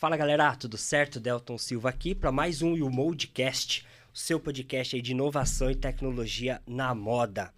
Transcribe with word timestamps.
Fala 0.00 0.16
galera, 0.16 0.56
tudo 0.56 0.78
certo? 0.78 1.20
Delton 1.20 1.58
Silva 1.58 1.90
aqui 1.90 2.14
para 2.14 2.32
mais 2.32 2.62
um 2.62 2.72
o 2.72 2.88
Moldcast, 2.88 3.86
o 4.14 4.16
seu 4.18 4.40
podcast 4.40 4.98
de 4.98 5.10
inovação 5.10 5.70
e 5.70 5.74
tecnologia 5.74 6.62
na 6.66 6.94
moda. 6.94 7.52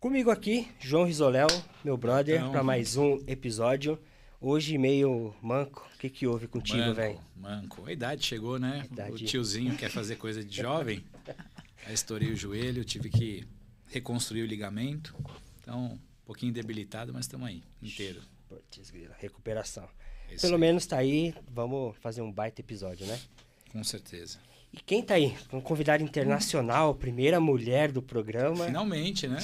Comigo 0.00 0.32
aqui, 0.32 0.66
João 0.80 1.04
Risoléu, 1.04 1.46
meu 1.84 1.96
brother, 1.96 2.40
Então. 2.40 2.50
para 2.50 2.64
mais 2.64 2.96
um 2.96 3.22
episódio. 3.24 3.96
Hoje 4.40 4.76
meio 4.78 5.32
manco. 5.40 5.88
O 5.94 5.98
que 5.98 6.10
que 6.10 6.26
houve 6.26 6.48
contigo, 6.48 6.92
velho? 6.92 7.20
manco. 7.36 7.86
A 7.86 7.92
idade 7.92 8.26
chegou, 8.26 8.58
né? 8.58 8.88
Idade. 8.90 9.12
O 9.12 9.26
tiozinho 9.28 9.76
quer 9.76 9.90
fazer 9.90 10.16
coisa 10.16 10.42
de 10.42 10.56
jovem. 10.56 11.04
Aí 11.86 11.94
estourei 11.94 12.32
o 12.32 12.36
joelho, 12.36 12.84
tive 12.84 13.08
que 13.10 13.46
reconstruir 13.86 14.42
o 14.42 14.46
ligamento. 14.46 15.14
Então, 15.62 15.92
um 15.92 15.98
pouquinho 16.26 16.52
debilitado, 16.52 17.12
mas 17.12 17.26
estamos 17.26 17.46
aí, 17.46 17.62
inteiro. 17.80 18.20
Putz, 18.48 18.92
recuperação. 19.20 19.88
É 20.30 20.34
isso 20.34 20.42
Pelo 20.42 20.54
aí, 20.54 20.60
menos 20.60 20.86
tá 20.86 20.96
aí, 20.98 21.34
vamos 21.50 21.96
fazer 22.00 22.22
um 22.22 22.30
baita 22.30 22.60
episódio, 22.60 23.06
né? 23.06 23.18
Com 23.72 23.82
certeza. 23.84 24.38
E 24.72 24.78
quem 24.78 25.02
tá 25.02 25.14
aí? 25.14 25.36
Um 25.52 25.60
convidado 25.60 26.02
internacional, 26.02 26.94
primeira 26.94 27.40
mulher 27.40 27.90
do 27.90 28.00
programa. 28.00 28.66
Finalmente, 28.66 29.26
né? 29.26 29.38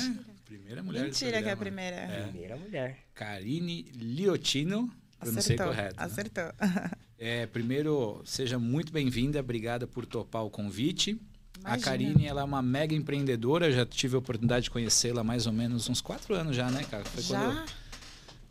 Primeira 0.44 0.82
mulher 0.82 1.00
do 1.00 1.04
Mentira 1.06 1.42
que 1.42 1.48
é 1.48 1.52
a 1.52 1.56
programa. 1.56 1.56
primeira. 1.56 1.96
É. 1.96 2.22
Primeira 2.22 2.56
mulher. 2.56 2.98
Karine 3.14 3.82
Liotino. 3.94 4.90
Pronunciei 5.18 5.56
Acertou, 5.56 5.66
correto. 5.66 5.96
né? 5.96 6.04
acertou. 6.04 6.44
É, 7.18 7.46
primeiro, 7.46 8.20
seja 8.26 8.58
muito 8.58 8.92
bem-vinda, 8.92 9.40
obrigada 9.40 9.86
por 9.86 10.04
topar 10.04 10.44
o 10.44 10.50
convite. 10.50 11.18
A 11.64 11.70
Imagina. 11.78 11.84
Karine, 11.86 12.26
ela 12.26 12.42
é 12.42 12.44
uma 12.44 12.60
mega 12.60 12.94
empreendedora, 12.94 13.72
já 13.72 13.86
tive 13.86 14.16
a 14.16 14.18
oportunidade 14.18 14.64
de 14.64 14.70
conhecê-la 14.70 15.22
há 15.22 15.24
mais 15.24 15.46
ou 15.46 15.52
menos 15.54 15.88
uns 15.88 16.02
quatro 16.02 16.34
anos 16.34 16.54
já, 16.54 16.70
né, 16.70 16.84
cara? 16.90 17.06
Foi 17.06 17.22
Quando, 17.22 17.42
eu, 17.42 17.52
Já? 17.54 17.66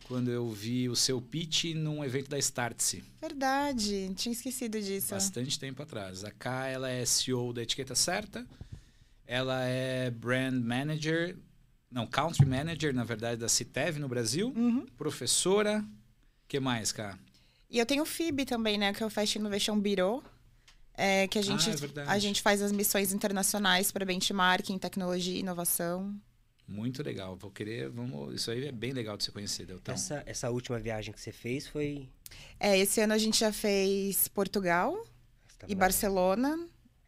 Quando 0.06 0.30
eu 0.30 0.48
vi 0.50 0.88
o 0.88 0.94
seu 0.96 1.20
pitch 1.20 1.64
num 1.74 2.04
evento 2.04 2.28
da 2.30 2.38
Startse, 2.38 3.02
Verdade, 3.20 4.12
tinha 4.14 4.32
esquecido 4.32 4.80
disso. 4.80 5.10
bastante 5.10 5.58
tempo 5.58 5.82
atrás. 5.82 6.24
A 6.24 6.30
K, 6.30 6.68
ela 6.68 6.88
é 6.90 7.04
CEO 7.04 7.52
da 7.52 7.62
Etiqueta 7.62 7.94
Certa, 7.94 8.46
ela 9.26 9.64
é 9.64 10.10
Brand 10.10 10.54
Manager, 10.62 11.36
não, 11.90 12.06
Country 12.06 12.46
Manager, 12.46 12.94
na 12.94 13.04
verdade, 13.04 13.40
da 13.40 13.48
Citev 13.48 13.98
no 13.98 14.08
Brasil, 14.08 14.52
Uhum. 14.56 14.86
professora, 14.96 15.84
que 16.48 16.60
mais, 16.60 16.92
K? 16.92 17.18
E 17.68 17.78
eu 17.78 17.86
tenho 17.86 18.02
o 18.02 18.06
FIB 18.06 18.44
também, 18.44 18.78
né? 18.78 18.92
Que 18.92 19.02
é 19.02 19.06
o 19.06 19.10
Fast 19.10 19.36
Innovation 19.38 19.78
Bureau. 19.80 20.22
É, 20.98 21.26
que 21.28 21.38
a 21.38 21.42
gente, 21.42 21.68
Ah, 21.68 22.02
é 22.02 22.08
a 22.12 22.18
gente 22.18 22.40
faz 22.40 22.62
as 22.62 22.72
missões 22.72 23.12
internacionais 23.12 23.92
para 23.92 24.04
benchmarking, 24.06 24.78
tecnologia 24.78 25.34
e 25.34 25.40
inovação. 25.40 26.14
Muito 26.68 27.02
legal, 27.02 27.36
vou 27.36 27.50
querer, 27.50 27.88
vamos, 27.90 28.34
isso 28.34 28.50
aí 28.50 28.66
é 28.66 28.72
bem 28.72 28.92
legal 28.92 29.16
de 29.16 29.22
você 29.24 29.30
conhecer, 29.30 29.66
Deltão. 29.66 29.94
Essa, 29.94 30.22
essa 30.26 30.50
última 30.50 30.78
viagem 30.80 31.12
que 31.14 31.20
você 31.20 31.30
fez 31.30 31.68
foi. 31.68 32.08
É, 32.58 32.76
esse 32.76 33.00
ano 33.00 33.12
a 33.12 33.18
gente 33.18 33.38
já 33.38 33.52
fez 33.52 34.26
Portugal 34.28 34.92
tava 35.58 35.70
e 35.70 35.74
na- 35.74 35.80
Barcelona. 35.80 36.58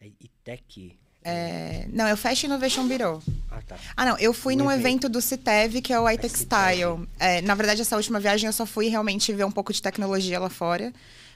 É 0.00 0.06
Itec. 0.06 0.96
É, 1.24 1.86
não, 1.92 2.06
é 2.06 2.14
o 2.14 2.16
Fast 2.16 2.46
Innovation 2.46 2.86
Bureau. 2.86 3.20
Ah, 3.50 3.60
tá. 3.60 3.76
Ah, 3.96 4.04
não, 4.06 4.16
eu 4.18 4.32
fui 4.32 4.54
Um 4.54 4.58
num 4.58 4.70
evento. 4.70 4.86
evento 4.86 5.08
do 5.08 5.20
Citev, 5.20 5.82
que 5.82 5.92
é 5.92 5.98
o 5.98 6.08
É 6.08 6.14
iTextile. 6.14 7.08
É, 7.18 7.42
na 7.42 7.54
verdade, 7.56 7.82
essa 7.82 7.96
última 7.96 8.20
viagem 8.20 8.46
eu 8.46 8.52
só 8.52 8.64
fui 8.64 8.86
realmente 8.88 9.32
ver 9.32 9.44
um 9.44 9.50
pouco 9.50 9.72
de 9.72 9.82
tecnologia 9.82 10.38
lá 10.38 10.48
fora. 10.48 10.92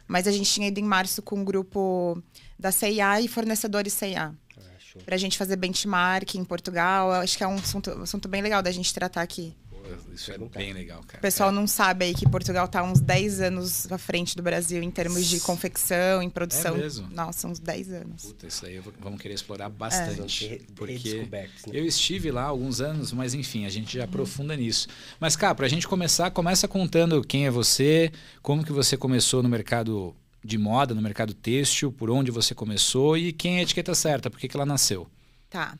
Mas 0.06 0.26
a 0.28 0.32
gente 0.32 0.50
tinha 0.50 0.68
ido 0.68 0.78
em 0.78 0.84
março 0.84 1.20
com 1.22 1.40
um 1.40 1.44
grupo 1.44 2.22
da 2.58 2.70
CIA 2.70 3.20
e 3.20 3.28
fornecedores 3.28 3.92
CIA. 3.92 4.32
Ah, 4.56 4.60
show. 4.92 5.02
Pra 5.02 5.16
gente 5.16 5.36
fazer 5.38 5.56
benchmark 5.56 6.34
em 6.34 6.44
Portugal. 6.44 7.08
Eu 7.12 7.20
Acho 7.20 7.36
que 7.36 7.44
é 7.44 7.48
um 7.48 7.54
assunto, 7.56 7.90
assunto 8.02 8.28
bem 8.28 8.42
legal 8.42 8.62
da 8.62 8.70
gente 8.70 8.92
tratar 8.92 9.22
aqui. 9.22 9.54
Isso 10.14 10.30
é 10.32 10.38
bem 10.38 10.72
legal, 10.72 11.02
cara. 11.06 11.18
O 11.18 11.20
pessoal 11.20 11.50
não 11.52 11.66
sabe 11.66 12.04
aí 12.06 12.14
que 12.14 12.26
Portugal 12.28 12.66
tá 12.68 12.82
uns 12.82 13.00
10 13.00 13.40
anos 13.40 13.90
à 13.90 13.98
frente 13.98 14.36
do 14.36 14.42
Brasil 14.42 14.82
em 14.82 14.90
termos 14.90 15.26
de 15.26 15.40
confecção, 15.40 16.22
em 16.22 16.30
produção. 16.30 16.76
mesmo? 16.76 17.08
Nossa, 17.10 17.48
uns 17.48 17.58
10 17.58 17.92
anos. 17.92 18.22
Puta, 18.22 18.46
isso 18.46 18.64
aí 18.64 18.76
eu 18.76 18.82
vou- 18.82 18.92
vamos 19.00 19.20
querer 19.20 19.34
explorar 19.34 19.68
bastante. 19.68 20.48
ser 20.48 20.62
Porque 20.74 21.26
né? 21.30 21.48
eu 21.72 21.84
estive 21.84 22.30
lá 22.30 22.42
há 22.44 22.46
alguns 22.46 22.80
anos, 22.80 23.12
mas 23.12 23.34
enfim, 23.34 23.66
a 23.66 23.68
gente 23.70 23.98
já 23.98 24.04
aprofunda 24.04 24.56
nisso. 24.56 24.86
Mas, 25.18 25.34
cá, 25.36 25.54
pra 25.54 25.68
gente 25.68 25.86
começar, 25.88 26.30
começa 26.30 26.66
contando 26.68 27.22
quem 27.22 27.46
é 27.46 27.50
você, 27.50 28.10
como 28.40 28.64
que 28.64 28.72
você 28.72 28.96
começou 28.96 29.42
no 29.42 29.48
mercado 29.48 30.14
de 30.44 30.58
moda, 30.58 30.94
no 30.94 31.02
mercado 31.02 31.34
têxtil, 31.34 31.92
por 31.92 32.10
onde 32.10 32.30
você 32.30 32.54
começou 32.54 33.16
e 33.16 33.32
quem 33.32 33.56
é 33.56 33.58
a 33.60 33.62
etiqueta 33.62 33.94
certa, 33.94 34.30
por 34.30 34.38
que, 34.38 34.48
que 34.48 34.56
ela 34.56 34.66
nasceu. 34.66 35.06
Tá. 35.48 35.76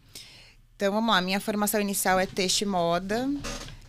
Então 0.77 0.93
vamos 0.93 1.11
lá. 1.11 1.21
Minha 1.21 1.41
formação 1.41 1.81
inicial 1.81 2.19
é 2.19 2.27
texto 2.27 2.63
e 2.63 2.67
moda. 2.67 3.29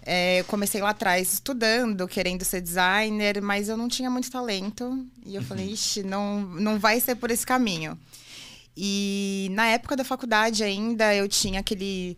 É, 0.05 0.41
eu 0.41 0.45
comecei 0.45 0.81
lá 0.81 0.89
atrás 0.89 1.33
estudando, 1.33 2.07
querendo 2.07 2.43
ser 2.43 2.61
designer, 2.61 3.41
mas 3.41 3.69
eu 3.69 3.77
não 3.77 3.87
tinha 3.87 4.09
muito 4.09 4.29
talento. 4.29 5.05
E 5.25 5.35
eu 5.35 5.41
falei, 5.41 5.71
ixi, 5.71 6.03
não, 6.03 6.41
não 6.41 6.77
vai 6.77 6.99
ser 6.99 7.15
por 7.15 7.31
esse 7.31 7.45
caminho. 7.45 7.97
E 8.75 9.49
na 9.51 9.67
época 9.67 9.95
da 9.95 10.03
faculdade 10.03 10.63
ainda 10.63 11.13
eu 11.15 11.27
tinha 11.27 11.59
aquele 11.59 12.17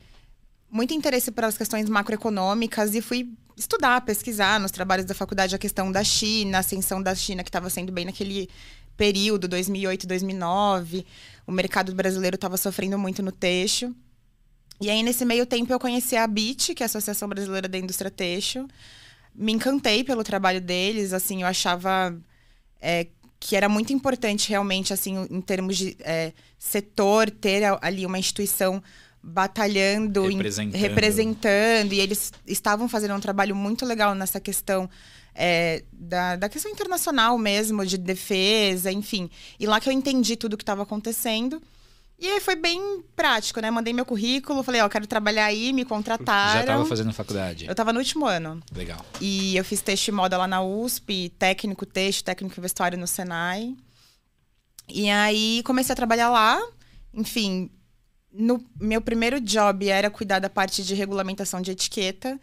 muito 0.71 0.93
interesse 0.93 1.31
pelas 1.31 1.57
questões 1.57 1.87
macroeconômicas 1.89 2.95
e 2.95 3.01
fui 3.01 3.29
estudar, 3.55 4.01
pesquisar 4.01 4.59
nos 4.59 4.71
trabalhos 4.71 5.05
da 5.05 5.13
faculdade 5.13 5.55
a 5.55 5.57
questão 5.57 5.91
da 5.91 6.03
China, 6.03 6.57
a 6.57 6.59
ascensão 6.59 7.01
da 7.01 7.15
China 7.15 7.43
que 7.43 7.49
estava 7.49 7.69
sendo 7.69 7.91
bem 7.91 8.05
naquele 8.05 8.49
período, 8.97 9.47
2008, 9.47 10.07
2009. 10.07 11.05
O 11.47 11.51
mercado 11.51 11.93
brasileiro 11.93 12.35
estava 12.35 12.57
sofrendo 12.57 12.97
muito 12.97 13.21
no 13.21 13.31
têxtil. 13.31 13.95
E 14.79 14.89
aí, 14.89 15.01
nesse 15.03 15.23
meio 15.23 15.45
tempo, 15.45 15.71
eu 15.71 15.79
conheci 15.79 16.17
a 16.17 16.27
BIT, 16.27 16.75
que 16.75 16.83
é 16.83 16.85
a 16.85 16.87
Associação 16.87 17.29
Brasileira 17.29 17.67
da 17.67 17.77
Indústria 17.77 18.11
Têxtil. 18.11 18.67
Me 19.33 19.53
encantei 19.53 20.03
pelo 20.03 20.23
trabalho 20.23 20.59
deles, 20.59 21.13
assim, 21.13 21.41
eu 21.41 21.47
achava 21.47 22.13
é, 22.81 23.07
que 23.39 23.55
era 23.55 23.69
muito 23.69 23.93
importante 23.93 24.49
realmente, 24.49 24.91
assim, 24.91 25.27
em 25.29 25.39
termos 25.39 25.77
de 25.77 25.95
é, 26.01 26.33
setor, 26.59 27.29
ter 27.29 27.63
ali 27.81 28.05
uma 28.05 28.19
instituição 28.19 28.83
batalhando, 29.25 30.29
em- 30.29 30.35
Representando. 30.37 30.79
representando, 30.81 31.93
e 31.93 31.99
eles 31.99 32.31
estavam 32.45 32.87
fazendo 32.87 33.15
um 33.15 33.19
trabalho 33.19 33.55
muito 33.55 33.85
legal 33.85 34.13
nessa 34.13 34.39
questão 34.39 34.87
é, 35.33 35.83
da, 35.91 36.35
da 36.37 36.47
questão 36.47 36.71
internacional 36.71 37.37
mesmo, 37.37 37.85
de 37.85 37.97
defesa, 37.97 38.91
enfim. 38.91 39.29
E 39.59 39.65
lá 39.65 39.81
que 39.81 39.89
eu 39.89 39.93
entendi 39.93 40.35
tudo 40.37 40.53
o 40.53 40.57
que 40.57 40.63
estava 40.63 40.83
acontecendo. 40.83 41.61
E 42.17 42.25
aí 42.25 42.39
foi 42.39 42.55
bem 42.55 43.03
prático, 43.13 43.59
né? 43.59 43.69
Mandei 43.69 43.91
meu 43.91 44.05
currículo, 44.05 44.63
falei, 44.63 44.79
ó, 44.79 44.87
quero 44.87 45.05
trabalhar 45.05 45.45
aí, 45.47 45.73
me 45.73 45.83
contrataram. 45.83 46.53
Já 46.53 46.61
estava 46.61 46.85
fazendo 46.85 47.11
faculdade. 47.11 47.65
Eu 47.65 47.71
estava 47.71 47.91
no 47.91 47.99
último 47.99 48.25
ano. 48.25 48.61
Legal. 48.73 49.05
E 49.19 49.57
eu 49.57 49.65
fiz 49.65 49.81
texto 49.81 50.07
e 50.07 50.11
moda 50.13 50.37
lá 50.37 50.47
na 50.47 50.61
USP, 50.63 51.27
técnico 51.37 51.85
texto, 51.85 52.23
técnico 52.23 52.61
vestuário 52.61 52.97
no 52.97 53.05
Senai. 53.05 53.75
E 54.87 55.09
aí 55.09 55.61
comecei 55.65 55.91
a 55.91 55.95
trabalhar 55.95 56.29
lá. 56.29 56.61
Enfim, 57.13 57.69
no 58.37 58.63
meu 58.79 59.01
primeiro 59.01 59.39
job 59.39 59.87
era 59.87 60.09
cuidar 60.09 60.39
da 60.39 60.49
parte 60.49 60.83
de 60.83 60.93
regulamentação 60.93 61.61
de 61.61 61.71
etiqueta 61.71 62.39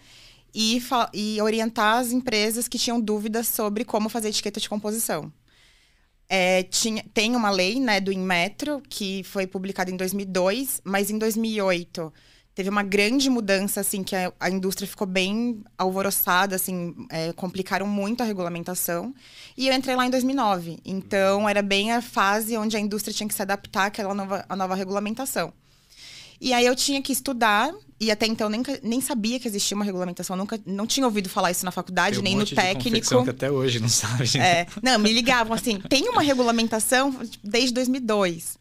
e, 0.54 0.82
e 1.12 1.40
orientar 1.40 1.98
as 1.98 2.12
empresas 2.12 2.68
que 2.68 2.78
tinham 2.78 3.00
dúvidas 3.00 3.48
sobre 3.48 3.84
como 3.84 4.08
fazer 4.08 4.28
etiqueta 4.28 4.60
de 4.60 4.68
composição. 4.68 5.32
É, 6.28 6.62
tinha, 6.62 7.04
tem 7.12 7.36
uma 7.36 7.50
lei 7.50 7.78
né, 7.78 8.00
do 8.00 8.10
Inmetro, 8.12 8.82
que 8.88 9.22
foi 9.24 9.46
publicada 9.46 9.90
em 9.90 9.96
2002, 9.96 10.80
mas 10.84 11.10
em 11.10 11.18
2008 11.18 12.12
teve 12.54 12.68
uma 12.68 12.82
grande 12.82 13.30
mudança, 13.30 13.80
assim, 13.80 14.02
que 14.02 14.14
a, 14.14 14.32
a 14.38 14.50
indústria 14.50 14.86
ficou 14.86 15.06
bem 15.06 15.62
alvoroçada, 15.76 16.56
assim, 16.56 16.94
é, 17.10 17.32
complicaram 17.32 17.86
muito 17.86 18.22
a 18.22 18.26
regulamentação. 18.26 19.14
E 19.56 19.68
eu 19.68 19.74
entrei 19.74 19.96
lá 19.96 20.06
em 20.06 20.10
2009. 20.10 20.78
Então, 20.84 21.48
era 21.48 21.62
bem 21.62 21.92
a 21.92 22.02
fase 22.02 22.56
onde 22.56 22.76
a 22.76 22.80
indústria 22.80 23.12
tinha 23.14 23.28
que 23.28 23.34
se 23.34 23.42
adaptar 23.42 23.86
àquela 23.86 24.14
nova, 24.14 24.44
à 24.48 24.56
nova 24.56 24.74
regulamentação. 24.74 25.52
E 26.42 26.52
aí 26.52 26.66
eu 26.66 26.74
tinha 26.74 27.00
que 27.00 27.12
estudar, 27.12 27.72
e 28.00 28.10
até 28.10 28.26
então 28.26 28.48
nem, 28.48 28.60
nem 28.82 29.00
sabia 29.00 29.38
que 29.38 29.46
existia 29.46 29.76
uma 29.76 29.84
regulamentação, 29.84 30.34
nunca 30.34 30.60
não 30.66 30.88
tinha 30.88 31.06
ouvido 31.06 31.28
falar 31.28 31.52
isso 31.52 31.64
na 31.64 31.70
faculdade, 31.70 32.18
um 32.18 32.22
nem 32.22 32.34
no 32.34 32.44
técnico. 32.44 33.22
que 33.22 33.30
até 33.30 33.48
hoje 33.48 33.78
não 33.78 33.86
sabe. 33.88 34.24
É, 34.40 34.66
não, 34.82 34.98
me 34.98 35.12
ligavam 35.12 35.54
assim, 35.54 35.78
tem 35.88 36.08
uma 36.08 36.20
regulamentação 36.20 37.16
desde 37.44 37.72
2002. 37.74 38.58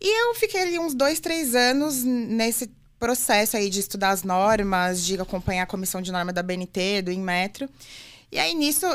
E 0.00 0.22
eu 0.22 0.36
fiquei 0.36 0.62
ali 0.62 0.78
uns 0.78 0.94
dois, 0.94 1.18
três 1.18 1.56
anos 1.56 2.04
nesse 2.04 2.70
processo 2.96 3.56
aí 3.56 3.68
de 3.68 3.80
estudar 3.80 4.10
as 4.10 4.22
normas, 4.22 5.04
de 5.04 5.20
acompanhar 5.20 5.64
a 5.64 5.66
comissão 5.66 6.00
de 6.00 6.12
norma 6.12 6.32
da 6.32 6.44
BNT, 6.44 7.02
do 7.02 7.10
Inmetro. 7.10 7.68
E 8.30 8.38
aí 8.38 8.54
nisso 8.54 8.86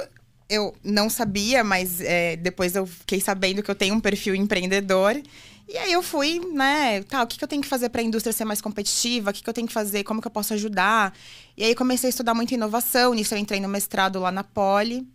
eu 0.47 0.73
não 0.81 1.09
sabia, 1.09 1.65
mas 1.65 1.99
é, 1.99 2.37
depois 2.37 2.77
eu 2.77 2.85
fiquei 2.85 3.19
sabendo 3.19 3.61
que 3.61 3.69
eu 3.69 3.75
tenho 3.75 3.93
um 3.93 3.99
perfil 3.99 4.35
empreendedor. 4.35 5.21
E 5.67 5.77
aí 5.77 5.91
eu 5.91 6.03
fui, 6.03 6.39
né, 6.53 7.01
tá, 7.03 7.23
o 7.23 7.27
que, 7.27 7.37
que 7.37 7.43
eu 7.43 7.47
tenho 7.47 7.61
que 7.61 7.67
fazer 7.67 7.89
para 7.89 8.01
a 8.01 8.03
indústria 8.03 8.31
ser 8.31 8.45
mais 8.45 8.61
competitiva? 8.61 9.31
O 9.31 9.33
que, 9.33 9.43
que 9.43 9.49
eu 9.49 9.53
tenho 9.53 9.67
que 9.67 9.73
fazer? 9.73 10.03
Como 10.03 10.21
que 10.21 10.27
eu 10.27 10.31
posso 10.31 10.53
ajudar? 10.53 11.13
E 11.57 11.63
aí 11.63 11.73
comecei 11.73 12.07
a 12.07 12.11
estudar 12.11 12.33
muito 12.35 12.53
inovação. 12.53 13.13
Nisso 13.13 13.33
eu 13.33 13.39
entrei 13.39 13.59
no 13.59 13.67
mestrado 13.67 14.19
lá 14.19 14.31
na 14.31 14.43
Poli 14.43 15.07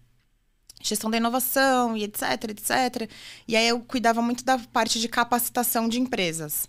gestão 0.83 1.11
da 1.11 1.17
inovação 1.19 1.97
e 1.97 2.05
etc, 2.05 2.23
etc. 2.49 3.11
E 3.47 3.57
aí 3.57 3.69
eu 3.69 3.81
cuidava 3.81 4.23
muito 4.23 4.45
da 4.45 4.59
parte 4.59 4.99
de 4.99 5.09
capacitação 5.09 5.89
de 5.89 6.01
empresas. 6.01 6.69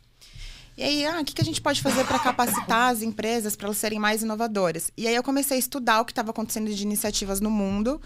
E 0.81 0.83
aí, 0.83 1.05
ah, 1.05 1.21
o 1.21 1.23
que, 1.23 1.39
a 1.39 1.45
gente 1.45 1.61
pode 1.61 1.79
fazer 1.79 2.03
para 2.07 2.17
capacitar 2.17 2.91
as 2.91 3.03
empresas 3.03 3.55
para 3.55 3.67
elas 3.67 3.77
serem 3.77 3.99
mais 3.99 4.23
inovadoras? 4.23 4.89
E 4.97 5.07
aí 5.07 5.13
eu 5.13 5.21
comecei 5.21 5.57
a 5.57 5.59
estudar 5.59 6.01
o 6.01 6.05
que 6.05 6.11
estava 6.11 6.31
acontecendo 6.31 6.73
de 6.73 6.81
iniciativas 6.81 7.39
no 7.39 7.51
mundo, 7.51 8.01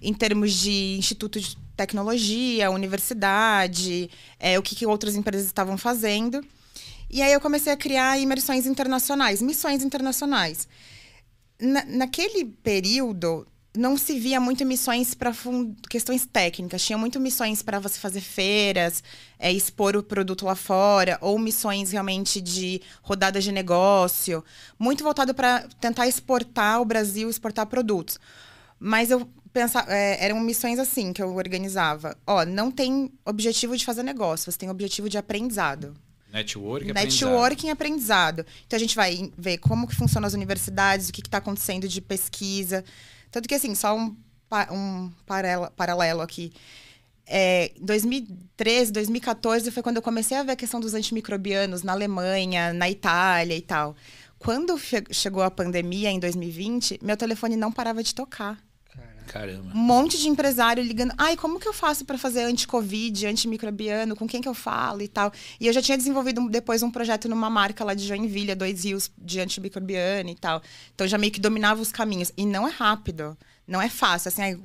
em 0.00 0.14
termos 0.14 0.52
de 0.52 0.94
instituto 0.96 1.40
de 1.40 1.56
tecnologia, 1.76 2.70
universidade, 2.70 4.08
é, 4.38 4.56
o 4.56 4.62
que, 4.62 4.76
que 4.76 4.86
outras 4.86 5.16
empresas 5.16 5.48
estavam 5.48 5.76
fazendo. 5.76 6.46
E 7.10 7.20
aí 7.20 7.32
eu 7.32 7.40
comecei 7.40 7.72
a 7.72 7.76
criar 7.76 8.16
imersões 8.20 8.66
internacionais, 8.66 9.42
missões 9.42 9.82
internacionais. 9.82 10.68
Na, 11.60 11.84
naquele 11.86 12.44
período, 12.44 13.48
não 13.76 13.96
se 13.96 14.18
via 14.18 14.38
muito 14.38 14.66
missões 14.66 15.14
para 15.14 15.32
questões 15.88 16.26
técnicas. 16.26 16.84
Tinha 16.84 16.98
muito 16.98 17.18
missões 17.18 17.62
para 17.62 17.78
você 17.78 17.98
fazer 17.98 18.20
feiras, 18.20 19.02
é, 19.38 19.50
expor 19.50 19.96
o 19.96 20.02
produto 20.02 20.44
lá 20.44 20.54
fora, 20.54 21.18
ou 21.20 21.38
missões 21.38 21.90
realmente 21.90 22.40
de 22.40 22.82
rodadas 23.02 23.44
de 23.44 23.50
negócio. 23.50 24.44
Muito 24.78 25.02
voltado 25.02 25.34
para 25.34 25.66
tentar 25.80 26.06
exportar 26.06 26.80
o 26.80 26.84
Brasil, 26.84 27.30
exportar 27.30 27.66
produtos. 27.66 28.18
Mas 28.78 29.10
eu 29.10 29.26
pensava, 29.52 29.90
é, 29.90 30.22
eram 30.24 30.40
missões 30.40 30.78
assim 30.78 31.12
que 31.12 31.22
eu 31.22 31.34
organizava. 31.34 32.16
Ó, 32.26 32.44
não 32.44 32.70
tem 32.70 33.10
objetivo 33.24 33.76
de 33.76 33.84
fazer 33.84 34.02
negócio, 34.02 34.50
você 34.50 34.58
tem 34.58 34.70
objetivo 34.70 35.08
de 35.08 35.16
aprendizado. 35.16 35.94
Network 36.32 36.88
e 36.88 36.92
Networking 36.92 37.66
e 37.66 37.70
aprendizado. 37.70 38.44
Então 38.66 38.76
a 38.76 38.80
gente 38.80 38.96
vai 38.96 39.30
ver 39.36 39.58
como 39.58 39.86
que 39.86 39.94
funcionam 39.94 40.26
as 40.26 40.32
universidades, 40.32 41.08
o 41.08 41.12
que 41.12 41.20
está 41.20 41.38
acontecendo 41.38 41.86
de 41.86 42.00
pesquisa. 42.00 42.82
Tanto 43.32 43.48
que, 43.48 43.54
assim, 43.56 43.74
só 43.74 43.96
um, 43.96 44.14
um 44.70 45.10
paralelo 45.74 46.20
aqui. 46.20 46.52
É, 47.26 47.72
2013, 47.80 48.92
2014 48.92 49.70
foi 49.70 49.82
quando 49.82 49.96
eu 49.96 50.02
comecei 50.02 50.36
a 50.36 50.42
ver 50.42 50.52
a 50.52 50.56
questão 50.56 50.78
dos 50.78 50.92
antimicrobianos 50.92 51.82
na 51.82 51.92
Alemanha, 51.92 52.72
na 52.72 52.90
Itália 52.90 53.56
e 53.56 53.62
tal. 53.62 53.96
Quando 54.38 54.78
chegou 55.10 55.42
a 55.42 55.50
pandemia 55.50 56.10
em 56.10 56.20
2020, 56.20 57.00
meu 57.02 57.16
telefone 57.16 57.56
não 57.56 57.72
parava 57.72 58.02
de 58.02 58.14
tocar. 58.14 58.62
Caramba. 59.32 59.72
Um 59.74 59.78
monte 59.78 60.18
de 60.18 60.28
empresário 60.28 60.84
ligando. 60.84 61.14
Ai, 61.16 61.38
como 61.38 61.58
que 61.58 61.66
eu 61.66 61.72
faço 61.72 62.04
para 62.04 62.18
fazer 62.18 62.42
anti-Covid, 62.42 63.26
antimicrobiano? 63.26 64.14
Com 64.14 64.28
quem 64.28 64.42
que 64.42 64.48
eu 64.48 64.52
falo 64.52 65.00
e 65.00 65.08
tal? 65.08 65.32
E 65.58 65.66
eu 65.66 65.72
já 65.72 65.80
tinha 65.80 65.96
desenvolvido 65.96 66.46
depois 66.50 66.82
um 66.82 66.90
projeto 66.90 67.30
numa 67.30 67.48
marca 67.48 67.82
lá 67.82 67.94
de 67.94 68.06
Joinville, 68.06 68.54
dois 68.54 68.84
rios 68.84 69.10
de 69.16 69.40
antimicrobiano 69.40 70.28
e 70.28 70.34
tal. 70.34 70.60
Então 70.94 71.08
já 71.08 71.16
meio 71.16 71.32
que 71.32 71.40
dominava 71.40 71.80
os 71.80 71.90
caminhos. 71.90 72.30
E 72.36 72.44
não 72.44 72.68
é 72.68 72.70
rápido. 72.70 73.34
Não 73.66 73.80
é 73.80 73.88
fácil. 73.88 74.28
Assim, 74.28 74.42
aí, 74.42 74.60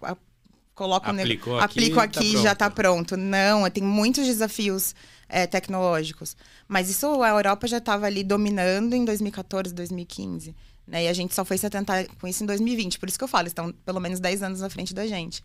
coloco 0.75 1.09
Aplicou 1.09 1.53
no, 1.53 1.59
aqui, 1.59 1.71
aplico 1.79 1.99
aqui 2.01 2.33
tá 2.33 2.41
já 2.41 2.51
está 2.51 2.69
pronto. 2.69 3.15
Não, 3.15 3.69
tem 3.69 3.81
muitos 3.81 4.25
desafios 4.25 4.93
é, 5.29 5.47
tecnológicos. 5.47 6.35
Mas 6.67 6.89
isso 6.89 7.23
a 7.23 7.29
Europa 7.29 7.67
já 7.67 7.77
estava 7.77 8.05
ali 8.05 8.21
dominando 8.21 8.93
em 8.93 9.05
2014, 9.05 9.73
2015. 9.73 10.53
Né? 10.87 11.03
E 11.03 11.07
a 11.07 11.13
gente 11.13 11.35
só 11.35 11.43
foi 11.43 11.57
se 11.57 11.65
atentar 11.65 12.07
com 12.19 12.27
isso 12.27 12.43
em 12.43 12.45
2020. 12.45 12.97
Por 12.97 13.09
isso 13.09 13.17
que 13.17 13.23
eu 13.23 13.27
falo, 13.27 13.47
estão 13.47 13.71
pelo 13.85 13.99
menos 13.99 14.19
10 14.19 14.43
anos 14.43 14.61
na 14.61 14.69
frente 14.69 14.93
da 14.93 15.05
gente. 15.05 15.43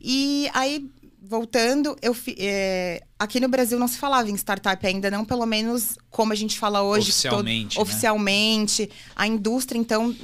E 0.00 0.48
aí, 0.54 0.88
voltando, 1.20 1.96
eu 2.02 2.14
é, 2.38 3.02
aqui 3.18 3.40
no 3.40 3.48
Brasil 3.48 3.78
não 3.78 3.88
se 3.88 3.98
falava 3.98 4.30
em 4.30 4.34
startup 4.34 4.86
ainda, 4.86 5.10
não 5.10 5.24
pelo 5.24 5.46
menos 5.46 5.96
como 6.10 6.32
a 6.32 6.36
gente 6.36 6.58
fala 6.58 6.82
hoje. 6.82 7.08
Oficialmente. 7.10 7.76
Todo, 7.76 7.86
né? 7.86 7.90
Oficialmente. 7.90 8.90
A 9.16 9.26
indústria, 9.26 9.78
então, 9.78 10.14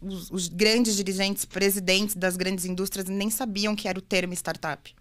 os, 0.00 0.30
os, 0.30 0.48
grandes 0.48 0.96
dirigentes, 0.96 1.44
presidentes 1.44 2.14
das 2.14 2.36
grandes 2.36 2.64
indústrias 2.64 3.08
nem 3.08 3.28
sabiam 3.30 3.74
que 3.74 3.88
era 3.88 3.98
o 3.98 4.02
termo 4.02 4.32
startup. 4.32 4.94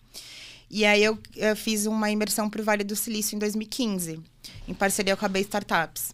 E 0.70 0.86
aí 0.86 1.04
eu, 1.04 1.20
eu 1.36 1.56
fiz 1.56 1.86
uma 1.86 2.10
imersão 2.10 2.50
para 2.50 2.60
o 2.60 2.64
Vale 2.64 2.84
do 2.84 2.96
Silício 2.96 3.36
em 3.36 3.40
2015, 3.40 4.20
em 4.68 4.74
parceria 4.74 5.16
com 5.16 5.26
a 5.26 5.30
B 5.30 5.42
Startups. 5.42 6.12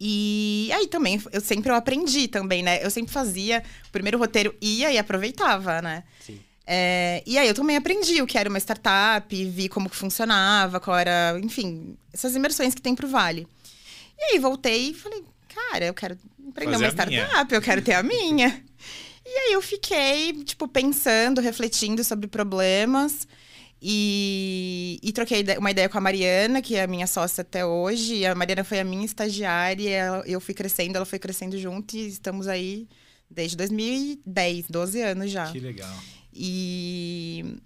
E 0.00 0.70
aí 0.72 0.86
também, 0.86 1.20
eu 1.30 1.40
sempre 1.42 1.70
eu 1.70 1.74
aprendi 1.74 2.26
também, 2.26 2.62
né? 2.62 2.82
Eu 2.82 2.90
sempre 2.90 3.12
fazia 3.12 3.62
o 3.86 3.92
primeiro 3.92 4.18
roteiro, 4.18 4.54
ia 4.60 4.90
e 4.90 4.96
aproveitava, 4.96 5.82
né? 5.82 6.04
Sim. 6.24 6.40
É, 6.66 7.22
e 7.26 7.36
aí 7.36 7.48
eu 7.48 7.54
também 7.54 7.76
aprendi 7.76 8.22
o 8.22 8.26
que 8.26 8.38
era 8.38 8.48
uma 8.48 8.58
startup, 8.58 9.44
vi 9.44 9.68
como 9.68 9.90
que 9.90 9.96
funcionava, 9.96 10.80
qual 10.80 10.96
era, 10.96 11.38
enfim, 11.42 11.96
essas 12.12 12.34
imersões 12.34 12.74
que 12.74 12.80
tem 12.80 12.94
pro 12.94 13.08
Vale. 13.08 13.46
E 14.18 14.32
aí 14.32 14.38
voltei 14.38 14.90
e 14.90 14.94
falei, 14.94 15.22
cara, 15.48 15.86
eu 15.86 15.94
quero 15.94 16.16
empreender 16.38 16.72
Fazer 16.72 16.84
uma 16.84 16.90
startup, 16.90 17.54
eu 17.54 17.60
quero 17.60 17.82
ter 17.82 17.94
a 17.94 18.02
minha. 18.02 18.62
E 19.22 19.32
aí 19.32 19.52
eu 19.52 19.62
fiquei, 19.62 20.32
tipo, 20.42 20.66
pensando, 20.66 21.40
refletindo 21.40 22.02
sobre 22.02 22.26
problemas. 22.26 23.28
E, 23.82 25.00
e, 25.02 25.10
troquei 25.10 25.42
uma 25.56 25.70
ideia 25.70 25.88
com 25.88 25.96
a 25.96 26.00
Mariana, 26.02 26.60
que 26.60 26.76
é 26.76 26.82
a 26.82 26.86
minha 26.86 27.06
sócia 27.06 27.40
até 27.40 27.64
hoje. 27.64 28.26
A 28.26 28.34
Mariana 28.34 28.62
foi 28.62 28.78
a 28.78 28.84
minha 28.84 29.06
estagiária, 29.06 30.22
eu 30.26 30.38
fui 30.38 30.52
crescendo, 30.52 30.96
ela 30.96 31.06
foi 31.06 31.18
crescendo 31.18 31.56
junto 31.58 31.96
e 31.96 32.08
estamos 32.08 32.46
aí 32.46 32.86
desde 33.30 33.56
2010, 33.56 34.66
12 34.68 35.00
anos 35.00 35.30
já. 35.30 35.50
Que 35.50 35.60
legal. 35.60 35.96
E, 36.30 37.58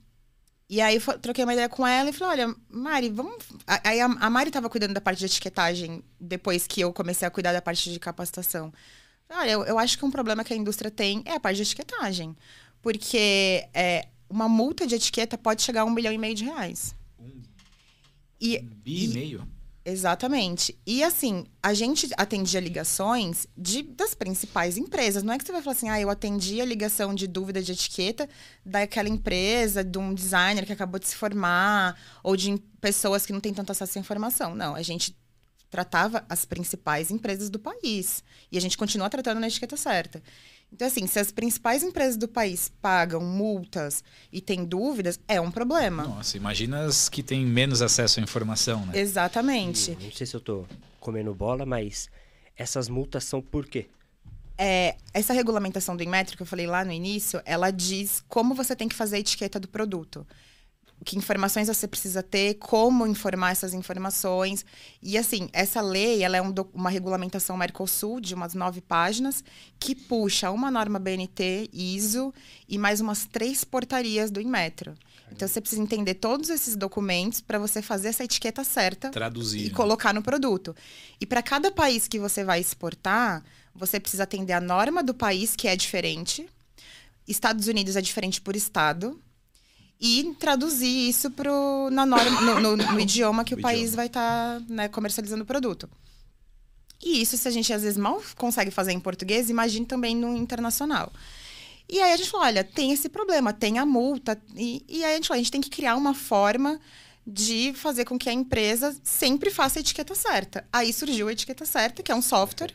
e 0.68 0.80
aí 0.80 1.00
troquei 1.20 1.42
uma 1.42 1.52
ideia 1.52 1.68
com 1.68 1.84
ela 1.84 2.10
e 2.10 2.12
falei: 2.12 2.44
olha, 2.44 2.56
Mari, 2.68 3.10
vamos. 3.10 3.36
Aí 3.66 4.00
a, 4.00 4.06
a 4.06 4.30
Mari 4.30 4.50
estava 4.50 4.70
cuidando 4.70 4.94
da 4.94 5.00
parte 5.00 5.18
de 5.18 5.26
etiquetagem 5.26 6.00
depois 6.20 6.64
que 6.66 6.80
eu 6.80 6.92
comecei 6.92 7.26
a 7.26 7.30
cuidar 7.30 7.52
da 7.52 7.60
parte 7.60 7.92
de 7.92 7.98
capacitação. 7.98 8.72
Olha, 9.28 9.50
eu, 9.50 9.64
eu 9.64 9.78
acho 9.80 9.98
que 9.98 10.04
um 10.04 10.10
problema 10.10 10.44
que 10.44 10.52
a 10.52 10.56
indústria 10.56 10.90
tem 10.92 11.22
é 11.24 11.32
a 11.32 11.40
parte 11.40 11.56
de 11.56 11.62
etiquetagem. 11.62 12.36
Porque 12.80 13.66
é, 13.72 14.08
uma 14.34 14.48
multa 14.48 14.84
de 14.84 14.96
etiqueta 14.96 15.38
pode 15.38 15.62
chegar 15.62 15.82
a 15.82 15.84
um 15.84 15.90
milhão 15.90 16.12
e 16.12 16.18
meio 16.18 16.34
de 16.34 16.44
reais. 16.44 16.92
Um, 17.20 17.40
e, 18.40 18.58
um 18.58 18.66
bi 18.66 19.04
e 19.04 19.08
meio? 19.08 19.48
Exatamente. 19.84 20.76
E 20.84 21.04
assim, 21.04 21.46
a 21.62 21.72
gente 21.72 22.10
atendia 22.16 22.58
ligações 22.58 23.46
de, 23.56 23.82
das 23.82 24.12
principais 24.12 24.76
empresas. 24.76 25.22
Não 25.22 25.32
é 25.32 25.38
que 25.38 25.44
você 25.44 25.52
vai 25.52 25.62
falar 25.62 25.76
assim, 25.76 25.88
ah, 25.88 26.00
eu 26.00 26.10
atendi 26.10 26.60
a 26.60 26.64
ligação 26.64 27.14
de 27.14 27.28
dúvida 27.28 27.62
de 27.62 27.70
etiqueta 27.70 28.28
daquela 28.66 29.08
empresa, 29.08 29.84
de 29.84 29.98
um 29.98 30.12
designer 30.12 30.66
que 30.66 30.72
acabou 30.72 30.98
de 30.98 31.06
se 31.06 31.14
formar, 31.14 31.96
ou 32.22 32.36
de 32.36 32.58
pessoas 32.80 33.24
que 33.24 33.32
não 33.32 33.40
têm 33.40 33.54
tanto 33.54 33.70
acesso 33.70 33.98
à 33.98 34.00
informação. 34.00 34.52
Não, 34.52 34.74
a 34.74 34.82
gente 34.82 35.16
tratava 35.70 36.24
as 36.28 36.44
principais 36.44 37.10
empresas 37.10 37.50
do 37.50 37.58
país. 37.60 38.24
E 38.50 38.58
a 38.58 38.60
gente 38.60 38.76
continua 38.76 39.08
tratando 39.08 39.38
na 39.38 39.46
etiqueta 39.46 39.76
certa. 39.76 40.20
Então, 40.74 40.88
assim, 40.88 41.06
se 41.06 41.20
as 41.20 41.30
principais 41.30 41.84
empresas 41.84 42.16
do 42.16 42.26
país 42.26 42.72
pagam 42.82 43.20
multas 43.20 44.02
e 44.32 44.40
têm 44.40 44.64
dúvidas, 44.64 45.20
é 45.28 45.40
um 45.40 45.48
problema. 45.48 46.02
Nossa, 46.02 46.36
imagina 46.36 46.86
as 46.86 47.08
que 47.08 47.22
têm 47.22 47.46
menos 47.46 47.80
acesso 47.80 48.18
à 48.18 48.22
informação, 48.24 48.84
né? 48.86 48.98
Exatamente. 48.98 49.96
E, 50.00 50.04
não 50.06 50.10
sei 50.10 50.26
se 50.26 50.34
eu 50.34 50.40
tô 50.40 50.64
comendo 50.98 51.32
bola, 51.32 51.64
mas 51.64 52.10
essas 52.56 52.88
multas 52.88 53.22
são 53.22 53.40
por 53.40 53.66
quê? 53.66 53.86
É, 54.58 54.96
essa 55.12 55.32
regulamentação 55.32 55.96
do 55.96 56.02
Inmetro 56.02 56.36
que 56.36 56.42
eu 56.42 56.46
falei 56.46 56.66
lá 56.66 56.84
no 56.84 56.90
início, 56.90 57.40
ela 57.44 57.70
diz 57.70 58.24
como 58.26 58.52
você 58.52 58.74
tem 58.74 58.88
que 58.88 58.96
fazer 58.96 59.14
a 59.14 59.20
etiqueta 59.20 59.60
do 59.60 59.68
produto 59.68 60.26
que 61.04 61.18
informações 61.18 61.68
você 61.68 61.86
precisa 61.86 62.22
ter, 62.22 62.54
como 62.54 63.06
informar 63.06 63.52
essas 63.52 63.74
informações. 63.74 64.64
E 65.02 65.18
assim, 65.18 65.48
essa 65.52 65.80
lei 65.80 66.22
ela 66.22 66.36
é 66.36 66.42
um, 66.42 66.52
uma 66.72 66.90
regulamentação 66.90 67.56
Mercosul 67.56 68.20
de 68.20 68.34
umas 68.34 68.54
nove 68.54 68.80
páginas 68.80 69.44
que 69.78 69.94
puxa 69.94 70.50
uma 70.50 70.70
norma 70.70 70.98
BNT, 70.98 71.68
ISO 71.72 72.32
e 72.68 72.78
mais 72.78 73.00
umas 73.00 73.26
três 73.26 73.64
portarias 73.64 74.30
do 74.30 74.40
Inmetro. 74.40 74.94
Então 75.30 75.48
você 75.48 75.60
precisa 75.60 75.82
entender 75.82 76.14
todos 76.14 76.48
esses 76.48 76.76
documentos 76.76 77.40
para 77.40 77.58
você 77.58 77.82
fazer 77.82 78.08
essa 78.08 78.24
etiqueta 78.24 78.62
certa 78.62 79.10
Traduzir, 79.10 79.60
e 79.60 79.68
né? 79.68 79.74
colocar 79.74 80.14
no 80.14 80.22
produto. 80.22 80.74
E 81.20 81.26
para 81.26 81.42
cada 81.42 81.70
país 81.70 82.06
que 82.06 82.18
você 82.18 82.44
vai 82.44 82.60
exportar, 82.60 83.42
você 83.74 83.98
precisa 83.98 84.22
atender 84.22 84.52
a 84.52 84.60
norma 84.60 85.02
do 85.02 85.12
país 85.12 85.56
que 85.56 85.66
é 85.66 85.74
diferente. 85.74 86.48
Estados 87.26 87.66
Unidos 87.66 87.96
é 87.96 88.00
diferente 88.00 88.40
por 88.40 88.54
estado 88.54 89.20
e 90.00 90.34
traduzir 90.38 91.08
isso 91.08 91.30
pro, 91.30 91.88
na 91.90 92.04
norma, 92.04 92.40
no, 92.40 92.60
no, 92.60 92.76
no 92.76 93.00
idioma 93.00 93.44
que 93.44 93.54
o, 93.54 93.58
o 93.58 93.60
país 93.60 93.90
idioma. 93.90 93.96
vai 93.96 94.06
estar 94.06 94.60
tá, 94.60 94.66
né, 94.68 94.88
comercializando 94.88 95.42
o 95.42 95.46
produto. 95.46 95.88
E 97.02 97.20
isso, 97.20 97.36
se 97.36 97.46
a 97.46 97.50
gente 97.50 97.72
às 97.72 97.82
vezes 97.82 97.98
mal 97.98 98.22
consegue 98.36 98.70
fazer 98.70 98.92
em 98.92 99.00
português, 99.00 99.50
imagine 99.50 99.84
também 99.84 100.16
no 100.16 100.36
internacional. 100.36 101.12
E 101.88 102.00
aí 102.00 102.12
a 102.12 102.16
gente 102.16 102.30
falou, 102.30 102.46
olha, 102.46 102.64
tem 102.64 102.92
esse 102.92 103.08
problema, 103.08 103.52
tem 103.52 103.78
a 103.78 103.84
multa. 103.84 104.40
E, 104.56 104.84
e 104.88 105.04
aí 105.04 105.12
a 105.12 105.16
gente 105.16 105.28
falou, 105.28 105.38
a 105.38 105.42
gente 105.42 105.52
tem 105.52 105.60
que 105.60 105.70
criar 105.70 105.96
uma 105.96 106.14
forma 106.14 106.80
de 107.26 107.72
fazer 107.74 108.04
com 108.04 108.18
que 108.18 108.28
a 108.28 108.32
empresa 108.32 108.96
sempre 109.02 109.50
faça 109.50 109.78
a 109.78 109.80
etiqueta 109.80 110.14
certa. 110.14 110.66
Aí 110.72 110.92
surgiu 110.92 111.28
a 111.28 111.32
etiqueta 111.32 111.64
certa, 111.66 112.02
que 112.02 112.12
é 112.12 112.14
um 112.14 112.22
software 112.22 112.74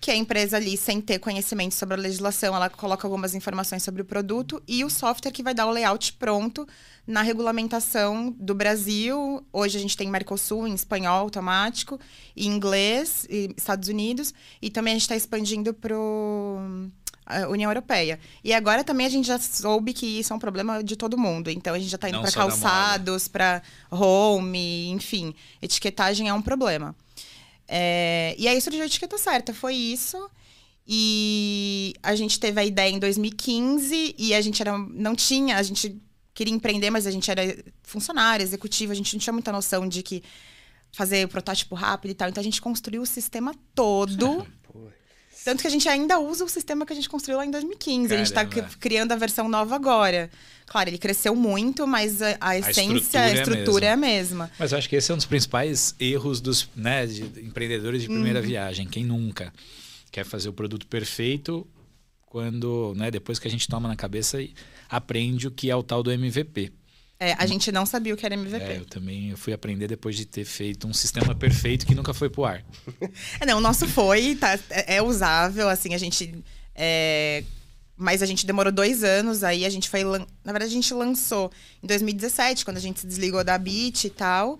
que 0.00 0.10
a 0.10 0.16
empresa 0.16 0.56
ali, 0.56 0.76
sem 0.76 1.00
ter 1.00 1.18
conhecimento 1.18 1.74
sobre 1.74 1.94
a 1.94 1.98
legislação, 1.98 2.54
ela 2.54 2.70
coloca 2.70 3.06
algumas 3.06 3.34
informações 3.34 3.82
sobre 3.82 4.02
o 4.02 4.04
produto 4.04 4.62
e 4.66 4.84
o 4.84 4.90
software 4.90 5.32
que 5.32 5.42
vai 5.42 5.54
dar 5.54 5.66
o 5.66 5.70
layout 5.70 6.12
pronto 6.14 6.66
na 7.06 7.22
regulamentação 7.22 8.34
do 8.38 8.54
Brasil. 8.54 9.44
Hoje 9.52 9.78
a 9.78 9.80
gente 9.80 9.96
tem 9.96 10.08
Mercosul 10.08 10.68
em 10.68 10.74
espanhol 10.74 11.18
automático, 11.18 11.98
em 12.36 12.46
inglês, 12.46 13.26
e 13.28 13.52
Estados 13.56 13.88
Unidos, 13.88 14.32
e 14.62 14.70
também 14.70 14.92
a 14.92 14.94
gente 14.94 15.02
está 15.02 15.16
expandindo 15.16 15.74
para 15.74 15.96
a 17.26 17.48
União 17.48 17.70
Europeia. 17.70 18.20
E 18.44 18.52
agora 18.52 18.84
também 18.84 19.06
a 19.06 19.10
gente 19.10 19.26
já 19.26 19.38
soube 19.38 19.92
que 19.92 20.06
isso 20.06 20.32
é 20.32 20.36
um 20.36 20.38
problema 20.38 20.82
de 20.84 20.96
todo 20.96 21.18
mundo. 21.18 21.50
Então 21.50 21.74
a 21.74 21.78
gente 21.78 21.90
já 21.90 21.96
está 21.96 22.08
indo 22.08 22.20
para 22.20 22.30
calçados, 22.30 23.26
para 23.26 23.62
home, 23.90 24.88
enfim. 24.90 25.34
Etiquetagem 25.60 26.28
é 26.28 26.34
um 26.34 26.42
problema. 26.42 26.94
É, 27.68 28.34
e 28.38 28.48
aí 28.48 28.60
surgiu 28.60 28.82
a 28.82 28.86
etiqueta 28.86 29.18
certa, 29.18 29.52
foi 29.52 29.74
isso. 29.74 30.18
E 30.86 31.92
a 32.02 32.14
gente 32.14 32.40
teve 32.40 32.58
a 32.58 32.64
ideia 32.64 32.90
em 32.90 32.98
2015 32.98 34.14
e 34.16 34.34
a 34.34 34.40
gente 34.40 34.62
era, 34.62 34.76
não 34.78 35.14
tinha, 35.14 35.58
a 35.58 35.62
gente 35.62 36.00
queria 36.32 36.54
empreender, 36.54 36.88
mas 36.88 37.06
a 37.06 37.10
gente 37.10 37.30
era 37.30 37.42
funcionário, 37.82 38.42
executivo, 38.42 38.92
a 38.92 38.94
gente 38.94 39.12
não 39.14 39.20
tinha 39.20 39.32
muita 39.32 39.52
noção 39.52 39.86
de 39.86 40.02
que 40.02 40.22
fazer 40.92 41.28
protótipo 41.28 41.74
rápido 41.74 42.12
e 42.12 42.14
tal. 42.14 42.28
Então 42.28 42.40
a 42.40 42.44
gente 42.44 42.62
construiu 42.62 43.02
o 43.02 43.06
sistema 43.06 43.54
todo. 43.74 44.46
Tanto 45.48 45.62
que 45.62 45.66
a 45.66 45.70
gente 45.70 45.88
ainda 45.88 46.18
usa 46.18 46.44
o 46.44 46.48
sistema 46.48 46.84
que 46.84 46.92
a 46.92 46.96
gente 46.96 47.08
construiu 47.08 47.38
lá 47.38 47.46
em 47.46 47.50
2015. 47.50 48.08
Caramba. 48.08 48.14
A 48.14 48.18
gente 48.18 48.26
está 48.26 48.76
criando 48.78 49.12
a 49.12 49.16
versão 49.16 49.48
nova 49.48 49.74
agora. 49.74 50.28
Claro, 50.66 50.90
ele 50.90 50.98
cresceu 50.98 51.34
muito, 51.34 51.86
mas 51.86 52.20
a, 52.20 52.36
a 52.38 52.58
essência, 52.58 53.22
a 53.22 53.28
estrutura, 53.28 53.30
a 53.30 53.32
estrutura 53.32 53.86
é, 53.86 53.88
a 53.88 53.90
é, 53.92 53.94
a 53.94 53.96
mesma. 53.96 54.50
Mas 54.58 54.72
eu 54.72 54.78
acho 54.78 54.86
que 54.86 54.94
esse 54.94 55.10
é 55.10 55.14
um 55.14 55.16
dos 55.16 55.24
principais 55.24 55.94
erros 55.98 56.42
dos 56.42 56.68
né, 56.76 57.06
de 57.06 57.22
empreendedores 57.40 58.02
de 58.02 58.08
primeira 58.08 58.40
uhum. 58.40 58.46
viagem. 58.46 58.86
Quem 58.86 59.06
nunca 59.06 59.50
quer 60.12 60.26
fazer 60.26 60.50
o 60.50 60.52
produto 60.52 60.86
perfeito 60.86 61.66
quando, 62.26 62.92
né, 62.94 63.10
depois 63.10 63.38
que 63.38 63.48
a 63.48 63.50
gente 63.50 63.66
toma 63.66 63.88
na 63.88 63.96
cabeça 63.96 64.42
e 64.42 64.52
aprende 64.86 65.48
o 65.48 65.50
que 65.50 65.70
é 65.70 65.76
o 65.76 65.82
tal 65.82 66.02
do 66.02 66.12
MVP. 66.12 66.70
É, 67.20 67.32
a 67.32 67.46
gente 67.46 67.72
não 67.72 67.84
sabia 67.84 68.14
o 68.14 68.16
que 68.16 68.24
era 68.24 68.34
MVP. 68.34 68.64
É, 68.64 68.76
eu 68.76 68.84
também 68.84 69.34
fui 69.34 69.52
aprender 69.52 69.88
depois 69.88 70.16
de 70.16 70.24
ter 70.24 70.44
feito 70.44 70.86
um 70.86 70.92
sistema 70.92 71.34
perfeito 71.34 71.84
que 71.84 71.94
nunca 71.94 72.14
foi 72.14 72.30
pro 72.30 72.44
ar. 72.44 72.64
é, 73.40 73.46
não, 73.46 73.58
o 73.58 73.60
nosso 73.60 73.88
foi, 73.88 74.36
tá, 74.36 74.58
é, 74.70 74.96
é 74.96 75.02
usável, 75.02 75.68
assim, 75.68 75.94
a 75.94 75.98
gente. 75.98 76.32
É, 76.74 77.42
mas 77.96 78.22
a 78.22 78.26
gente 78.26 78.46
demorou 78.46 78.72
dois 78.72 79.02
anos, 79.02 79.42
aí 79.42 79.64
a 79.64 79.70
gente 79.70 79.88
foi. 79.88 80.04
Na 80.04 80.52
verdade, 80.52 80.66
a 80.66 80.74
gente 80.74 80.94
lançou 80.94 81.50
em 81.82 81.86
2017, 81.88 82.64
quando 82.64 82.76
a 82.76 82.80
gente 82.80 83.00
se 83.00 83.06
desligou 83.06 83.42
da 83.42 83.58
Bit 83.58 84.06
e 84.06 84.10
tal. 84.10 84.58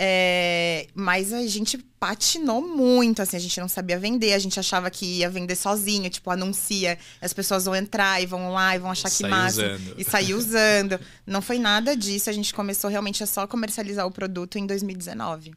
É, 0.00 0.86
mas 0.94 1.32
a 1.32 1.44
gente 1.48 1.76
patinou 1.76 2.62
muito, 2.62 3.20
assim, 3.20 3.36
a 3.36 3.40
gente 3.40 3.58
não 3.58 3.68
sabia 3.68 3.98
vender, 3.98 4.32
a 4.32 4.38
gente 4.38 4.60
achava 4.60 4.88
que 4.92 5.04
ia 5.04 5.28
vender 5.28 5.56
sozinho, 5.56 6.08
tipo, 6.08 6.30
anuncia, 6.30 6.96
as 7.20 7.32
pessoas 7.32 7.64
vão 7.64 7.74
entrar 7.74 8.22
e 8.22 8.26
vão 8.26 8.52
lá 8.52 8.76
e 8.76 8.78
vão 8.78 8.92
achar 8.92 9.10
que 9.10 9.26
massa. 9.26 9.74
Usando. 9.74 9.94
E 9.98 10.04
sair 10.04 10.34
usando. 10.34 11.00
Não 11.26 11.42
foi 11.42 11.58
nada 11.58 11.96
disso, 11.96 12.30
a 12.30 12.32
gente 12.32 12.54
começou 12.54 12.88
realmente 12.88 13.24
a 13.24 13.26
só 13.26 13.44
comercializar 13.48 14.06
o 14.06 14.10
produto 14.12 14.56
em 14.56 14.68
2019. 14.68 15.52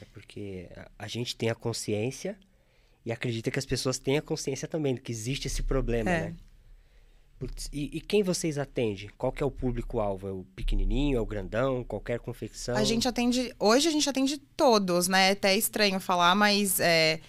É 0.00 0.04
porque 0.12 0.68
a 0.96 1.08
gente 1.08 1.34
tem 1.34 1.50
a 1.50 1.54
consciência 1.56 2.38
e 3.04 3.10
acredita 3.10 3.50
que 3.50 3.58
as 3.58 3.66
pessoas 3.66 3.98
têm 3.98 4.18
a 4.18 4.22
consciência 4.22 4.68
também, 4.68 4.94
que 4.96 5.10
existe 5.10 5.48
esse 5.48 5.64
problema, 5.64 6.10
é. 6.10 6.20
né? 6.26 6.34
E, 7.72 7.90
e, 7.96 8.00
quem 8.00 8.22
vocês 8.22 8.58
atendem? 8.58 9.10
Qual 9.16 9.32
que 9.32 9.42
é 9.42 9.46
o 9.46 9.50
público-alvo? 9.50 10.28
É 10.28 10.30
o 10.30 10.44
pequenininho, 10.56 11.18
é 11.18 11.20
o 11.20 11.26
grandão, 11.26 11.84
qualquer 11.84 12.18
confecção? 12.18 12.76
A 12.76 12.84
gente 12.84 13.06
atende... 13.08 13.54
Hoje 13.58 13.88
a 13.88 13.90
gente 13.90 14.08
atende 14.08 14.38
todos, 14.56 15.08
né? 15.08 15.28
É 15.28 15.32
até 15.32 15.56
estranho 15.56 15.98
falar, 16.00 16.34
mas... 16.34 16.80
É, 16.80 17.20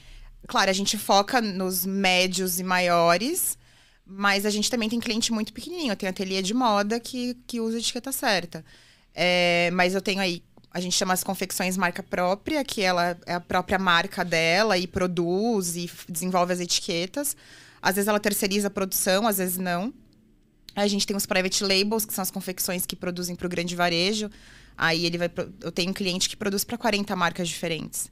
claro, 0.47 0.69
a 0.69 0.73
gente 0.73 0.97
foca 0.97 1.41
nos 1.41 1.85
médios 1.85 2.59
e 2.59 2.63
maiores, 2.63 3.57
mas 4.05 4.45
a 4.45 4.49
gente 4.49 4.69
também 4.69 4.89
tem 4.89 4.99
cliente 4.99 5.31
muito 5.31 5.53
pequenininho. 5.53 5.95
Tenho 5.95 6.09
ateliê 6.09 6.41
de 6.41 6.53
moda 6.53 6.99
que, 6.99 7.35
que 7.47 7.59
usa 7.59 7.79
etiqueta 7.79 8.11
certa. 8.11 8.63
É, 9.13 9.69
mas 9.73 9.95
eu 9.95 10.01
tenho 10.01 10.19
aí... 10.19 10.43
A 10.71 10.81
gente 10.81 10.95
chama 10.95 11.13
as 11.13 11.23
confecções 11.23 11.77
marca 11.77 12.03
própria, 12.03 12.61
que 12.65 12.81
ela 12.81 13.17
é 13.25 13.35
a 13.35 13.39
própria 13.39 13.79
marca 13.79 14.25
dela 14.25 14.77
e 14.77 14.85
produz 14.85 15.77
e 15.77 15.89
desenvolve 16.09 16.51
as 16.51 16.59
etiquetas. 16.59 17.35
Às 17.81 17.95
vezes 17.95 18.07
ela 18.07 18.19
terceiriza 18.19 18.67
a 18.67 18.71
produção, 18.71 19.25
às 19.27 19.37
vezes 19.37 19.57
não. 19.57 19.93
A 20.75 20.87
gente 20.87 21.07
tem 21.07 21.15
os 21.15 21.25
private 21.25 21.63
labels, 21.63 22.05
que 22.05 22.13
são 22.13 22.21
as 22.21 22.29
confecções 22.29 22.85
que 22.85 22.95
produzem 22.95 23.35
para 23.35 23.47
o 23.47 23.49
grande 23.49 23.75
varejo. 23.75 24.29
Aí 24.77 25.05
ele 25.05 25.17
vai. 25.17 25.31
Eu 25.61 25.71
tenho 25.71 25.91
um 25.91 25.93
cliente 25.93 26.27
que 26.27 26.35
produz 26.35 26.63
para 26.63 26.77
40 26.77 27.15
marcas 27.15 27.47
diferentes. 27.47 28.11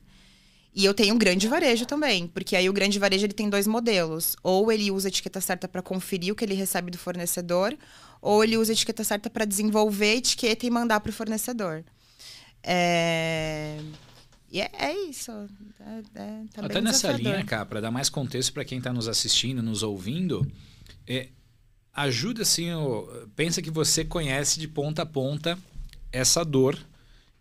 E 0.75 0.86
eu 0.86 0.93
tenho 0.93 1.13
um 1.13 1.17
grande 1.17 1.48
varejo 1.48 1.86
também, 1.86 2.25
porque 2.25 2.55
aí 2.55 2.67
o 2.67 2.74
grande 2.74 2.98
varejo 2.98 3.25
ele 3.25 3.34
tem 3.34 3.48
dois 3.48 3.67
modelos. 3.67 4.36
Ou 4.41 4.72
ele 4.72 4.89
usa 4.89 5.08
a 5.08 5.10
etiqueta 5.10 5.39
certa 5.39 5.67
para 5.67 5.84
conferir 5.84 6.34
o 6.34 6.36
que 6.36 6.43
ele 6.43 6.55
recebe 6.55 6.89
do 6.89 6.98
fornecedor, 6.98 7.77
ou 8.20 8.43
ele 8.43 8.58
usa 8.58 8.72
a 8.72 8.74
etiqueta 8.74 9.03
certa 9.03 9.29
para 9.29 9.46
desenvolver 9.46 10.12
a 10.12 10.15
etiqueta 10.15 10.65
e 10.65 10.72
mandar 10.72 11.00
para 11.00 11.12
o 11.12 11.13
fornecedor. 11.13 11.84
É... 12.63 13.77
E 14.50 14.62
é, 14.62 14.70
é 14.79 15.10
isso. 15.10 15.32
É, 15.32 16.01
é, 16.15 16.43
tá 16.53 16.65
Até 16.65 16.79
nessa 16.79 17.12
linha, 17.12 17.43
cara, 17.43 17.65
para 17.65 17.82
dar 17.82 17.91
mais 17.91 18.08
contexto 18.08 18.53
para 18.53 18.63
quem 18.63 18.77
está 18.77 18.93
nos 18.93 19.08
assistindo, 19.08 19.62
nos 19.63 19.82
ouvindo, 19.82 20.46
é, 21.08 21.29
ajuda 21.93 22.41
assim, 22.41 22.67
pensa 23.35 23.62
que 23.62 23.69
você 23.69 24.03
conhece 24.03 24.59
de 24.59 24.67
ponta 24.67 25.03
a 25.03 25.05
ponta 25.05 25.57
essa 26.12 26.43
dor 26.43 26.77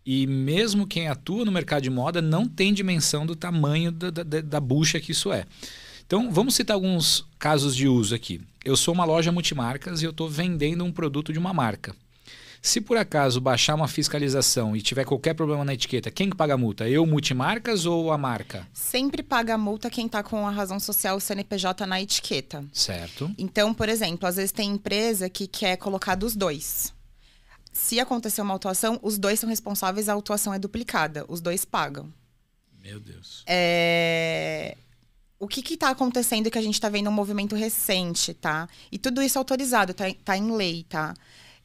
e 0.05 0.27
mesmo 0.27 0.87
quem 0.87 1.09
atua 1.09 1.45
no 1.45 1.53
mercado 1.53 1.83
de 1.83 1.91
moda 1.91 2.21
não 2.21 2.47
tem 2.47 2.75
dimensão 2.75 3.25
do 3.25 3.37
tamanho 3.37 3.93
da, 3.93 4.11
da, 4.11 4.41
da 4.41 4.61
bucha 4.61 5.01
que 5.01 5.13
isso 5.13 5.33
é. 5.33 5.47
Então, 6.05 6.31
vamos 6.31 6.55
citar 6.55 6.75
alguns 6.75 7.25
casos 7.39 7.75
de 7.75 7.89
uso 7.89 8.15
aqui. 8.15 8.41
Eu 8.65 8.77
sou 8.77 8.93
uma 8.93 9.05
loja 9.05 9.33
multimarcas 9.33 10.03
e 10.03 10.05
eu 10.05 10.11
estou 10.11 10.29
vendendo 10.29 10.85
um 10.85 10.93
produto 10.93 11.33
de 11.33 11.39
uma 11.39 11.55
marca. 11.55 11.95
Se 12.65 12.81
por 12.81 12.97
acaso 12.97 13.41
baixar 13.41 13.75
uma 13.75 13.89
fiscalização 13.89 14.77
e 14.77 14.81
tiver 14.81 15.05
qualquer 15.05 15.35
problema 15.35 15.65
na 15.65 15.75
etiqueta, 15.75 16.13
quem 16.13 16.31
que 16.31 16.37
paga 16.37 16.55
a 16.55 16.57
multa? 16.57 16.89
Eu, 16.89 17.05
multimarcas 17.05 17.87
ou 17.87 18.13
a 18.13 18.17
marca? 18.17 18.69
Sempre 18.73 19.21
paga 19.21 19.55
a 19.55 19.59
multa 19.59 19.91
quem 19.91 20.07
está 20.07 20.23
com 20.23 20.47
a 20.47 20.51
razão 20.51 20.79
social 20.79 21.19
CNPJ 21.19 21.85
na 21.87 22.01
etiqueta. 22.01 22.65
Certo. 22.73 23.35
Então, 23.37 23.75
por 23.75 23.89
exemplo, 23.89 24.29
às 24.29 24.37
vezes 24.37 24.53
tem 24.53 24.71
empresa 24.71 25.29
que 25.29 25.49
quer 25.49 25.77
colocar 25.77 26.15
dos 26.15 26.37
dois. 26.37 26.95
Se 27.73 27.99
acontecer 27.99 28.41
uma 28.41 28.55
autuação, 28.55 28.97
os 29.03 29.19
dois 29.19 29.41
são 29.41 29.49
responsáveis, 29.49 30.09
a 30.09 30.13
autuação 30.13 30.55
é 30.55 30.59
duplicada. 30.59 31.25
Os 31.29 31.41
dois 31.41 31.65
pagam. 31.65 32.15
Meu 32.81 33.01
Deus. 33.01 33.43
É 33.45 34.77
o 35.43 35.49
que 35.49 35.75
está 35.75 35.91
acontecendo 35.91 36.49
que 36.49 36.57
a 36.57 36.63
gente 36.63 36.75
está 36.75 36.89
vendo 36.89 37.11
um 37.11 37.13
movimento 37.13 37.57
recente, 37.57 38.33
tá? 38.33 38.69
E 38.93 38.97
tudo 38.97 39.21
isso 39.21 39.41
autorizado, 39.41 39.93
tá, 39.93 40.05
tá 40.25 40.39
em 40.39 40.53
lei, 40.53 40.87
tá? 40.89 41.15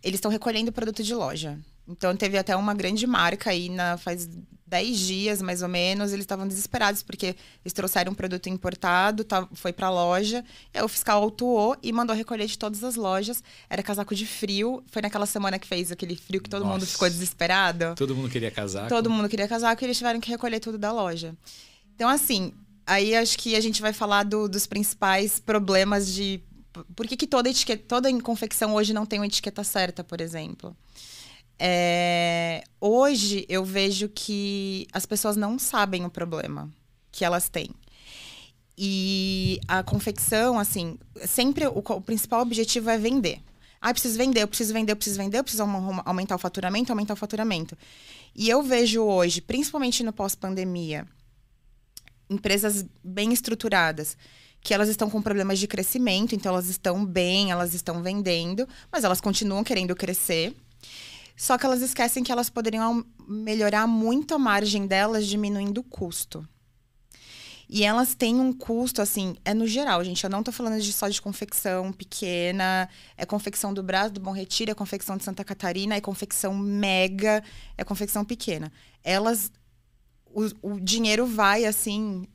Eles 0.03 0.17
estão 0.17 0.31
recolhendo 0.31 0.71
produto 0.71 1.03
de 1.03 1.13
loja. 1.13 1.59
Então 1.87 2.15
teve 2.15 2.37
até 2.37 2.55
uma 2.55 2.73
grande 2.73 3.07
marca 3.07 3.49
aí 3.49 3.69
na, 3.69 3.97
faz 3.97 4.27
10 4.67 4.99
dias, 4.99 5.41
mais 5.41 5.61
ou 5.61 5.69
menos, 5.69 6.11
eles 6.11 6.23
estavam 6.23 6.45
desesperados 6.45 7.01
porque 7.01 7.27
eles 7.63 7.71
trouxeram 7.71 8.11
um 8.11 8.15
produto 8.15 8.47
importado, 8.49 9.23
tá, 9.23 9.47
foi 9.53 9.71
para 9.71 9.87
a 9.87 9.89
loja, 9.89 10.43
aí 10.73 10.83
o 10.83 10.89
fiscal 10.89 11.23
autuou 11.23 11.77
e 11.81 11.93
mandou 11.93 12.13
recolher 12.13 12.45
de 12.47 12.57
todas 12.57 12.83
as 12.83 12.95
lojas. 12.95 13.41
Era 13.69 13.81
casaco 13.81 14.13
de 14.13 14.25
frio, 14.25 14.83
foi 14.87 15.01
naquela 15.01 15.25
semana 15.25 15.57
que 15.57 15.65
fez 15.65 15.89
aquele 15.89 16.17
frio 16.17 16.41
que 16.41 16.49
todo 16.49 16.63
Nossa. 16.63 16.73
mundo 16.73 16.85
ficou 16.85 17.09
desesperado. 17.09 17.95
Todo 17.95 18.13
mundo 18.13 18.29
queria 18.29 18.51
casaco. 18.51 18.89
Todo 18.89 19.09
mundo 19.09 19.29
queria 19.29 19.47
casaco 19.47 19.81
e 19.81 19.85
eles 19.85 19.97
tiveram 19.97 20.19
que 20.19 20.29
recolher 20.29 20.59
tudo 20.59 20.77
da 20.77 20.91
loja. 20.91 21.33
Então 21.95 22.09
assim, 22.09 22.53
aí 22.85 23.15
acho 23.15 23.37
que 23.37 23.55
a 23.55 23.61
gente 23.61 23.81
vai 23.81 23.93
falar 23.93 24.23
do, 24.23 24.49
dos 24.49 24.67
principais 24.67 25.39
problemas 25.39 26.13
de 26.13 26.41
por 26.95 27.07
que, 27.07 27.17
que 27.17 27.27
toda 27.27 27.49
etiqueta, 27.49 27.83
toda 27.87 28.21
confecção 28.21 28.73
hoje 28.73 28.93
não 28.93 29.05
tem 29.05 29.19
uma 29.19 29.25
etiqueta 29.25 29.63
certa, 29.63 30.03
por 30.03 30.21
exemplo? 30.21 30.75
É, 31.59 32.63
hoje 32.79 33.45
eu 33.49 33.65
vejo 33.65 34.09
que 34.09 34.87
as 34.93 35.05
pessoas 35.05 35.35
não 35.35 35.57
sabem 35.57 36.05
o 36.05 36.09
problema 36.09 36.71
que 37.11 37.25
elas 37.25 37.49
têm. 37.49 37.69
E 38.77 39.59
a 39.67 39.81
confecção, 39.81 40.59
assim, 40.59 40.99
sempre 41.25 41.65
o, 41.65 41.79
o 41.79 42.01
principal 42.01 42.41
objetivo 42.41 42.89
é 42.89 42.97
vender. 42.97 43.41
Ah, 43.81 43.89
eu 43.89 43.93
preciso 43.93 44.17
vender, 44.17 44.41
eu 44.41 44.47
preciso 44.47 44.73
vender, 44.73 44.91
eu 44.91 44.95
preciso 44.95 45.17
vender, 45.17 45.39
eu 45.39 45.43
preciso 45.43 45.63
aumentar 46.05 46.35
o 46.35 46.39
faturamento, 46.39 46.91
aumentar 46.91 47.13
o 47.13 47.17
faturamento. 47.17 47.77
E 48.35 48.49
eu 48.49 48.61
vejo 48.61 49.01
hoje, 49.01 49.41
principalmente 49.41 50.03
no 50.03 50.13
pós-pandemia, 50.13 51.07
empresas 52.29 52.85
bem 53.03 53.33
estruturadas 53.33 54.17
que 54.67 54.73
elas 54.73 54.89
estão 54.89 55.09
com 55.09 55.21
problemas 55.21 55.59
de 55.59 55.65
crescimento, 55.65 56.35
então 56.35 56.51
elas 56.51 56.67
estão 56.67 57.05
bem, 57.05 57.51
elas 57.51 57.73
estão 57.73 58.03
vendendo, 58.03 58.67
mas 58.91 59.05
elas 59.05 59.21
continuam 59.21 59.63
querendo 59.63 59.95
crescer. 59.95 60.53
Só 61.37 61.57
que 61.57 61.65
elas 61.65 61.81
esquecem 61.81 62.21
que 62.21 62.33
elas 62.33 62.49
poderiam 62.49 63.05
melhorar 63.25 63.87
muito 63.87 64.35
a 64.35 64.37
margem 64.37 64.85
delas 64.85 65.25
diminuindo 65.25 65.77
o 65.77 65.83
custo. 65.85 66.45
E 67.69 67.85
elas 67.85 68.13
têm 68.13 68.41
um 68.41 68.51
custo, 68.51 69.01
assim, 69.01 69.37
é 69.45 69.53
no 69.53 69.65
geral, 69.65 70.03
gente. 70.03 70.21
Eu 70.21 70.29
não 70.29 70.43
tô 70.43 70.51
falando 70.51 70.81
de 70.81 70.91
só 70.91 71.07
de 71.07 71.21
confecção 71.21 71.93
pequena, 71.93 72.89
é 73.15 73.25
confecção 73.25 73.73
do 73.73 73.81
Brasil, 73.81 74.15
do 74.15 74.19
Bom 74.19 74.33
Retiro, 74.33 74.71
é 74.71 74.75
confecção 74.75 75.15
de 75.15 75.23
Santa 75.23 75.45
Catarina, 75.45 75.95
é 75.95 76.01
confecção 76.01 76.53
mega, 76.53 77.41
é 77.77 77.85
confecção 77.85 78.25
pequena. 78.25 78.69
Elas. 79.01 79.49
O, 80.25 80.73
o 80.73 80.79
dinheiro 80.81 81.25
vai, 81.25 81.63
assim, 81.63 82.27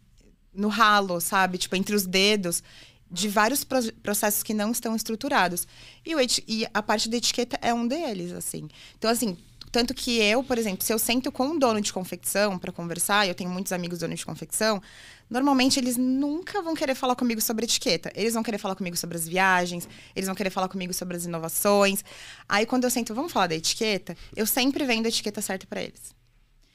no 0.54 0.68
ralo, 0.68 1.20
sabe? 1.20 1.58
Tipo, 1.58 1.76
entre 1.76 1.94
os 1.94 2.06
dedos, 2.06 2.62
de 3.10 3.28
vários 3.28 3.64
processos 4.02 4.42
que 4.42 4.54
não 4.54 4.72
estão 4.72 4.96
estruturados. 4.96 5.66
E, 6.04 6.14
o 6.14 6.18
e 6.48 6.66
a 6.72 6.82
parte 6.82 7.08
da 7.10 7.16
etiqueta 7.18 7.58
é 7.60 7.72
um 7.72 7.86
deles, 7.86 8.32
assim. 8.32 8.68
Então, 8.96 9.10
assim, 9.10 9.36
tanto 9.70 9.94
que 9.94 10.18
eu, 10.18 10.42
por 10.42 10.58
exemplo, 10.58 10.84
se 10.84 10.92
eu 10.92 10.98
sento 10.98 11.30
com 11.30 11.44
um 11.44 11.58
dono 11.58 11.80
de 11.80 11.92
confecção 11.92 12.58
para 12.58 12.72
conversar, 12.72 13.26
eu 13.26 13.34
tenho 13.34 13.50
muitos 13.50 13.72
amigos 13.72 13.98
donos 13.98 14.18
de 14.18 14.26
confecção, 14.26 14.82
normalmente 15.30 15.78
eles 15.78 15.96
nunca 15.96 16.60
vão 16.62 16.74
querer 16.74 16.94
falar 16.94 17.16
comigo 17.16 17.40
sobre 17.40 17.64
etiqueta. 17.64 18.10
Eles 18.14 18.34
vão 18.34 18.42
querer 18.42 18.58
falar 18.58 18.76
comigo 18.76 18.96
sobre 18.96 19.16
as 19.16 19.26
viagens, 19.26 19.88
eles 20.14 20.26
vão 20.26 20.34
querer 20.34 20.50
falar 20.50 20.68
comigo 20.68 20.92
sobre 20.92 21.16
as 21.16 21.24
inovações. 21.24 22.04
Aí 22.46 22.66
quando 22.66 22.84
eu 22.84 22.90
sento, 22.90 23.14
vamos 23.14 23.32
falar 23.32 23.46
da 23.46 23.54
etiqueta, 23.54 24.16
eu 24.36 24.46
sempre 24.46 24.84
vendo 24.84 25.06
a 25.06 25.08
etiqueta 25.08 25.40
certa 25.40 25.66
para 25.66 25.82
eles. 25.82 26.14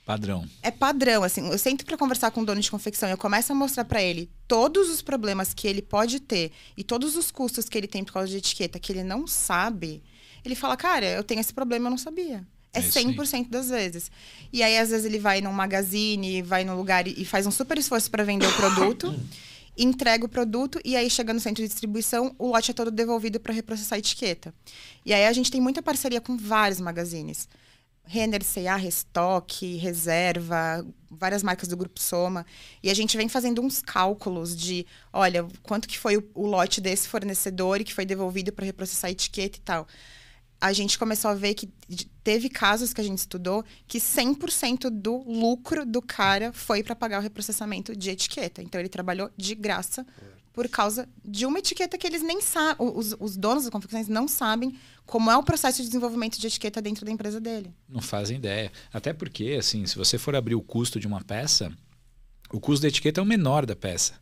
Padrão. 0.08 0.48
É 0.64 0.72
padrão, 0.72 1.22
assim. 1.22 1.50
Eu 1.50 1.58
sento 1.58 1.86
para 1.86 1.98
conversar 1.98 2.32
com 2.32 2.40
o 2.40 2.46
dono 2.46 2.62
de 2.62 2.72
confecção, 2.72 3.10
eu 3.10 3.18
começo 3.18 3.52
a 3.52 3.56
mostrar 3.56 3.84
para 3.84 4.02
ele 4.02 4.30
todos 4.48 4.90
os 4.90 5.02
problemas 5.02 5.54
que 5.54 5.68
ele 5.68 5.82
pode 5.82 6.22
ter 6.22 6.54
e 6.78 6.84
todos 6.84 7.18
os 7.18 7.30
custos 7.30 7.68
que 7.68 7.78
ele 7.78 7.88
tem 7.88 8.06
por 8.06 8.14
causa 8.14 8.30
de 8.30 8.38
etiqueta 8.38 8.80
que 8.80 8.90
ele 8.94 9.04
não 9.04 9.28
sabe. 9.28 10.02
Ele 10.46 10.56
fala, 10.56 10.78
cara, 10.78 11.06
eu 11.06 11.26
tenho 11.26 11.42
esse 11.42 11.54
problema, 11.54 11.88
eu 11.88 11.90
não 11.90 11.98
sabia. 11.98 12.48
É, 12.72 12.80
É 12.80 12.82
isso 12.82 12.98
aí. 12.98 13.04
100% 13.04 13.50
das 13.50 13.68
vezes. 13.70 14.10
E 14.54 14.64
aí, 14.64 14.78
às 14.78 14.92
vezes, 14.92 15.06
ele 15.06 15.20
vai 15.20 15.42
num 15.42 15.52
magazine, 15.52 16.42
vai 16.42 16.64
num 16.64 16.78
lugar 16.78 17.06
e 17.06 17.14
e 17.18 17.26
faz 17.26 17.46
um 17.46 17.52
super 17.52 17.78
esforço 17.78 18.10
para 18.10 18.24
vender 18.24 18.48
o 18.48 18.54
produto, 18.54 19.14
entrega 19.78 20.26
o 20.26 20.30
produto 20.30 20.80
e 20.86 20.96
aí, 20.96 21.10
chega 21.10 21.34
no 21.34 21.42
centro 21.42 21.62
de 21.62 21.68
distribuição, 21.68 22.34
o 22.40 22.48
lote 22.48 22.72
é 22.72 22.74
todo 22.74 22.90
devolvido 22.92 23.42
para 23.42 23.54
reprocessar 23.54 23.98
a 23.98 24.00
etiqueta. 24.00 24.54
E 25.06 25.14
aí, 25.14 25.26
a 25.26 25.34
gente 25.34 25.52
tem 25.52 25.60
muita 25.60 25.82
parceria 25.82 26.22
com 26.22 26.38
vários 26.38 26.80
magazines. 26.80 27.50
Renner, 28.08 28.44
C&A, 28.44 28.76
Restock, 28.76 29.76
Reserva, 29.78 30.86
várias 31.10 31.44
marcas 31.44 31.68
do 31.68 31.78
Grupo 31.78 32.00
Soma. 32.00 32.46
E 32.82 32.90
a 32.90 32.94
gente 32.94 33.18
vem 33.18 33.28
fazendo 33.28 33.62
uns 33.62 33.82
cálculos 33.82 34.56
de, 34.56 34.86
olha, 35.12 35.46
quanto 35.64 35.88
que 35.88 35.98
foi 35.98 36.18
o, 36.18 36.30
o 36.34 36.48
lote 36.48 36.82
desse 36.82 37.08
fornecedor 37.08 37.82
e 37.82 37.84
que 37.84 37.94
foi 37.94 38.06
devolvido 38.06 38.52
para 38.52 38.66
reprocessar 38.66 39.10
a 39.10 39.12
etiqueta 39.12 39.58
e 39.58 39.62
tal. 39.62 39.88
A 40.60 40.74
gente 40.74 40.98
começou 40.98 41.30
a 41.30 41.36
ver 41.36 41.54
que 41.54 41.68
teve 42.24 42.50
casos 42.50 42.92
que 42.92 43.00
a 43.00 43.04
gente 43.04 43.20
estudou 43.20 43.64
que 43.88 44.00
100% 44.00 44.90
do 44.90 45.18
lucro 45.18 45.86
do 45.86 46.02
cara 46.02 46.52
foi 46.52 46.82
para 46.82 46.96
pagar 46.96 47.20
o 47.20 47.22
reprocessamento 47.22 47.96
de 47.96 48.10
etiqueta. 48.10 48.64
Então 48.64 48.82
ele 48.82 48.90
trabalhou 48.90 49.30
de 49.38 49.54
graça 49.54 50.06
por 50.58 50.68
causa 50.68 51.08
de 51.24 51.46
uma 51.46 51.60
etiqueta 51.60 52.00
que 52.00 52.08
eles 52.08 52.24
nem 52.24 52.42
sabem, 52.42 52.78
os, 52.80 53.16
os 53.20 53.38
donos 53.38 53.66
das 53.66 53.72
confecções 53.72 54.08
não 54.08 54.28
sabem 54.28 54.74
como 55.06 55.30
é 55.30 55.38
o 55.38 55.44
processo 55.44 55.84
de 55.84 55.88
desenvolvimento 55.88 56.40
de 56.40 56.48
etiqueta 56.48 56.82
dentro 56.82 57.06
da 57.06 57.12
empresa 57.12 57.40
dele. 57.40 57.72
Não 57.88 58.02
fazem 58.02 58.38
ideia. 58.38 58.72
Até 58.92 59.14
porque, 59.14 59.56
assim, 59.60 59.86
se 59.86 59.96
você 59.96 60.18
for 60.18 60.36
abrir 60.36 60.56
o 60.56 60.62
custo 60.64 61.00
de 61.00 61.06
uma 61.06 61.24
peça, 61.24 61.72
o 62.52 62.60
custo 62.60 62.82
da 62.82 62.88
etiqueta 62.88 63.22
é 63.22 63.24
o 63.24 63.26
menor 63.26 63.68
da 63.68 63.76
peça. 63.76 64.16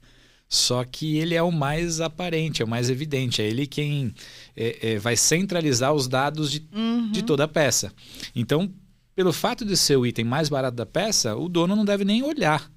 Só 0.49 0.83
que 0.83 1.15
ele 1.15 1.35
é 1.35 1.41
o 1.41 1.53
mais 1.53 2.01
aparente, 2.01 2.61
é 2.61 2.65
o 2.65 2.67
mais 2.67 2.89
evidente. 2.89 3.41
É 3.41 3.47
ele 3.47 3.65
quem 3.65 4.13
é, 4.57 4.91
é, 4.91 4.99
vai 4.99 5.15
centralizar 5.15 5.93
os 5.93 6.05
dados 6.05 6.51
de, 6.51 6.67
de 7.13 7.23
toda 7.23 7.45
a 7.45 7.47
peça. 7.47 7.93
Então, 8.35 8.73
pelo 9.15 9.31
fato 9.31 9.63
de 9.63 9.77
ser 9.77 9.95
o 9.95 10.05
item 10.05 10.25
mais 10.25 10.49
barato 10.49 10.75
da 10.75 10.85
peça, 10.85 11.33
o 11.33 11.47
dono 11.47 11.77
não 11.77 11.85
deve 11.85 12.03
nem 12.03 12.23
olhar. 12.23 12.69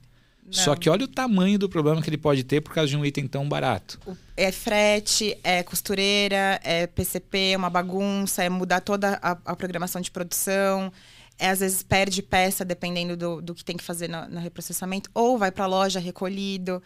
Só 0.50 0.74
que 0.76 0.88
olha 0.88 1.04
o 1.04 1.08
tamanho 1.08 1.58
do 1.58 1.68
problema 1.68 2.00
que 2.02 2.08
ele 2.08 2.18
pode 2.18 2.44
ter 2.44 2.60
por 2.60 2.72
causa 2.74 2.88
de 2.90 2.96
um 2.96 3.04
item 3.04 3.26
tão 3.26 3.48
barato. 3.48 3.98
É 4.36 4.50
frete, 4.52 5.36
é 5.42 5.62
costureira, 5.62 6.60
é 6.62 6.86
PCP, 6.86 7.52
é 7.52 7.56
uma 7.56 7.70
bagunça, 7.70 8.42
é 8.42 8.48
mudar 8.48 8.80
toda 8.80 9.18
a, 9.22 9.32
a 9.44 9.56
programação 9.56 10.00
de 10.00 10.10
produção. 10.10 10.92
É, 11.38 11.50
às 11.50 11.60
vezes 11.60 11.82
perde 11.82 12.20
peça 12.22 12.64
dependendo 12.64 13.16
do, 13.16 13.40
do 13.40 13.54
que 13.54 13.64
tem 13.64 13.76
que 13.76 13.84
fazer 13.84 14.08
no, 14.08 14.28
no 14.28 14.40
reprocessamento, 14.40 15.08
ou 15.14 15.38
vai 15.38 15.52
para 15.52 15.64
a 15.64 15.68
loja 15.68 16.00
recolhido. 16.00 16.82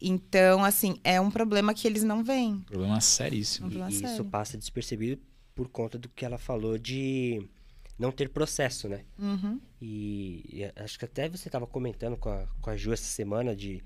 Então, 0.00 0.64
assim, 0.64 0.96
é 1.04 1.20
um 1.20 1.30
problema 1.30 1.74
que 1.74 1.86
eles 1.86 2.02
não 2.02 2.24
veem. 2.24 2.60
Problema 2.60 3.00
seríssimo. 3.00 3.66
Um 3.66 3.70
problema 3.70 3.90
E 3.90 3.94
isso 3.94 4.06
sério. 4.06 4.24
passa 4.24 4.56
despercebido 4.56 5.20
por 5.54 5.68
conta 5.68 5.98
do 5.98 6.08
que 6.08 6.24
ela 6.24 6.38
falou 6.38 6.78
de 6.78 7.42
não 8.00 8.10
ter 8.10 8.28
processo, 8.30 8.88
né? 8.88 9.02
Uhum. 9.18 9.60
E, 9.80 10.44
e 10.52 10.72
acho 10.82 10.98
que 10.98 11.04
até 11.04 11.28
você 11.28 11.48
estava 11.48 11.66
comentando 11.66 12.16
com 12.16 12.30
a, 12.30 12.46
com 12.60 12.70
a 12.70 12.76
Ju 12.76 12.92
essa 12.92 13.04
semana 13.04 13.54
de 13.54 13.82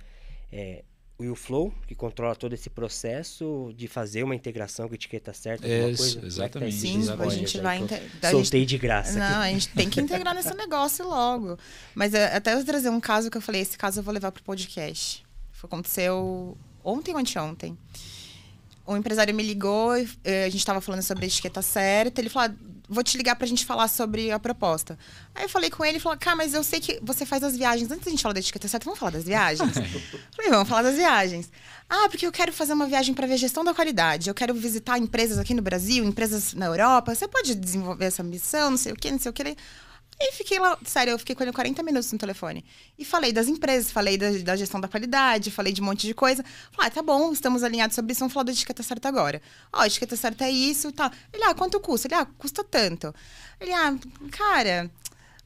é, 0.52 0.84
o 1.18 1.34
Flow, 1.34 1.72
que 1.86 1.94
controla 1.94 2.34
todo 2.34 2.52
esse 2.52 2.68
processo 2.70 3.72
de 3.76 3.86
fazer 3.88 4.22
uma 4.24 4.34
integração 4.34 4.86
com 4.88 4.94
a 4.94 4.96
etiqueta 4.96 5.32
certa. 5.32 5.64
alguma 5.66 5.90
Isso, 5.90 6.20
coisa. 6.20 6.20
Como 6.20 6.26
é 6.26 6.48
que 6.48 6.58
tá 6.58 6.66
exatamente, 6.66 6.74
esses 6.76 6.80
Sim, 6.90 6.96
a 6.96 7.00
exatamente. 7.00 7.36
gente 7.36 7.46
spoilers 7.56 7.62
vai. 7.62 7.78
inte- 7.78 7.94
a 7.94 7.98
gente 8.26 8.30
Soltei 8.30 8.64
de 8.66 8.78
graça 8.78 9.18
Não, 9.18 9.24
aqui. 9.26 9.34
a 9.36 9.52
gente 9.52 9.68
tem 9.70 9.90
que 9.90 10.00
integrar 10.00 10.34
nesse 10.34 10.54
negócio 10.54 11.06
logo. 11.06 11.58
Mas 11.94 12.14
é, 12.14 12.34
até 12.36 12.54
eu 12.54 12.64
trazer 12.64 12.90
um 12.90 13.00
caso 13.00 13.30
que 13.30 13.36
eu 13.36 13.40
falei, 13.42 13.60
esse 13.60 13.76
caso 13.78 14.00
eu 14.00 14.04
vou 14.04 14.12
levar 14.14 14.32
pro 14.32 14.42
podcast. 14.42 15.24
Foi- 15.52 15.68
Aconteceu 15.68 16.56
ontem 16.82 17.12
ou 17.12 17.18
anteontem. 17.18 17.76
Um 18.86 18.96
empresário 18.98 19.34
me 19.34 19.42
ligou, 19.42 19.94
eh, 19.96 20.44
a 20.44 20.48
gente 20.50 20.58
estava 20.58 20.78
falando 20.80 21.00
sobre 21.02 21.24
a 21.24 21.26
etiqueta 21.28 21.62
certa. 21.62 22.20
Ele 22.20 22.28
falou: 22.28 22.50
ah, 22.50 22.73
vou 22.88 23.02
te 23.02 23.16
ligar 23.16 23.36
pra 23.36 23.46
gente 23.46 23.64
falar 23.64 23.88
sobre 23.88 24.30
a 24.30 24.38
proposta. 24.38 24.98
Aí 25.34 25.44
eu 25.44 25.48
falei 25.48 25.70
com 25.70 25.84
ele, 25.84 25.94
ele 25.94 26.00
falou: 26.00 26.18
cara, 26.18 26.36
mas 26.36 26.54
eu 26.54 26.62
sei 26.62 26.80
que 26.80 26.98
você 27.02 27.24
faz 27.24 27.42
as 27.42 27.56
viagens. 27.56 27.90
Antes 27.90 28.04
da 28.04 28.10
gente 28.10 28.22
falar 28.22 28.34
da 28.34 28.40
etiqueta 28.40 28.68
certa, 28.68 28.84
vamos 28.84 28.98
falar 28.98 29.12
das 29.12 29.24
viagens? 29.24 29.72
falei: 30.34 30.50
vamos 30.50 30.68
falar 30.68 30.82
das 30.82 30.96
viagens. 30.96 31.50
Ah, 31.88 32.08
porque 32.08 32.26
eu 32.26 32.32
quero 32.32 32.52
fazer 32.52 32.72
uma 32.72 32.86
viagem 32.86 33.14
para 33.14 33.26
ver 33.26 33.36
gestão 33.36 33.64
da 33.64 33.74
qualidade. 33.74 34.28
Eu 34.28 34.34
quero 34.34 34.54
visitar 34.54 34.98
empresas 34.98 35.38
aqui 35.38 35.54
no 35.54 35.62
Brasil, 35.62 36.04
empresas 36.04 36.54
na 36.54 36.66
Europa. 36.66 37.14
Você 37.14 37.28
pode 37.28 37.54
desenvolver 37.54 38.06
essa 38.06 38.22
missão, 38.22 38.70
não 38.70 38.78
sei 38.78 38.92
o 38.92 38.96
quê, 38.96 39.10
não 39.10 39.18
sei 39.18 39.30
o 39.30 39.32
quê. 39.32 39.56
E 40.18 40.32
fiquei 40.32 40.58
lá, 40.58 40.78
sério, 40.84 41.12
eu 41.12 41.18
fiquei 41.18 41.34
com 41.34 41.42
ele 41.42 41.52
40 41.52 41.82
minutos 41.82 42.12
no 42.12 42.18
telefone. 42.18 42.64
E 42.96 43.04
falei 43.04 43.32
das 43.32 43.48
empresas, 43.48 43.90
falei 43.90 44.16
da, 44.16 44.30
da 44.30 44.56
gestão 44.56 44.80
da 44.80 44.86
qualidade, 44.86 45.50
falei 45.50 45.72
de 45.72 45.82
um 45.82 45.84
monte 45.84 46.06
de 46.06 46.14
coisa. 46.14 46.44
Falei, 46.70 46.88
ah, 46.88 46.90
tá 46.90 47.02
bom, 47.02 47.32
estamos 47.32 47.62
alinhados 47.62 47.94
sobre 47.94 48.12
isso, 48.12 48.20
vamos 48.20 48.32
falar 48.32 48.44
da 48.44 48.52
etiqueta 48.52 48.82
certa 48.82 49.08
agora. 49.08 49.42
Ó, 49.72 49.80
a 49.80 49.86
etiqueta 49.86 50.16
certa 50.16 50.44
é 50.44 50.50
isso 50.50 50.88
e 50.88 50.92
tal. 50.92 51.10
Ele, 51.32 51.42
ah, 51.44 51.54
quanto 51.54 51.80
custa? 51.80 52.06
Ele, 52.06 52.14
ah, 52.14 52.26
custa 52.38 52.62
tanto. 52.62 53.14
Ele, 53.60 53.72
ah, 53.72 53.94
cara, 54.30 54.90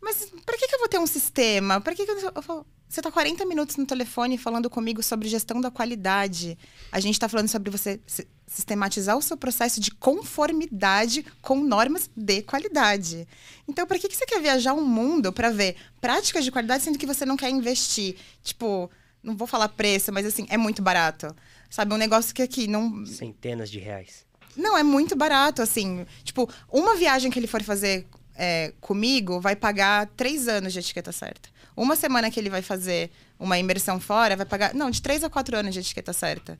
mas 0.00 0.30
pra 0.44 0.56
que, 0.56 0.68
que 0.68 0.74
eu 0.74 0.78
vou 0.80 0.88
ter 0.88 0.98
um 0.98 1.06
sistema? 1.06 1.80
Pra 1.80 1.94
que, 1.94 2.04
que 2.04 2.10
eu, 2.10 2.32
eu 2.34 2.42
falo, 2.42 2.66
você 2.88 3.02
tá 3.02 3.10
40 3.10 3.44
minutos 3.46 3.76
no 3.76 3.86
telefone 3.86 4.38
falando 4.38 4.70
comigo 4.70 5.02
sobre 5.02 5.28
gestão 5.28 5.60
da 5.60 5.70
qualidade. 5.70 6.58
A 6.92 7.00
gente 7.00 7.18
tá 7.18 7.28
falando 7.28 7.48
sobre 7.48 7.70
você 7.70 8.00
sistematizar 8.48 9.16
o 9.16 9.22
seu 9.22 9.36
processo 9.36 9.80
de 9.80 9.90
conformidade 9.92 11.24
com 11.40 11.60
normas 11.60 12.10
de 12.16 12.42
qualidade. 12.42 13.28
Então, 13.68 13.86
pra 13.86 13.98
que, 13.98 14.08
que 14.08 14.16
você 14.16 14.26
quer 14.26 14.40
viajar 14.40 14.72
o 14.72 14.80
mundo 14.82 15.32
pra 15.32 15.50
ver 15.50 15.76
práticas 16.00 16.44
de 16.44 16.50
qualidade 16.50 16.82
sendo 16.82 16.98
que 16.98 17.06
você 17.06 17.24
não 17.26 17.36
quer 17.36 17.50
investir? 17.50 18.16
Tipo, 18.42 18.90
não 19.22 19.36
vou 19.36 19.46
falar 19.46 19.68
preço, 19.68 20.12
mas 20.12 20.26
assim, 20.26 20.46
é 20.48 20.56
muito 20.56 20.82
barato. 20.82 21.34
Sabe, 21.70 21.92
um 21.94 21.98
negócio 21.98 22.34
que 22.34 22.42
aqui 22.42 22.66
não, 22.66 23.04
Centenas 23.04 23.70
de 23.70 23.78
reais. 23.78 24.24
não, 24.56 24.76
é 24.76 24.82
muito 24.82 25.14
barato, 25.14 25.60
assim. 25.60 26.06
Tipo, 26.24 26.48
uma 26.72 26.96
viagem 26.96 27.30
que 27.30 27.38
ele 27.38 27.46
for 27.46 27.62
fazer 27.62 28.06
é, 28.34 28.72
comigo 28.80 29.38
vai 29.40 29.54
pagar 29.54 30.06
três 30.16 30.48
anos 30.48 30.72
de 30.72 30.78
etiqueta 30.78 31.12
certa. 31.12 31.50
Uma 31.76 31.94
semana 31.94 32.30
que 32.30 32.40
ele 32.40 32.48
vai 32.50 32.62
fazer 32.62 33.10
uma 33.38 33.58
imersão 33.58 34.00
fora, 34.00 34.34
vai 34.34 34.46
pagar. 34.46 34.74
Não, 34.74 34.90
de 34.90 35.02
três 35.02 35.22
a 35.22 35.28
quatro 35.30 35.56
anos 35.56 35.74
de 35.74 35.80
etiqueta 35.80 36.12
certa. 36.12 36.58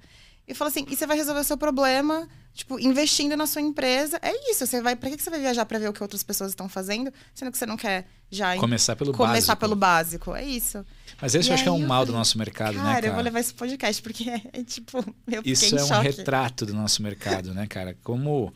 E 0.48 0.54
fala 0.54 0.70
assim, 0.70 0.86
e 0.88 0.96
você 0.96 1.06
vai 1.06 1.16
resolver 1.16 1.40
o 1.40 1.44
seu 1.44 1.58
problema, 1.58 2.26
tipo, 2.54 2.80
investindo 2.80 3.36
na 3.36 3.46
sua 3.46 3.60
empresa. 3.60 4.18
É 4.22 4.32
isso, 4.50 4.66
você 4.66 4.80
vai. 4.80 4.96
Pra 4.96 5.10
que 5.10 5.22
você 5.22 5.28
vai 5.28 5.38
viajar 5.38 5.66
pra 5.66 5.78
ver 5.78 5.90
o 5.90 5.92
que 5.92 6.02
outras 6.02 6.22
pessoas 6.22 6.52
estão 6.52 6.70
fazendo, 6.70 7.12
sendo 7.34 7.52
que 7.52 7.58
você 7.58 7.66
não 7.66 7.76
quer 7.76 8.06
já 8.30 8.56
Começar 8.56 8.96
pelo 8.96 9.12
começar 9.12 9.34
básico. 9.34 9.56
pelo 9.60 9.76
básico? 9.76 10.34
É 10.34 10.44
isso. 10.44 10.84
Mas 11.20 11.34
esse 11.34 11.48
E 11.48 11.50
eu 11.50 11.54
acho 11.54 11.62
que 11.62 11.68
é 11.68 11.72
um 11.72 11.86
mal 11.86 12.04
do 12.04 12.08
falei, 12.08 12.18
nosso 12.18 12.38
mercado, 12.38 12.74
cara, 12.76 12.86
né, 12.88 12.94
cara? 12.94 13.06
eu 13.08 13.14
vou 13.14 13.22
levar 13.22 13.40
esse 13.40 13.52
podcast, 13.52 14.00
porque 14.02 14.30
é, 14.30 14.40
é 14.60 14.64
tipo, 14.64 15.04
eu 15.30 15.42
Isso 15.44 15.76
é 15.76 15.84
um 15.84 15.86
choque. 15.86 16.06
retrato 16.06 16.64
do 16.64 16.72
nosso 16.72 17.02
mercado, 17.02 17.52
né, 17.52 17.66
cara? 17.66 17.94
Como 18.02 18.52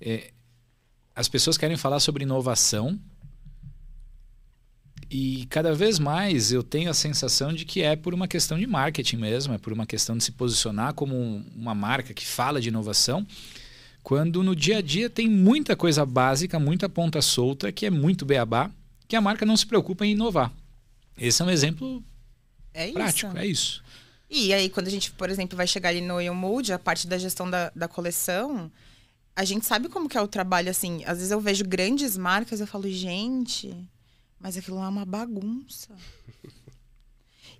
é, 0.00 0.30
as 1.16 1.28
pessoas 1.28 1.58
querem 1.58 1.76
falar 1.76 1.98
sobre 1.98 2.22
inovação 2.22 2.96
e 5.16 5.46
cada 5.46 5.72
vez 5.72 5.98
mais 6.00 6.50
eu 6.50 6.62
tenho 6.62 6.90
a 6.90 6.94
sensação 6.94 7.52
de 7.52 7.64
que 7.64 7.80
é 7.82 7.94
por 7.94 8.12
uma 8.12 8.26
questão 8.26 8.58
de 8.58 8.66
marketing 8.66 9.16
mesmo, 9.18 9.54
é 9.54 9.58
por 9.58 9.72
uma 9.72 9.86
questão 9.86 10.16
de 10.16 10.24
se 10.24 10.32
posicionar 10.32 10.92
como 10.94 11.14
um- 11.14 11.44
uma 11.54 11.72
marca 11.74 12.12
que 12.12 12.26
fala 12.26 12.60
de 12.60 12.68
inovação, 12.68 13.24
quando 14.02 14.42
no 14.42 14.56
dia 14.56 14.78
a 14.78 14.82
dia 14.82 15.08
tem 15.08 15.28
muita 15.28 15.76
coisa 15.76 16.04
básica, 16.04 16.58
muita 16.58 16.88
ponta 16.88 17.22
solta, 17.22 17.70
que 17.70 17.86
é 17.86 17.90
muito 17.90 18.26
beabá, 18.26 18.70
que 19.06 19.14
a 19.14 19.20
marca 19.20 19.46
não 19.46 19.56
se 19.56 19.64
preocupa 19.66 20.04
em 20.04 20.12
inovar. 20.12 20.52
Esse 21.16 21.42
é 21.42 21.44
um 21.44 21.50
exemplo 21.50 22.02
É 22.72 22.86
isso. 22.86 22.94
prático, 22.94 23.38
é 23.38 23.46
isso. 23.46 23.84
E 24.28 24.52
aí, 24.52 24.68
quando 24.68 24.88
a 24.88 24.90
gente, 24.90 25.12
por 25.12 25.30
exemplo, 25.30 25.56
vai 25.56 25.66
chegar 25.68 25.90
ali 25.90 26.00
no 26.00 26.18
Mood, 26.34 26.72
a 26.72 26.78
parte 26.78 27.06
da 27.06 27.16
gestão 27.16 27.48
da, 27.48 27.70
da 27.76 27.86
coleção, 27.86 28.68
a 29.36 29.44
gente 29.44 29.64
sabe 29.64 29.88
como 29.88 30.08
que 30.08 30.18
é 30.18 30.20
o 30.20 30.26
trabalho, 30.26 30.70
assim. 30.70 31.04
Às 31.04 31.18
vezes 31.18 31.30
eu 31.30 31.40
vejo 31.40 31.64
grandes 31.64 32.16
marcas 32.16 32.58
eu 32.60 32.66
falo, 32.66 32.88
gente, 32.90 33.72
mas 34.44 34.58
aquilo 34.58 34.76
lá 34.76 34.84
é 34.84 34.88
uma 34.90 35.06
bagunça. 35.06 35.88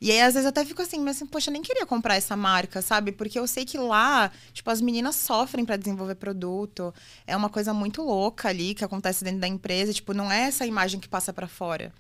E 0.01 0.11
aí, 0.11 0.21
às 0.21 0.35
vezes, 0.35 0.45
eu 0.45 0.51
até 0.51 0.65
fico 0.67 0.83
assim, 0.83 0.99
mas 1.01 1.17
assim, 1.17 1.25
poxa, 1.27 1.49
eu 1.49 1.53
nem 1.53 1.63
queria 1.63 1.87
comprar 1.87 2.17
essa 2.17 2.37
marca, 2.37 2.83
sabe? 2.83 3.11
Porque 3.11 3.39
eu 3.39 3.47
sei 3.47 3.65
que 3.65 3.79
lá, 3.79 4.31
tipo, 4.53 4.69
as 4.69 4.83
meninas 4.83 5.17
sofrem 5.17 5.65
para 5.65 5.79
desenvolver 5.79 6.17
produto. 6.17 6.93
É 7.27 7.35
uma 7.35 7.49
coisa 7.49 7.73
muito 7.73 8.03
louca 8.03 8.49
ali 8.51 8.75
que 8.75 8.85
acontece 8.85 9.25
dentro 9.25 9.41
da 9.41 9.49
empresa. 9.49 9.95
Tipo, 9.95 10.13
não 10.13 10.31
é 10.31 10.43
essa 10.43 10.67
imagem 10.67 11.01
que 11.01 11.09
passa 11.09 11.33
para 11.33 11.49
fora. 11.49 11.91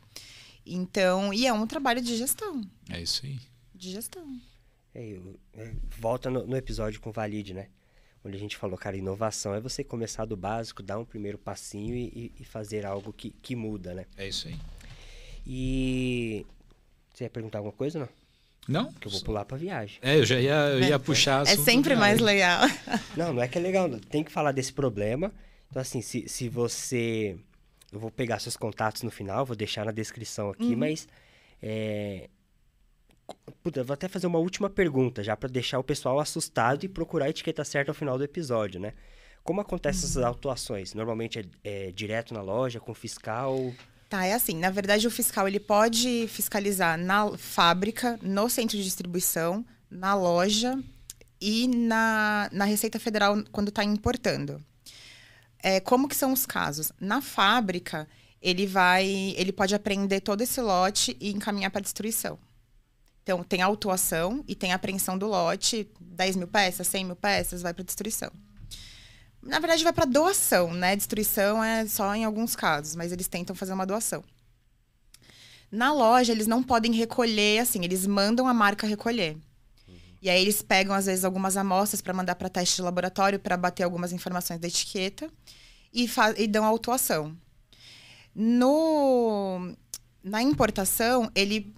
Então, 0.66 1.32
e 1.32 1.46
é 1.46 1.52
um 1.52 1.66
trabalho 1.66 2.02
de 2.02 2.14
gestão. 2.16 2.60
É 2.90 3.00
isso 3.00 3.24
aí. 3.24 3.38
De 3.74 3.90
gestão. 3.92 4.38
É, 4.94 5.02
eu- 5.16 5.40
é, 5.54 5.72
volta 5.98 6.28
no, 6.28 6.46
no 6.46 6.56
episódio 6.56 7.00
com 7.00 7.08
o 7.08 7.12
Valide, 7.12 7.54
né? 7.54 7.68
Onde 8.24 8.36
a 8.36 8.40
gente 8.40 8.56
falou, 8.56 8.78
cara, 8.78 8.96
inovação 8.96 9.54
é 9.54 9.60
você 9.60 9.84
começar 9.84 10.24
do 10.24 10.36
básico, 10.36 10.82
dar 10.82 10.98
um 10.98 11.04
primeiro 11.04 11.36
passinho 11.36 11.94
e, 11.94 12.32
e- 12.40 12.44
fazer 12.44 12.86
algo 12.86 13.12
que, 13.12 13.30
que 13.42 13.54
muda, 13.54 13.92
né? 13.92 14.06
É 14.16 14.26
isso 14.26 14.48
aí. 14.48 14.56
E. 15.46 16.46
Você 17.12 17.24
ia 17.24 17.30
perguntar 17.30 17.58
alguma 17.58 17.72
coisa, 17.72 17.98
não? 17.98 18.08
Não? 18.66 18.92
Que 18.94 19.06
eu 19.06 19.12
vou 19.12 19.22
pular 19.22 19.44
pra 19.44 19.58
viagem. 19.58 19.98
É, 20.00 20.16
eu 20.16 20.24
já 20.24 20.40
ia, 20.40 20.54
eu 20.54 20.80
ia 20.80 20.98
puxar. 20.98 21.42
É 21.46 21.56
sempre 21.56 21.94
mais 21.94 22.18
legal. 22.18 22.62
Não, 23.14 23.32
não 23.32 23.42
é 23.42 23.46
que 23.46 23.58
é 23.58 23.60
legal, 23.60 23.86
não. 23.86 23.98
tem 23.98 24.24
que 24.24 24.32
falar 24.32 24.50
desse 24.52 24.72
problema. 24.72 25.30
Então, 25.70 25.80
assim, 25.82 26.00
se, 26.00 26.26
se 26.28 26.48
você 26.48 27.36
eu 27.94 28.00
vou 28.00 28.10
pegar 28.10 28.40
seus 28.40 28.56
contatos 28.56 29.02
no 29.02 29.10
final, 29.10 29.46
vou 29.46 29.54
deixar 29.54 29.84
na 29.84 29.92
descrição 29.92 30.50
aqui, 30.50 30.64
uhum. 30.64 30.76
mas 30.76 31.06
é, 31.62 32.28
Puta, 33.62 33.82
vou 33.82 33.94
até 33.94 34.08
fazer 34.08 34.26
uma 34.26 34.38
última 34.38 34.68
pergunta, 34.68 35.24
já 35.24 35.36
para 35.36 35.48
deixar 35.48 35.78
o 35.78 35.84
pessoal 35.84 36.20
assustado 36.20 36.84
e 36.84 36.88
procurar 36.88 37.26
a 37.26 37.30
etiqueta 37.30 37.64
certa 37.64 37.90
ao 37.90 37.94
final 37.94 38.18
do 38.18 38.24
episódio, 38.24 38.78
né? 38.78 38.92
Como 39.42 39.60
acontecem 39.60 40.02
uhum. 40.02 40.08
essas 40.08 40.22
autuações? 40.22 40.94
Normalmente 40.94 41.38
é, 41.38 41.88
é, 41.88 41.92
direto 41.92 42.34
na 42.34 42.42
loja, 42.42 42.80
com 42.80 42.94
fiscal? 42.94 43.72
Tá, 44.08 44.24
é 44.26 44.32
assim. 44.32 44.56
Na 44.56 44.70
verdade, 44.70 45.06
o 45.06 45.10
fiscal 45.10 45.48
ele 45.48 45.60
pode 45.60 46.26
fiscalizar 46.28 46.98
na 46.98 47.36
fábrica, 47.36 48.18
no 48.22 48.48
centro 48.48 48.76
de 48.76 48.84
distribuição, 48.84 49.64
na 49.90 50.14
loja 50.14 50.78
e 51.40 51.68
na, 51.68 52.48
na 52.52 52.64
Receita 52.64 52.98
Federal 52.98 53.42
quando 53.50 53.68
está 53.68 53.84
importando. 53.84 54.62
É, 55.62 55.80
como 55.80 56.08
que 56.08 56.16
são 56.16 56.32
os 56.32 56.44
casos? 56.44 56.92
Na 57.00 57.20
fábrica, 57.20 58.06
ele 58.40 58.66
vai, 58.66 59.34
ele 59.36 59.52
pode 59.52 59.74
apreender 59.74 60.20
todo 60.20 60.42
esse 60.42 60.60
lote 60.60 61.16
e 61.20 61.30
encaminhar 61.30 61.70
para 61.70 61.80
destruição. 61.80 62.38
Então, 63.24 63.42
tem 63.42 63.62
autuação 63.62 64.44
e 64.46 64.54
tem 64.54 64.74
apreensão 64.74 65.16
do 65.16 65.26
lote, 65.26 65.90
10 65.98 66.36
mil 66.36 66.46
peças, 66.46 66.86
100 66.86 67.04
mil 67.06 67.16
peças, 67.16 67.62
vai 67.62 67.72
para 67.72 67.82
destruição. 67.82 68.30
Na 69.42 69.58
verdade, 69.58 69.82
vai 69.82 69.94
para 69.94 70.04
doação, 70.04 70.74
né? 70.74 70.94
Destruição 70.94 71.64
é 71.64 71.86
só 71.86 72.14
em 72.14 72.24
alguns 72.24 72.54
casos, 72.54 72.94
mas 72.94 73.12
eles 73.12 73.26
tentam 73.26 73.56
fazer 73.56 73.72
uma 73.72 73.86
doação. 73.86 74.22
Na 75.72 75.90
loja, 75.90 76.32
eles 76.32 76.46
não 76.46 76.62
podem 76.62 76.92
recolher, 76.92 77.60
assim, 77.60 77.82
eles 77.82 78.06
mandam 78.06 78.46
a 78.46 78.52
marca 78.52 78.86
recolher. 78.86 79.38
E 80.20 80.28
aí 80.28 80.40
eles 80.40 80.60
pegam, 80.60 80.94
às 80.94 81.06
vezes, 81.06 81.24
algumas 81.24 81.56
amostras 81.56 82.02
para 82.02 82.12
mandar 82.12 82.34
para 82.34 82.50
teste 82.50 82.76
de 82.76 82.82
laboratório 82.82 83.38
para 83.38 83.56
bater 83.56 83.84
algumas 83.84 84.12
informações 84.12 84.60
da 84.60 84.68
etiqueta 84.68 85.30
e, 85.92 86.08
e 86.36 86.46
dão 86.46 86.64
autuação. 86.64 87.34
No, 88.34 89.74
na 90.22 90.42
importação, 90.42 91.30
ele 91.34 91.74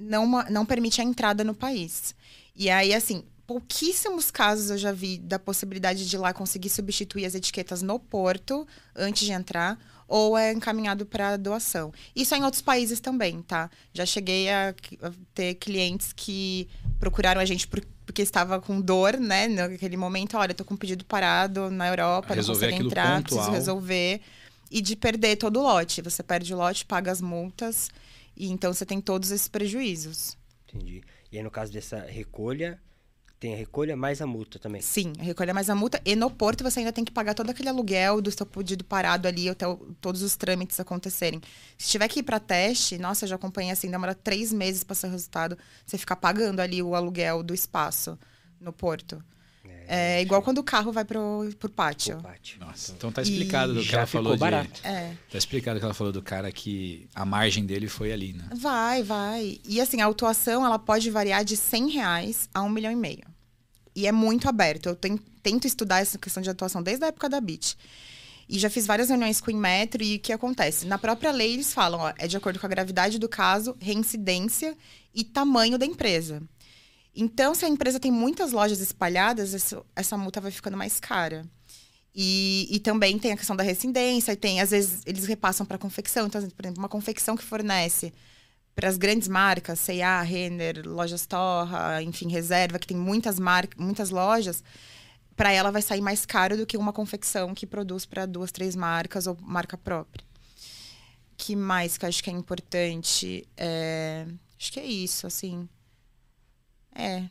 não, 0.00 0.26
não 0.50 0.66
permite 0.66 1.00
a 1.00 1.04
entrada 1.04 1.44
no 1.44 1.54
país. 1.54 2.14
E 2.56 2.68
aí, 2.68 2.92
assim, 2.94 3.24
pouquíssimos 3.46 4.30
casos 4.30 4.70
eu 4.70 4.78
já 4.78 4.92
vi 4.92 5.18
da 5.18 5.38
possibilidade 5.38 6.08
de 6.08 6.16
lá 6.16 6.32
conseguir 6.32 6.68
substituir 6.68 7.26
as 7.26 7.34
etiquetas 7.34 7.82
no 7.82 7.98
porto 7.98 8.66
antes 8.94 9.26
de 9.26 9.32
entrar 9.32 9.78
ou 10.10 10.36
é 10.36 10.52
encaminhado 10.52 11.06
para 11.06 11.36
doação. 11.36 11.92
Isso 12.14 12.34
é 12.34 12.38
em 12.38 12.44
outros 12.44 12.60
países 12.60 12.98
também, 12.98 13.42
tá? 13.42 13.70
Já 13.94 14.04
cheguei 14.04 14.50
a, 14.50 14.74
ter 15.32 15.54
clientes 15.54 16.12
que 16.12 16.68
procuraram 16.98 17.40
a 17.40 17.44
gente 17.44 17.66
por, 17.68 17.80
porque 18.04 18.20
estava 18.20 18.60
com 18.60 18.80
dor, 18.80 19.16
né? 19.18 19.46
Naquele 19.46 19.96
momento, 19.96 20.36
olha, 20.36 20.52
tô 20.52 20.64
com 20.64 20.74
um 20.74 20.76
pedido 20.76 21.04
parado 21.04 21.70
na 21.70 21.88
Europa, 21.88 22.34
resolver 22.34 22.66
não 22.66 22.72
consigo 22.72 22.88
entrar, 22.88 23.22
pontual. 23.22 23.22
preciso 23.22 23.50
resolver. 23.50 24.20
E 24.68 24.80
de 24.80 24.94
perder 24.96 25.36
todo 25.36 25.58
o 25.58 25.62
lote. 25.62 26.02
Você 26.02 26.22
perde 26.22 26.52
o 26.52 26.56
lote, 26.56 26.84
paga 26.84 27.10
as 27.10 27.20
multas. 27.20 27.88
E 28.36 28.50
então 28.50 28.72
você 28.72 28.86
tem 28.86 29.00
todos 29.00 29.30
esses 29.30 29.48
prejuízos. 29.48 30.36
Entendi. 30.68 31.02
E 31.30 31.36
aí, 31.36 31.42
no 31.42 31.50
caso 31.50 31.72
dessa 31.72 31.98
recolha, 31.98 32.80
tem 33.40 33.54
a 33.54 33.56
recolha 33.56 33.96
mais 33.96 34.20
a 34.20 34.26
multa 34.26 34.58
também. 34.58 34.82
Sim, 34.82 35.14
a 35.18 35.22
recolha 35.22 35.54
mais 35.54 35.70
a 35.70 35.74
multa. 35.74 35.98
E 36.04 36.14
no 36.14 36.30
porto 36.30 36.62
você 36.62 36.80
ainda 36.80 36.92
tem 36.92 37.04
que 37.04 37.10
pagar 37.10 37.32
todo 37.32 37.48
aquele 37.48 37.70
aluguel 37.70 38.20
do 38.20 38.30
seu 38.30 38.44
pedido 38.44 38.84
parado 38.84 39.26
ali 39.26 39.48
até 39.48 39.66
o, 39.66 39.76
todos 39.98 40.22
os 40.22 40.36
trâmites 40.36 40.78
acontecerem. 40.78 41.40
Se 41.78 41.88
tiver 41.88 42.06
que 42.08 42.20
ir 42.20 42.22
para 42.22 42.38
teste, 42.38 42.98
nossa, 42.98 43.24
eu 43.24 43.30
já 43.30 43.36
acompanhei 43.36 43.72
assim, 43.72 43.90
demora 43.90 44.14
três 44.14 44.52
meses 44.52 44.84
para 44.84 44.94
ser 44.94 45.08
resultado. 45.08 45.56
Você 45.86 45.96
ficar 45.96 46.16
pagando 46.16 46.60
ali 46.60 46.82
o 46.82 46.94
aluguel 46.94 47.42
do 47.42 47.54
espaço 47.54 48.18
no 48.60 48.74
porto. 48.74 49.24
É, 49.92 50.22
igual 50.22 50.40
quando 50.40 50.58
o 50.58 50.62
carro 50.62 50.92
vai 50.92 51.04
pro, 51.04 51.50
pro 51.58 51.68
pátio. 51.68 52.14
Pro 52.18 52.30
pátio. 52.30 52.60
Nossa, 52.60 52.92
então 52.92 53.10
tá 53.10 53.22
explicado 53.22 53.72
e 53.72 53.74
do 53.74 53.82
que 53.82 53.92
ela 53.92 54.06
falou 54.06 54.36
barato. 54.36 54.80
de. 54.80 54.86
É. 54.86 55.16
Tá 55.28 55.36
explicado 55.36 55.78
o 55.78 55.80
que 55.80 55.84
ela 55.84 55.94
falou 55.94 56.12
do 56.12 56.22
cara 56.22 56.52
que 56.52 57.08
a 57.12 57.24
margem 57.24 57.66
dele 57.66 57.88
foi 57.88 58.12
ali, 58.12 58.32
né? 58.32 58.44
Vai, 58.54 59.02
vai. 59.02 59.58
E 59.64 59.80
assim, 59.80 60.00
a 60.00 60.04
autuação 60.04 60.64
ela 60.64 60.78
pode 60.78 61.10
variar 61.10 61.44
de 61.44 61.56
100 61.56 61.90
reais 61.90 62.48
a 62.54 62.62
um 62.62 62.68
milhão 62.68 62.92
e 62.92 62.94
meio. 62.94 63.24
E 63.92 64.06
é 64.06 64.12
muito 64.12 64.48
aberto. 64.48 64.90
Eu 64.90 64.94
tento 65.42 65.66
estudar 65.66 65.98
essa 65.98 66.16
questão 66.16 66.40
de 66.40 66.48
atuação 66.48 66.80
desde 66.80 67.04
a 67.04 67.08
época 67.08 67.28
da 67.28 67.40
BIT. 67.40 67.76
E 68.48 68.60
já 68.60 68.70
fiz 68.70 68.86
várias 68.86 69.08
reuniões 69.08 69.40
com 69.40 69.50
o 69.50 69.54
Inmetro 69.54 70.04
e 70.04 70.16
o 70.16 70.20
que 70.20 70.32
acontece? 70.32 70.86
Na 70.86 70.98
própria 70.98 71.32
lei, 71.32 71.54
eles 71.54 71.74
falam, 71.74 71.98
ó, 71.98 72.12
é 72.16 72.28
de 72.28 72.36
acordo 72.36 72.60
com 72.60 72.66
a 72.66 72.68
gravidade 72.68 73.18
do 73.18 73.28
caso, 73.28 73.76
reincidência 73.80 74.76
e 75.12 75.24
tamanho 75.24 75.76
da 75.76 75.84
empresa. 75.84 76.40
Então, 77.14 77.54
se 77.54 77.64
a 77.64 77.68
empresa 77.68 77.98
tem 77.98 78.10
muitas 78.10 78.52
lojas 78.52 78.80
espalhadas, 78.80 79.54
essa, 79.54 79.82
essa 79.96 80.16
multa 80.16 80.40
vai 80.40 80.50
ficando 80.50 80.76
mais 80.76 81.00
cara. 81.00 81.44
E, 82.14 82.68
e, 82.70 82.80
também 82.80 83.18
tem 83.18 83.32
a 83.32 83.36
questão 83.36 83.54
da 83.54 83.62
rescindência, 83.62 84.32
e 84.32 84.36
tem, 84.36 84.60
às 84.60 84.70
vezes, 84.70 85.02
eles 85.06 85.26
repassam 85.26 85.64
para 85.64 85.78
confecção. 85.78 86.26
Então, 86.26 86.40
por 86.50 86.64
exemplo, 86.64 86.80
uma 86.80 86.88
confecção 86.88 87.36
que 87.36 87.44
fornece 87.44 88.12
para 88.74 88.88
as 88.88 88.96
grandes 88.96 89.28
marcas, 89.28 89.78
C&A, 89.80 90.22
Renner, 90.22 90.82
Lojas 90.86 91.26
Torra, 91.26 92.02
enfim, 92.02 92.28
Reserva, 92.30 92.78
que 92.78 92.86
tem 92.86 92.96
muitas 92.96 93.38
marcas, 93.38 93.78
muitas 93.78 94.10
lojas, 94.10 94.62
para 95.36 95.52
ela 95.52 95.70
vai 95.70 95.82
sair 95.82 96.00
mais 96.00 96.26
caro 96.26 96.56
do 96.56 96.66
que 96.66 96.76
uma 96.76 96.92
confecção 96.92 97.54
que 97.54 97.66
produz 97.66 98.06
para 98.06 98.26
duas, 98.26 98.52
três 98.52 98.74
marcas 98.76 99.26
ou 99.26 99.36
marca 99.40 99.76
própria. 99.76 100.24
que 101.36 101.56
mais 101.56 101.96
que 101.96 102.04
eu 102.04 102.08
acho 102.08 102.22
que 102.22 102.30
é 102.30 102.32
importante? 102.32 103.46
É... 103.56 104.26
Acho 104.58 104.72
que 104.72 104.80
é 104.80 104.84
isso, 104.84 105.26
assim. 105.26 105.68
É. 106.94 107.24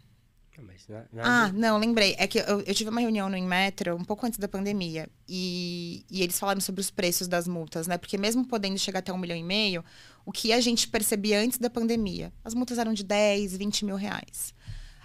Ah, 1.19 1.51
não, 1.53 1.77
lembrei. 1.77 2.15
É 2.17 2.27
que 2.27 2.39
eu, 2.39 2.61
eu, 2.61 2.73
tive 2.73 2.89
uma 2.89 2.99
reunião 2.99 3.29
no 3.29 3.37
Inmetro 3.37 3.95
um 3.95 4.03
pouco 4.03 4.25
antes 4.25 4.39
da 4.39 4.47
pandemia. 4.47 5.07
E, 5.27 6.05
e 6.09 6.21
eles 6.21 6.37
falaram 6.39 6.59
sobre 6.59 6.81
os 6.81 6.89
preços 6.89 7.27
das 7.27 7.47
multas, 7.47 7.87
né? 7.87 7.97
Porque 7.97 8.17
mesmo 8.17 8.45
podendo 8.45 8.77
chegar 8.77 8.99
até 8.99 9.13
um 9.13 9.17
milhão 9.17 9.37
e 9.37 9.43
meio, 9.43 9.83
o 10.25 10.31
que 10.31 10.51
a 10.51 10.59
gente 10.59 10.87
percebia 10.87 11.39
antes 11.39 11.57
da 11.57 11.69
pandemia? 11.69 12.33
As 12.43 12.53
multas 12.53 12.77
eram 12.77 12.93
de 12.93 13.03
10, 13.03 13.55
20 13.55 13.85
mil 13.85 13.95
reais. 13.95 14.53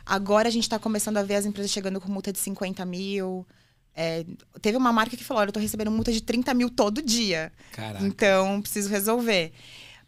Agora 0.05 0.49
a 0.49 0.51
gente 0.51 0.65
está 0.65 0.79
começando 0.79 1.17
a 1.17 1.23
ver 1.23 1.37
as 1.37 1.47
empresas 1.47 1.71
chegando 1.71 2.01
com 2.01 2.11
multa 2.11 2.33
de 2.33 2.39
50 2.39 2.85
mil. 2.85 3.47
É, 3.95 4.25
teve 4.61 4.77
uma 4.77 4.93
marca 4.93 5.17
que 5.17 5.25
falou: 5.25 5.41
olha, 5.41 5.49
eu 5.49 5.53
tô 5.53 5.61
recebendo 5.61 5.91
multa 5.91 6.13
de 6.13 6.23
30 6.23 6.53
mil 6.53 6.69
todo 6.69 7.01
dia. 7.01 7.53
Caraca. 7.73 8.05
Então, 8.05 8.61
preciso 8.61 8.89
resolver. 8.89 9.53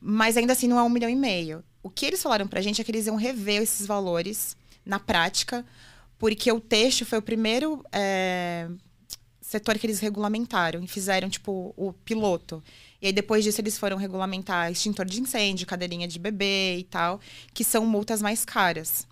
Mas 0.01 0.37
ainda 0.37 0.53
assim 0.53 0.69
não 0.69 0.79
é 0.79 0.83
um 0.83 0.89
milhão 0.89 1.09
e 1.09 1.17
meio. 1.17 1.65
O 1.87 1.91
que 1.91 2.05
eles 2.05 2.21
falaram 2.21 2.49
pra 2.49 2.61
gente 2.61 2.81
é 2.81 2.85
que 2.85 2.91
eles 2.91 3.07
iam 3.07 3.15
rever 3.15 3.63
esses 3.63 3.87
valores 3.87 4.57
na 4.85 4.99
prática, 4.99 5.65
porque 6.19 6.51
o 6.51 6.59
texto 6.59 7.07
foi 7.07 7.19
o 7.19 7.23
primeiro 7.23 7.81
é, 7.93 8.69
setor 9.41 9.79
que 9.79 9.87
eles 9.87 10.01
regulamentaram 10.01 10.83
e 10.83 10.89
fizeram, 10.89 11.31
tipo, 11.31 11.73
o 11.77 11.93
piloto. 11.93 12.61
E 13.01 13.07
aí, 13.07 13.13
depois 13.13 13.45
disso, 13.45 13.61
eles 13.61 13.79
foram 13.79 13.97
regulamentar 13.97 14.69
extintor 14.69 15.07
de 15.07 15.21
incêndio, 15.21 15.65
cadeirinha 15.65 16.09
de 16.09 16.19
bebê 16.19 16.77
e 16.77 16.83
tal, 16.83 17.21
que 17.55 17.63
são 17.63 17.87
multas 17.87 18.21
mais 18.21 18.45
caras. 18.45 19.07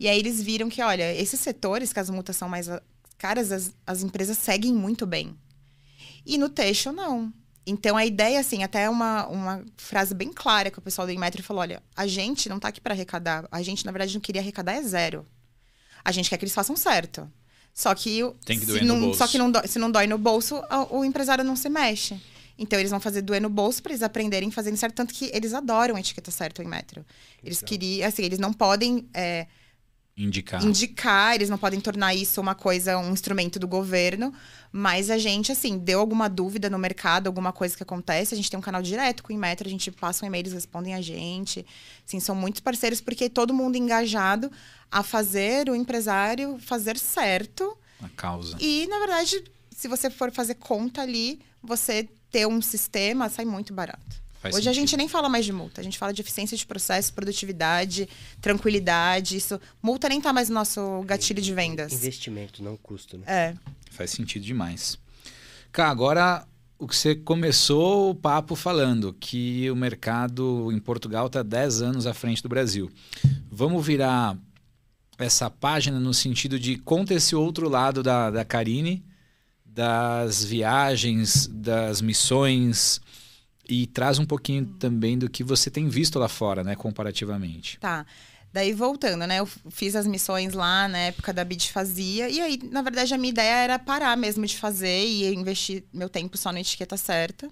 E 0.00 0.08
aí, 0.08 0.18
eles 0.18 0.42
viram 0.42 0.68
que, 0.68 0.82
olha, 0.82 1.14
esses 1.14 1.38
setores, 1.38 1.92
que 1.92 2.00
as 2.00 2.10
multas 2.10 2.36
são 2.36 2.48
mais 2.48 2.68
caras, 3.16 3.52
as, 3.52 3.72
as 3.86 4.02
empresas 4.02 4.36
seguem 4.36 4.74
muito 4.74 5.06
bem. 5.06 5.32
E 6.26 6.36
no 6.36 6.48
texto, 6.48 6.90
não. 6.90 7.32
Então, 7.66 7.96
a 7.96 8.06
ideia, 8.06 8.38
assim, 8.38 8.62
até 8.62 8.88
uma, 8.88 9.26
uma 9.26 9.64
frase 9.76 10.14
bem 10.14 10.32
clara 10.32 10.70
que 10.70 10.78
o 10.78 10.82
pessoal 10.82 11.04
do 11.04 11.12
Inmetro 11.12 11.42
falou: 11.42 11.62
olha, 11.62 11.82
a 11.96 12.06
gente 12.06 12.48
não 12.48 12.56
está 12.56 12.68
aqui 12.68 12.80
para 12.80 12.94
arrecadar. 12.94 13.46
A 13.50 13.60
gente, 13.60 13.84
na 13.84 13.90
verdade, 13.90 14.14
não 14.14 14.20
queria 14.20 14.40
arrecadar 14.40 14.74
é 14.74 14.82
zero. 14.82 15.26
A 16.04 16.12
gente 16.12 16.30
quer 16.30 16.36
que 16.36 16.44
eles 16.44 16.54
façam 16.54 16.76
certo. 16.76 17.28
Só 17.74 17.92
que, 17.94 18.22
Tem 18.44 18.58
que 18.58 18.64
doer 18.64 18.84
no 18.84 18.98
bolso. 18.98 19.18
Só 19.18 19.26
que 19.26 19.36
não 19.36 19.50
dói, 19.50 19.66
se 19.66 19.78
não 19.80 19.90
dói 19.90 20.06
no 20.06 20.16
bolso, 20.16 20.62
o 20.90 21.04
empresário 21.04 21.44
não 21.44 21.56
se 21.56 21.68
mexe. 21.68 22.18
Então, 22.56 22.78
eles 22.78 22.90
vão 22.90 23.00
fazer 23.00 23.20
doer 23.20 23.42
no 23.42 23.50
bolso 23.50 23.82
para 23.82 23.92
eles 23.92 24.02
aprenderem 24.02 24.50
fazendo 24.50 24.76
certo. 24.76 24.94
Tanto 24.94 25.12
que 25.12 25.30
eles 25.34 25.52
adoram 25.52 25.96
a 25.96 26.00
etiqueta 26.00 26.30
certa, 26.30 26.62
o 26.62 26.64
Inmetro. 26.64 27.04
Eles 27.42 27.60
queriam, 27.60 28.06
assim, 28.08 28.22
eles 28.22 28.38
não 28.38 28.52
podem. 28.52 29.08
É, 29.12 29.46
indicar. 30.16 30.64
indicar, 30.64 31.34
eles 31.34 31.50
não 31.50 31.58
podem 31.58 31.80
tornar 31.80 32.14
isso 32.14 32.40
uma 32.40 32.54
coisa, 32.54 32.96
um 32.98 33.12
instrumento 33.12 33.58
do 33.58 33.68
governo, 33.68 34.32
mas 34.72 35.10
a 35.10 35.18
gente, 35.18 35.52
assim, 35.52 35.78
deu 35.78 36.00
alguma 36.00 36.28
dúvida 36.28 36.70
no 36.70 36.78
mercado, 36.78 37.26
alguma 37.26 37.52
coisa 37.52 37.76
que 37.76 37.82
acontece, 37.82 38.34
a 38.34 38.36
gente 38.36 38.50
tem 38.50 38.58
um 38.58 38.62
canal 38.62 38.80
direto 38.80 39.22
com 39.22 39.32
o 39.32 39.36
Inmetro, 39.36 39.68
a 39.68 39.70
gente 39.70 39.90
passa 39.90 40.24
um 40.24 40.28
e-mail, 40.28 40.42
eles 40.42 40.52
respondem 40.52 40.94
a 40.94 41.00
gente, 41.00 41.66
assim, 42.06 42.18
são 42.18 42.34
muitos 42.34 42.60
parceiros, 42.60 43.00
porque 43.00 43.28
todo 43.28 43.52
mundo 43.52 43.76
engajado 43.76 44.50
a 44.90 45.02
fazer 45.02 45.68
o 45.68 45.74
empresário 45.74 46.58
fazer 46.60 46.96
certo. 46.96 47.76
A 48.02 48.08
causa. 48.08 48.56
E, 48.60 48.86
na 48.88 48.98
verdade, 48.98 49.44
se 49.70 49.88
você 49.88 50.08
for 50.08 50.30
fazer 50.32 50.54
conta 50.54 51.02
ali, 51.02 51.40
você 51.62 52.08
ter 52.30 52.46
um 52.46 52.62
sistema, 52.62 53.28
sai 53.28 53.44
muito 53.44 53.74
barato. 53.74 54.25
Faz 54.46 54.54
Hoje 54.54 54.64
sentido. 54.64 54.70
a 54.70 54.80
gente 54.80 54.96
nem 54.96 55.08
fala 55.08 55.28
mais 55.28 55.44
de 55.44 55.52
multa, 55.52 55.80
a 55.80 55.84
gente 55.84 55.98
fala 55.98 56.12
de 56.12 56.20
eficiência 56.22 56.56
de 56.56 56.64
processo, 56.64 57.12
produtividade, 57.12 58.08
tranquilidade. 58.40 59.36
Isso, 59.36 59.60
multa 59.82 60.08
nem 60.08 60.20
tá 60.20 60.32
mais 60.32 60.48
no 60.48 60.54
nosso 60.54 61.02
gatilho 61.02 61.42
de 61.42 61.52
vendas. 61.52 61.92
Investimento, 61.92 62.62
não 62.62 62.76
custo, 62.76 63.18
né? 63.18 63.24
É. 63.26 63.54
Faz 63.90 64.10
sentido 64.10 64.44
demais. 64.44 64.98
Cá, 65.72 65.88
agora 65.88 66.46
o 66.78 66.86
que 66.86 66.94
você 66.94 67.14
começou 67.14 68.10
o 68.10 68.14
papo 68.14 68.54
falando, 68.54 69.12
que 69.18 69.70
o 69.70 69.76
mercado 69.76 70.70
em 70.72 70.78
Portugal 70.78 71.26
está 71.26 71.42
10 71.42 71.82
anos 71.82 72.06
à 72.06 72.14
frente 72.14 72.42
do 72.42 72.48
Brasil. 72.48 72.90
Vamos 73.50 73.84
virar 73.84 74.36
essa 75.18 75.48
página 75.48 75.98
no 75.98 76.12
sentido 76.12 76.58
de 76.58 76.76
conta 76.76 77.14
esse 77.14 77.34
outro 77.34 77.68
lado 77.68 78.02
da, 78.02 78.30
da 78.30 78.44
Karine, 78.44 79.02
das 79.64 80.44
viagens, 80.44 81.46
das 81.46 82.00
missões, 82.00 83.00
e 83.68 83.86
traz 83.86 84.18
um 84.18 84.24
pouquinho 84.24 84.66
também 84.78 85.18
do 85.18 85.28
que 85.28 85.42
você 85.42 85.70
tem 85.70 85.88
visto 85.88 86.18
lá 86.18 86.28
fora, 86.28 86.62
né, 86.62 86.74
comparativamente. 86.76 87.78
Tá. 87.78 88.06
Daí, 88.52 88.72
voltando, 88.72 89.26
né? 89.26 89.40
Eu 89.40 89.46
fiz 89.68 89.94
as 89.94 90.06
missões 90.06 90.54
lá 90.54 90.88
na 90.88 90.98
época 90.98 91.30
da 91.30 91.44
Bid 91.44 91.70
Fazia. 91.70 92.28
E 92.30 92.40
aí, 92.40 92.58
na 92.70 92.80
verdade, 92.80 93.12
a 93.12 93.18
minha 93.18 93.28
ideia 93.28 93.54
era 93.54 93.78
parar 93.78 94.16
mesmo 94.16 94.46
de 94.46 94.56
fazer 94.56 95.04
e 95.04 95.26
investir 95.34 95.84
meu 95.92 96.08
tempo 96.08 96.38
só 96.38 96.50
na 96.50 96.60
etiqueta 96.60 96.96
certa. 96.96 97.50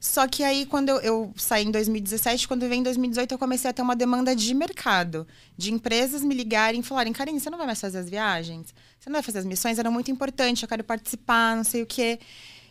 Só 0.00 0.28
que 0.28 0.44
aí, 0.44 0.66
quando 0.66 0.88
eu, 0.88 1.00
eu, 1.00 1.32
saí 1.36 1.64
em 1.64 1.70
2017, 1.70 2.46
quando 2.46 2.62
eu 2.62 2.68
veio 2.68 2.80
em 2.80 2.82
2018, 2.82 3.32
eu 3.32 3.38
comecei 3.38 3.68
a 3.70 3.72
ter 3.72 3.82
uma 3.82 3.96
demanda 3.96 4.34
de 4.34 4.54
mercado. 4.54 5.26
De 5.56 5.72
empresas 5.72 6.22
me 6.22 6.34
ligarem 6.34 6.80
e 6.80 6.82
falarem, 6.82 7.12
Karine, 7.12 7.38
você 7.38 7.50
não 7.50 7.58
vai 7.58 7.66
mais 7.66 7.80
fazer 7.80 7.98
as 7.98 8.08
viagens? 8.08 8.74
Você 8.98 9.10
não 9.10 9.14
vai 9.14 9.22
fazer 9.22 9.38
as 9.38 9.44
missões? 9.44 9.78
Era 9.78 9.90
muito 9.90 10.10
importante, 10.10 10.62
eu 10.62 10.68
quero 10.68 10.84
participar, 10.84 11.56
não 11.56 11.64
sei 11.64 11.82
o 11.82 11.86
quê. 11.86 12.18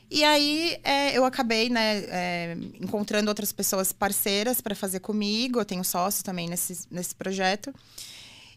E 0.10 0.24
aí 0.24 0.80
é, 0.84 1.18
eu 1.18 1.26
acabei 1.26 1.70
né, 1.70 1.98
é, 2.08 2.58
encontrando 2.80 3.30
outras 3.30 3.52
pessoas 3.52 3.92
parceiras 3.92 4.62
para 4.62 4.74
fazer 4.74 5.00
comigo. 5.02 5.60
Eu 5.60 5.66
tenho 5.66 5.84
sócio 5.84 6.24
também 6.24 6.48
nesse, 6.48 6.88
nesse 6.90 7.14
projeto. 7.14 7.74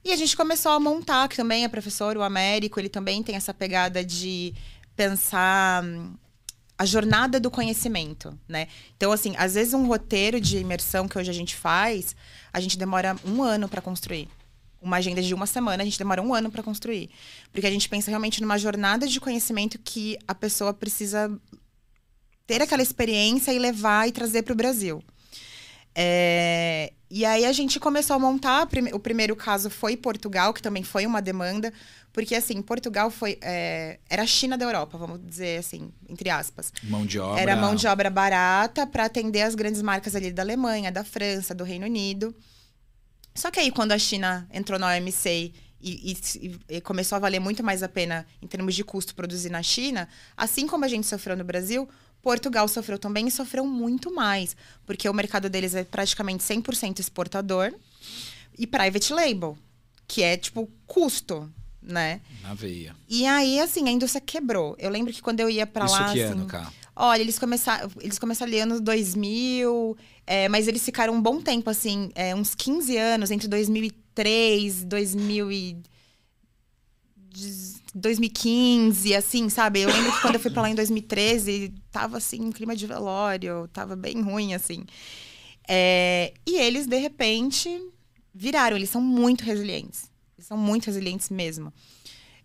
E 0.04 0.12
a 0.12 0.16
gente 0.16 0.36
começou 0.36 0.72
a 0.72 0.80
montar 0.80 1.28
que 1.28 1.36
também, 1.36 1.64
a 1.64 1.68
professora, 1.68 2.18
o 2.18 2.22
Américo, 2.22 2.80
ele 2.80 2.88
também 2.88 3.22
tem 3.22 3.36
essa 3.36 3.52
pegada 3.52 4.04
de 4.04 4.54
pensar 4.96 5.84
hum, 5.84 6.14
a 6.78 6.86
jornada 6.86 7.38
do 7.38 7.50
conhecimento, 7.50 8.38
né? 8.48 8.66
Então, 8.96 9.12
assim, 9.12 9.34
às 9.36 9.54
vezes 9.54 9.74
um 9.74 9.86
roteiro 9.86 10.40
de 10.40 10.56
imersão 10.56 11.06
que 11.06 11.18
hoje 11.18 11.30
a 11.30 11.34
gente 11.34 11.54
faz, 11.54 12.16
a 12.52 12.60
gente 12.60 12.78
demora 12.78 13.14
um 13.24 13.42
ano 13.42 13.68
para 13.68 13.82
construir 13.82 14.28
uma 14.80 14.96
agenda 14.96 15.20
de 15.20 15.34
uma 15.34 15.46
semana, 15.46 15.82
a 15.82 15.84
gente 15.84 15.98
demora 15.98 16.22
um 16.22 16.34
ano 16.34 16.50
para 16.50 16.62
construir. 16.62 17.10
Porque 17.52 17.66
a 17.66 17.70
gente 17.70 17.88
pensa 17.88 18.10
realmente 18.10 18.40
numa 18.40 18.58
jornada 18.58 19.06
de 19.06 19.20
conhecimento 19.20 19.78
que 19.78 20.16
a 20.26 20.34
pessoa 20.34 20.72
precisa 20.72 21.30
ter 22.46 22.62
aquela 22.62 22.82
experiência 22.82 23.52
e 23.52 23.58
levar 23.58 24.08
e 24.08 24.12
trazer 24.12 24.42
para 24.42 24.52
o 24.52 24.56
Brasil. 24.56 25.02
É, 25.94 26.92
e 27.10 27.24
aí 27.24 27.44
a 27.44 27.52
gente 27.52 27.78
começou 27.80 28.16
a 28.16 28.18
montar. 28.18 28.68
O 28.92 28.98
primeiro 28.98 29.34
caso 29.36 29.68
foi 29.68 29.96
Portugal, 29.96 30.54
que 30.54 30.62
também 30.62 30.82
foi 30.82 31.04
uma 31.06 31.20
demanda, 31.20 31.72
porque 32.12 32.34
assim, 32.34 32.62
Portugal 32.62 33.10
foi 33.10 33.38
é, 33.42 33.98
era 34.08 34.22
a 34.22 34.26
China 34.26 34.56
da 34.56 34.64
Europa, 34.64 34.96
vamos 34.96 35.20
dizer 35.24 35.58
assim, 35.58 35.92
entre 36.08 36.30
aspas. 36.30 36.72
Mão 36.84 37.04
de 37.04 37.18
obra. 37.18 37.40
Era 37.40 37.56
mão 37.56 37.74
de 37.74 37.86
obra 37.86 38.10
barata 38.10 38.86
para 38.86 39.04
atender 39.04 39.42
as 39.42 39.54
grandes 39.54 39.82
marcas 39.82 40.14
ali 40.14 40.32
da 40.32 40.42
Alemanha, 40.42 40.90
da 40.90 41.04
França, 41.04 41.54
do 41.54 41.64
Reino 41.64 41.86
Unido. 41.86 42.34
Só 43.34 43.50
que 43.50 43.60
aí, 43.60 43.70
quando 43.70 43.92
a 43.92 43.98
China 43.98 44.48
entrou 44.52 44.78
na 44.78 44.88
OMC 44.88 45.52
e, 45.80 46.12
e, 46.12 46.58
e, 46.68 46.80
começou 46.80 47.16
a 47.16 47.18
valer 47.18 47.40
muito 47.40 47.62
mais 47.62 47.82
a 47.82 47.88
pena 47.88 48.26
em 48.42 48.46
termos 48.46 48.74
de 48.74 48.84
custo 48.84 49.14
produzir 49.14 49.50
na 49.50 49.62
China, 49.62 50.08
assim 50.36 50.66
como 50.66 50.84
a 50.84 50.88
gente 50.88 51.06
sofreu 51.06 51.36
no 51.36 51.44
Brasil, 51.44 51.88
Portugal 52.22 52.68
sofreu 52.68 52.98
também 52.98 53.28
e 53.28 53.30
sofreu 53.30 53.66
muito 53.66 54.14
mais, 54.14 54.56
porque 54.84 55.08
o 55.08 55.14
mercado 55.14 55.48
deles 55.48 55.74
é 55.74 55.84
praticamente 55.84 56.44
100% 56.44 56.98
exportador 56.98 57.72
e 58.58 58.66
private 58.66 59.12
label, 59.12 59.56
que 60.06 60.22
é 60.22 60.36
tipo 60.36 60.70
custo, 60.86 61.50
né? 61.80 62.20
Na 62.42 62.52
veia. 62.52 62.94
E 63.08 63.26
aí, 63.26 63.58
assim, 63.58 63.88
a 63.88 63.92
indústria 63.92 64.20
quebrou. 64.20 64.76
Eu 64.78 64.90
lembro 64.90 65.12
que 65.12 65.22
quando 65.22 65.40
eu 65.40 65.48
ia 65.48 65.66
para 65.66 65.86
lá. 65.86 66.04
Isso 66.04 66.12
que 66.12 66.22
assim, 66.22 66.32
ano, 66.32 66.46
cara? 66.46 66.70
Olha, 67.02 67.22
eles 67.22 67.38
começaram, 67.38 67.90
eles 67.98 68.18
começaram 68.18 68.52
ali 68.52 68.60
anos 68.60 68.78
2000, 68.78 69.96
é, 70.26 70.50
mas 70.50 70.68
eles 70.68 70.84
ficaram 70.84 71.14
um 71.14 71.22
bom 71.22 71.40
tempo, 71.40 71.70
assim, 71.70 72.10
é, 72.14 72.34
uns 72.34 72.54
15 72.54 72.94
anos, 72.98 73.30
entre 73.30 73.48
2003, 73.48 74.84
2000 74.84 75.50
e... 75.50 75.78
2015, 77.94 79.14
assim, 79.14 79.48
sabe? 79.48 79.80
Eu 79.80 79.88
lembro 79.88 80.12
que 80.12 80.20
quando 80.20 80.34
eu 80.34 80.40
fui 80.40 80.50
pra 80.50 80.60
lá 80.60 80.68
em 80.68 80.74
2013, 80.74 81.72
tava, 81.90 82.18
assim, 82.18 82.42
um 82.42 82.52
clima 82.52 82.76
de 82.76 82.86
velório, 82.86 83.66
tava 83.72 83.96
bem 83.96 84.20
ruim, 84.20 84.52
assim. 84.52 84.84
É, 85.66 86.34
e 86.46 86.56
eles, 86.56 86.86
de 86.86 86.98
repente, 86.98 87.80
viraram. 88.34 88.76
Eles 88.76 88.90
são 88.90 89.00
muito 89.00 89.42
resilientes. 89.42 90.10
Eles 90.36 90.46
são 90.46 90.58
muito 90.58 90.84
resilientes 90.84 91.30
mesmo. 91.30 91.72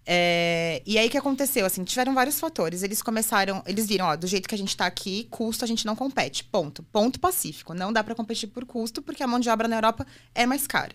É, 0.08 0.84
e 0.86 0.98
aí 1.00 1.08
o 1.08 1.10
que 1.10 1.18
aconteceu? 1.18 1.66
Assim, 1.66 1.84
tiveram 1.84 2.14
vários 2.14 2.40
fatores. 2.40 2.84
Eles 2.84 3.02
começaram, 3.02 3.64
eles 3.66 3.88
viram, 3.88 4.06
ó, 4.06 4.16
do 4.16 4.28
jeito 4.28 4.48
que 4.48 4.56
a 4.56 4.58
gente 4.58 4.70
está 4.70 4.86
aqui, 4.86 5.28
custo 5.32 5.66
a 5.66 5.68
gente 5.68 5.86
não 5.86 5.96
compete. 5.96 6.44
Ponto. 6.44 6.84
Ponto 6.84 7.20
pacífico. 7.20 7.74
Não 7.74 7.92
dá 7.92 8.04
para 8.04 8.16
competir 8.16 8.48
por 8.48 8.66
custo, 8.66 9.02
porque 9.02 9.24
a 9.24 9.28
mão 9.28 9.40
de 9.40 9.50
obra 9.50 9.68
na 9.68 9.78
Europa 9.78 10.06
é 10.34 10.46
mais 10.46 10.68
cara. 10.68 10.94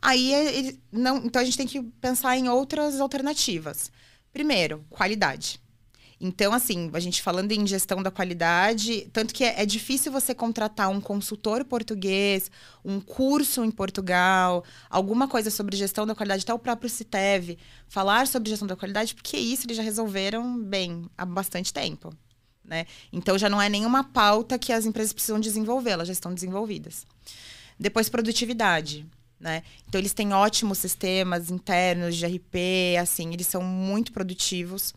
Aí 0.00 0.32
ele, 0.32 0.80
não, 0.90 1.18
então 1.18 1.42
a 1.42 1.44
gente 1.44 1.56
tem 1.56 1.66
que 1.66 1.82
pensar 2.00 2.36
em 2.36 2.48
outras 2.48 3.00
alternativas. 3.00 3.90
Primeiro, 4.32 4.84
qualidade. 4.88 5.60
Então, 6.20 6.52
assim, 6.52 6.90
a 6.92 7.00
gente 7.00 7.22
falando 7.22 7.50
em 7.50 7.66
gestão 7.66 8.02
da 8.02 8.10
qualidade, 8.10 9.08
tanto 9.10 9.32
que 9.32 9.42
é, 9.42 9.62
é, 9.62 9.64
difícil 9.64 10.12
você 10.12 10.34
contratar 10.34 10.90
um 10.90 11.00
consultor 11.00 11.64
português, 11.64 12.50
um 12.84 13.00
curso 13.00 13.64
em 13.64 13.70
Portugal, 13.70 14.62
alguma 14.90 15.26
coisa 15.26 15.50
sobre 15.50 15.78
gestão 15.78 16.06
da 16.06 16.14
qualidade, 16.14 16.42
até 16.42 16.52
o 16.52 16.58
próprio 16.58 16.90
Citev, 16.90 17.56
falar 17.88 18.26
sobre 18.26 18.50
gestão 18.50 18.68
da 18.68 18.76
qualidade, 18.76 19.14
porque 19.14 19.38
isso 19.38 19.66
eles 19.66 19.78
já 19.78 19.82
resolveram 19.82 20.62
bem 20.62 21.06
há 21.16 21.24
bastante 21.24 21.72
tempo. 21.72 22.12
Né? 22.62 22.84
Então, 23.10 23.38
já 23.38 23.48
não 23.48 23.60
é 23.60 23.70
nenhuma 23.70 24.04
pauta 24.04 24.58
que 24.58 24.74
as 24.74 24.84
empresas 24.84 25.14
precisam 25.14 25.40
desenvolver, 25.40 25.92
elas 25.92 26.06
já 26.06 26.12
estão 26.12 26.34
desenvolvidas. 26.34 27.06
Depois, 27.78 28.10
produtividade. 28.10 29.06
Né? 29.40 29.62
Então, 29.88 29.98
eles 29.98 30.12
têm 30.12 30.34
ótimos 30.34 30.76
sistemas 30.76 31.50
internos 31.50 32.14
de 32.14 32.26
RP, 32.26 32.98
assim, 33.00 33.32
eles 33.32 33.46
são 33.46 33.62
muito 33.62 34.12
produtivos. 34.12 34.92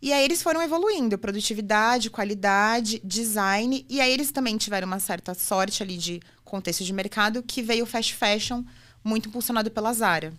E 0.00 0.12
aí 0.12 0.24
eles 0.24 0.42
foram 0.42 0.62
evoluindo, 0.62 1.18
produtividade, 1.18 2.10
qualidade, 2.10 3.00
design, 3.02 3.84
e 3.88 4.00
aí 4.00 4.12
eles 4.12 4.30
também 4.30 4.56
tiveram 4.56 4.86
uma 4.86 5.00
certa 5.00 5.34
sorte 5.34 5.82
ali 5.82 5.96
de 5.96 6.20
contexto 6.44 6.84
de 6.84 6.92
mercado, 6.92 7.42
que 7.42 7.62
veio 7.62 7.84
o 7.84 7.86
fast 7.86 8.14
fashion, 8.14 8.62
muito 9.02 9.28
impulsionado 9.28 9.70
pela 9.70 9.92
Zara. 9.92 10.32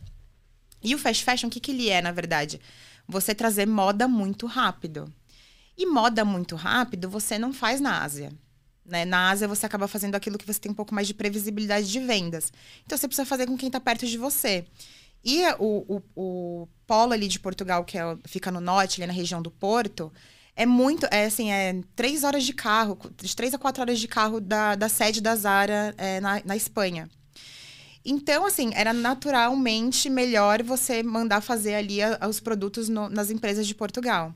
E 0.84 0.94
o 0.94 0.98
fast 1.00 1.24
fashion, 1.24 1.48
o 1.48 1.50
que, 1.50 1.60
que 1.60 1.72
ele 1.72 1.90
é, 1.90 2.02
na 2.02 2.12
verdade? 2.12 2.62
Você 3.08 3.34
trazer 3.34 3.66
moda 3.66 4.08
muito 4.08 4.46
rápido. 4.46 5.12
E 5.78 5.86
moda 5.86 6.24
muito 6.26 6.56
rápido 6.56 7.10
você 7.10 7.38
não 7.38 7.54
faz 7.54 7.80
na 7.80 8.04
Ásia. 8.04 8.32
Né? 8.86 9.06
Na 9.06 9.30
Ásia, 9.30 9.48
você 9.48 9.66
acaba 9.66 9.88
fazendo 9.88 10.16
aquilo 10.16 10.38
que 10.38 10.46
você 10.46 10.60
tem 10.60 10.72
um 10.72 10.76
pouco 10.76 10.96
mais 10.96 11.08
de 11.08 11.14
previsibilidade 11.14 11.92
de 11.92 12.00
vendas. 12.00 12.52
Então, 12.86 12.98
você 12.98 13.08
precisa 13.08 13.26
fazer 13.26 13.46
com 13.46 13.58
quem 13.58 13.68
está 13.68 13.80
perto 13.80 14.08
de 14.08 14.18
você. 14.18 14.66
E 15.24 15.44
o, 15.60 15.96
o, 15.96 16.02
o 16.16 16.68
polo 16.86 17.14
ali 17.14 17.28
de 17.28 17.40
Portugal, 17.40 17.84
que 17.84 17.98
é, 17.98 18.18
fica 18.26 18.52
no 18.52 18.62
norte, 18.62 19.02
ali 19.02 19.08
na 19.08 19.14
região 19.14 19.42
do 19.42 19.52
Porto, 19.52 20.12
é 20.56 20.66
muito, 20.66 21.06
é 21.12 21.26
assim, 21.26 21.52
é 21.52 21.82
três 21.96 22.24
horas 22.24 22.44
de 22.44 22.54
carro, 22.54 22.98
de 23.22 23.36
três 23.36 23.54
a 23.54 23.58
quatro 23.58 23.82
horas 23.82 24.00
de 24.00 24.08
carro 24.08 24.40
da, 24.42 24.76
da 24.76 24.90
sede 24.90 25.22
da 25.22 25.36
Zara 25.36 25.94
é, 25.98 26.20
na, 26.20 26.42
na 26.44 26.56
Espanha. 26.56 27.10
Então, 28.04 28.46
assim, 28.46 28.72
era 28.74 28.94
naturalmente 28.94 30.10
melhor 30.10 30.64
você 30.64 31.04
mandar 31.04 31.42
fazer 31.42 31.76
ali 31.76 32.02
a, 32.02 32.18
os 32.28 32.40
produtos 32.40 32.88
no, 32.88 33.10
nas 33.10 33.30
empresas 33.30 33.68
de 33.68 33.76
Portugal. 33.76 34.34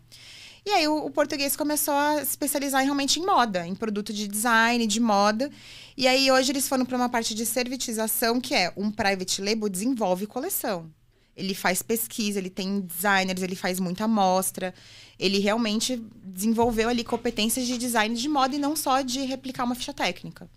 E 0.66 0.70
aí 0.70 0.88
o, 0.88 1.06
o, 1.06 1.10
português 1.10 1.56
começou 1.56 1.94
a 1.94 2.18
se 2.18 2.32
especializar 2.32 2.84
realmente 2.84 3.20
em 3.20 3.26
moda, 3.26 3.66
em 3.66 3.74
produto 3.74 4.14
de 4.14 4.28
design, 4.28 4.86
de 4.86 5.00
moda. 5.00 5.50
E 5.98 6.08
aí 6.08 6.32
hoje 6.32 6.52
eles 6.52 6.68
foram 6.68 6.86
para 6.86 6.96
uma 6.96 7.10
parte 7.10 7.34
de 7.34 7.46
servitização, 7.46 8.40
que 8.40 8.54
é 8.54 8.72
um 8.78 8.92
private 8.92 9.42
label 9.42 9.68
desenvolve 9.68 10.28
coleção. 10.28 10.92
Ele 11.36 11.56
faz 11.56 11.82
pesquisa, 11.82 12.38
ele 12.38 12.50
tem 12.50 12.82
designers, 12.82 13.42
ele 13.42 13.56
faz 13.56 13.80
muita 13.80 14.04
amostra. 14.04 14.74
Ele 15.18 15.40
realmente 15.40 16.02
desenvolveu 16.24 16.90
ali 16.90 17.04
competências 17.04 17.66
de 17.66 17.78
design 17.78 18.16
de 18.16 18.30
moda 18.30 18.56
e 18.56 18.60
não 18.60 18.76
só 18.76 19.02
de 19.02 19.22
replicar 19.22 19.64
uma 19.64 19.76
ficha 19.76 19.94
técnica. 19.94 20.48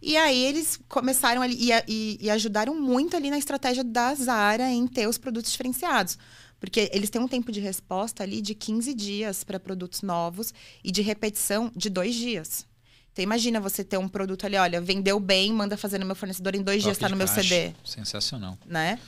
E 0.00 0.16
aí 0.16 0.42
eles 0.46 0.80
começaram 0.88 1.42
ali 1.42 1.56
e, 1.58 1.70
e, 1.86 2.18
e 2.22 2.30
ajudaram 2.30 2.74
muito 2.74 3.16
ali 3.16 3.28
na 3.28 3.36
estratégia 3.36 3.84
da 3.84 4.14
Zara 4.14 4.70
em 4.70 4.86
ter 4.86 5.06
os 5.06 5.18
produtos 5.18 5.52
diferenciados. 5.52 6.16
Porque 6.60 6.90
eles 6.92 7.08
têm 7.08 7.20
um 7.20 7.26
tempo 7.26 7.50
de 7.50 7.58
resposta 7.58 8.22
ali 8.22 8.42
de 8.42 8.54
15 8.54 8.92
dias 8.94 9.42
para 9.42 9.58
produtos 9.58 10.02
novos 10.02 10.52
e 10.84 10.92
de 10.92 11.00
repetição 11.00 11.72
de 11.74 11.88
dois 11.88 12.14
dias. 12.14 12.66
Então 13.12 13.22
imagina 13.22 13.58
você 13.58 13.82
ter 13.82 13.98
um 13.98 14.08
produto 14.08 14.44
ali, 14.46 14.56
olha, 14.56 14.80
vendeu 14.80 15.18
bem, 15.18 15.52
manda 15.52 15.76
fazer 15.76 15.98
no 15.98 16.06
meu 16.06 16.14
fornecedor 16.14 16.54
em 16.54 16.62
dois 16.62 16.82
Toque 16.82 16.84
dias, 16.84 16.96
está 16.96 17.08
no 17.08 17.16
meu 17.16 17.26
caixa. 17.26 17.42
CD. 17.42 17.72
Sensacional. 17.84 18.56
Né? 18.66 18.98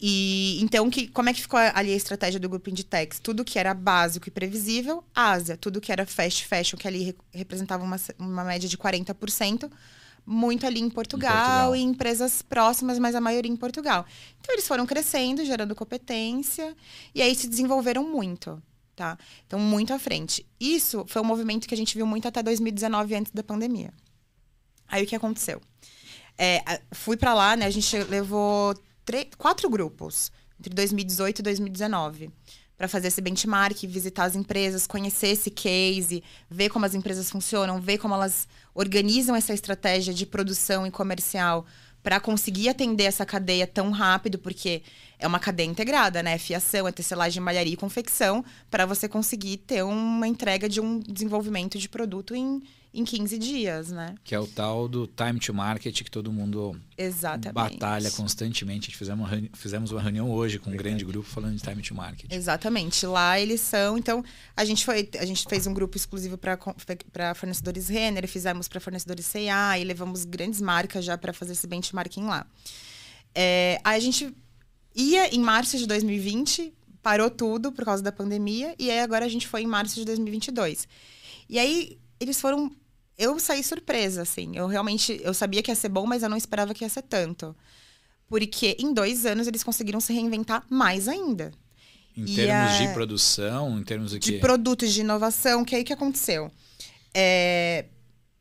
E 0.00 0.58
então, 0.62 0.88
que, 0.88 1.08
como 1.08 1.28
é 1.28 1.34
que 1.34 1.42
ficou 1.42 1.58
ali 1.58 1.92
a 1.92 1.96
estratégia 1.96 2.40
do 2.40 2.48
grupo 2.48 2.70
Inditex? 2.70 3.18
Tudo 3.20 3.44
que 3.44 3.58
era 3.58 3.74
básico 3.74 4.28
e 4.28 4.30
previsível, 4.30 5.04
Ásia. 5.14 5.58
Tudo 5.58 5.80
que 5.80 5.92
era 5.92 6.06
fast 6.06 6.46
fashion, 6.46 6.78
que 6.78 6.88
ali 6.88 7.14
representava 7.32 7.84
uma, 7.84 8.00
uma 8.18 8.44
média 8.44 8.66
de 8.66 8.78
40%, 8.78 9.70
muito 10.24 10.66
ali 10.66 10.80
em 10.80 10.88
Portugal, 10.88 11.30
em 11.30 11.36
Portugal, 11.36 11.76
e 11.76 11.80
empresas 11.80 12.42
próximas, 12.42 12.98
mas 12.98 13.14
a 13.14 13.20
maioria 13.20 13.50
em 13.50 13.56
Portugal. 13.56 14.06
Então 14.40 14.54
eles 14.54 14.66
foram 14.66 14.86
crescendo, 14.86 15.44
gerando 15.44 15.74
competência 15.74 16.76
e 17.14 17.22
aí 17.22 17.34
se 17.34 17.48
desenvolveram 17.48 18.04
muito, 18.04 18.62
tá? 18.94 19.18
Então 19.46 19.58
muito 19.58 19.92
à 19.92 19.98
frente. 19.98 20.46
Isso 20.58 21.04
foi 21.08 21.22
um 21.22 21.24
movimento 21.24 21.66
que 21.66 21.74
a 21.74 21.76
gente 21.76 21.96
viu 21.96 22.06
muito 22.06 22.26
até 22.28 22.42
2019 22.42 23.14
antes 23.14 23.32
da 23.32 23.42
pandemia. 23.42 23.92
Aí 24.88 25.04
o 25.04 25.06
que 25.06 25.16
aconteceu? 25.16 25.60
É, 26.36 26.80
fui 26.92 27.16
para 27.16 27.34
lá, 27.34 27.56
né? 27.56 27.66
A 27.66 27.70
gente 27.70 27.96
levou 28.04 28.74
quatro 29.36 29.68
grupos 29.68 30.30
entre 30.58 30.74
2018 30.74 31.40
e 31.40 31.42
2019 31.42 32.30
para 32.80 32.88
fazer 32.88 33.08
esse 33.08 33.20
benchmark, 33.20 33.76
visitar 33.86 34.24
as 34.24 34.34
empresas, 34.34 34.86
conhecer 34.86 35.26
esse 35.26 35.50
case, 35.50 36.24
ver 36.48 36.70
como 36.70 36.86
as 36.86 36.94
empresas 36.94 37.30
funcionam, 37.30 37.78
ver 37.78 37.98
como 37.98 38.14
elas 38.14 38.48
organizam 38.74 39.36
essa 39.36 39.52
estratégia 39.52 40.14
de 40.14 40.24
produção 40.24 40.86
e 40.86 40.90
comercial 40.90 41.66
para 42.02 42.18
conseguir 42.18 42.70
atender 42.70 43.04
essa 43.04 43.26
cadeia 43.26 43.66
tão 43.66 43.90
rápido, 43.90 44.38
porque 44.38 44.82
é 45.18 45.26
uma 45.26 45.38
cadeia 45.38 45.66
integrada, 45.66 46.22
né? 46.22 46.38
Fiação, 46.38 46.88
é 46.88 46.90
tecelagem, 46.90 47.42
malharia 47.42 47.74
e 47.74 47.76
confecção, 47.76 48.42
para 48.70 48.86
você 48.86 49.06
conseguir 49.06 49.58
ter 49.58 49.84
uma 49.84 50.26
entrega 50.26 50.66
de 50.66 50.80
um 50.80 51.00
desenvolvimento 51.00 51.78
de 51.78 51.86
produto 51.86 52.34
em 52.34 52.62
em 52.92 53.04
15 53.04 53.38
dias, 53.38 53.90
né? 53.90 54.16
Que 54.24 54.34
é 54.34 54.40
o 54.40 54.46
tal 54.46 54.88
do 54.88 55.06
time 55.06 55.38
to 55.38 55.54
market 55.54 56.02
que 56.02 56.10
todo 56.10 56.32
mundo 56.32 56.78
Exatamente. 56.98 57.54
batalha 57.54 58.10
constantemente. 58.10 58.88
A 58.88 58.90
gente 58.90 58.96
fizemos 58.96 59.30
uma, 59.30 59.48
fizemos 59.52 59.92
uma 59.92 60.02
reunião 60.02 60.30
hoje 60.30 60.58
com 60.58 60.70
um 60.70 60.76
grande 60.76 61.04
grupo 61.04 61.28
falando 61.28 61.54
de 61.54 61.62
time 61.62 61.82
to 61.82 61.94
market. 61.94 62.32
Exatamente. 62.32 63.06
Lá 63.06 63.38
eles 63.38 63.60
são. 63.60 63.96
Então, 63.96 64.24
a 64.56 64.64
gente 64.64 64.84
foi, 64.84 65.08
a 65.18 65.24
gente 65.24 65.46
fez 65.48 65.66
um 65.68 65.72
grupo 65.72 65.96
exclusivo 65.96 66.36
para 66.36 67.34
fornecedores 67.34 67.88
Renner, 67.88 68.26
fizemos 68.26 68.66
para 68.66 68.80
fornecedores 68.80 69.24
C&A 69.24 69.78
e 69.78 69.84
levamos 69.84 70.24
grandes 70.24 70.60
marcas 70.60 71.04
já 71.04 71.16
para 71.16 71.32
fazer 71.32 71.52
esse 71.52 71.66
benchmarking 71.68 72.24
lá. 72.24 72.44
É, 73.32 73.80
aí 73.84 73.96
a 73.96 74.00
gente 74.00 74.34
ia 74.96 75.32
em 75.32 75.38
março 75.38 75.78
de 75.78 75.86
2020, 75.86 76.74
parou 77.00 77.30
tudo 77.30 77.70
por 77.70 77.84
causa 77.84 78.02
da 78.02 78.10
pandemia, 78.10 78.74
e 78.76 78.90
aí 78.90 78.98
agora 78.98 79.24
a 79.24 79.28
gente 79.28 79.46
foi 79.46 79.62
em 79.62 79.66
março 79.66 79.94
de 79.94 80.04
2022. 80.04 80.88
E 81.48 81.56
aí 81.58 81.99
eles 82.20 82.40
foram 82.40 82.70
eu 83.20 83.38
saí 83.38 83.62
surpresa, 83.62 84.22
assim. 84.22 84.56
Eu 84.56 84.66
realmente, 84.66 85.20
eu 85.22 85.34
sabia 85.34 85.62
que 85.62 85.70
ia 85.70 85.74
ser 85.74 85.90
bom, 85.90 86.06
mas 86.06 86.22
eu 86.22 86.28
não 86.30 86.38
esperava 86.38 86.72
que 86.72 86.82
ia 86.82 86.88
ser 86.88 87.02
tanto. 87.02 87.54
Porque 88.26 88.78
em 88.80 88.94
dois 88.94 89.26
anos 89.26 89.46
eles 89.46 89.62
conseguiram 89.62 90.00
se 90.00 90.10
reinventar 90.14 90.64
mais 90.70 91.06
ainda. 91.06 91.52
Em 92.16 92.24
e 92.24 92.34
termos 92.34 92.72
a... 92.72 92.78
de 92.78 92.94
produção, 92.94 93.78
em 93.78 93.82
termos 93.82 94.12
de, 94.12 94.18
de 94.18 94.38
produtos, 94.38 94.90
de 94.92 95.02
inovação, 95.02 95.66
que 95.66 95.76
aí 95.76 95.84
que 95.84 95.92
aconteceu? 95.92 96.50
É... 97.12 97.84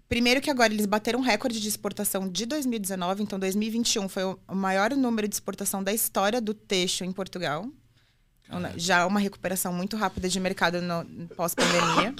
Primeiro 0.08 0.40
que 0.40 0.50
agora 0.50 0.74
eles 0.74 0.86
bateram 0.86 1.20
um 1.20 1.24
recorde 1.24 1.60
de 1.60 1.68
exportação 1.68 2.30
de 2.30 2.46
2019, 2.46 3.22
então 3.22 3.38
2021 3.38 4.08
foi 4.08 4.24
o 4.24 4.40
maior 4.56 4.92
número 4.96 5.28
de 5.28 5.36
exportação 5.36 5.84
da 5.84 5.94
história 5.94 6.40
do 6.40 6.54
teixo 6.54 7.04
em 7.04 7.12
Portugal. 7.12 7.68
Então, 8.46 8.62
né, 8.62 8.74
já 8.78 9.06
uma 9.06 9.20
recuperação 9.20 9.74
muito 9.74 9.98
rápida 9.98 10.30
de 10.30 10.40
mercado 10.40 10.78
pós-pandemia. 11.36 12.16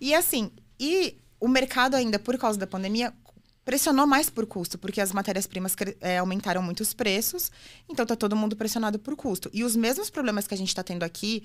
E 0.00 0.14
assim, 0.14 0.50
e 0.78 1.16
o 1.40 1.48
mercado 1.48 1.94
ainda, 1.94 2.18
por 2.18 2.36
causa 2.38 2.58
da 2.58 2.66
pandemia, 2.66 3.12
pressionou 3.64 4.06
mais 4.06 4.30
por 4.30 4.46
custo, 4.46 4.78
porque 4.78 5.00
as 5.00 5.12
matérias-primas 5.12 5.74
é, 6.00 6.18
aumentaram 6.18 6.62
muito 6.62 6.80
os 6.80 6.94
preços, 6.94 7.50
então 7.88 8.04
está 8.04 8.14
todo 8.14 8.36
mundo 8.36 8.54
pressionado 8.54 8.98
por 8.98 9.16
custo. 9.16 9.50
E 9.52 9.64
os 9.64 9.74
mesmos 9.74 10.08
problemas 10.08 10.46
que 10.46 10.54
a 10.54 10.56
gente 10.56 10.68
está 10.68 10.84
tendo 10.84 11.02
aqui, 11.02 11.42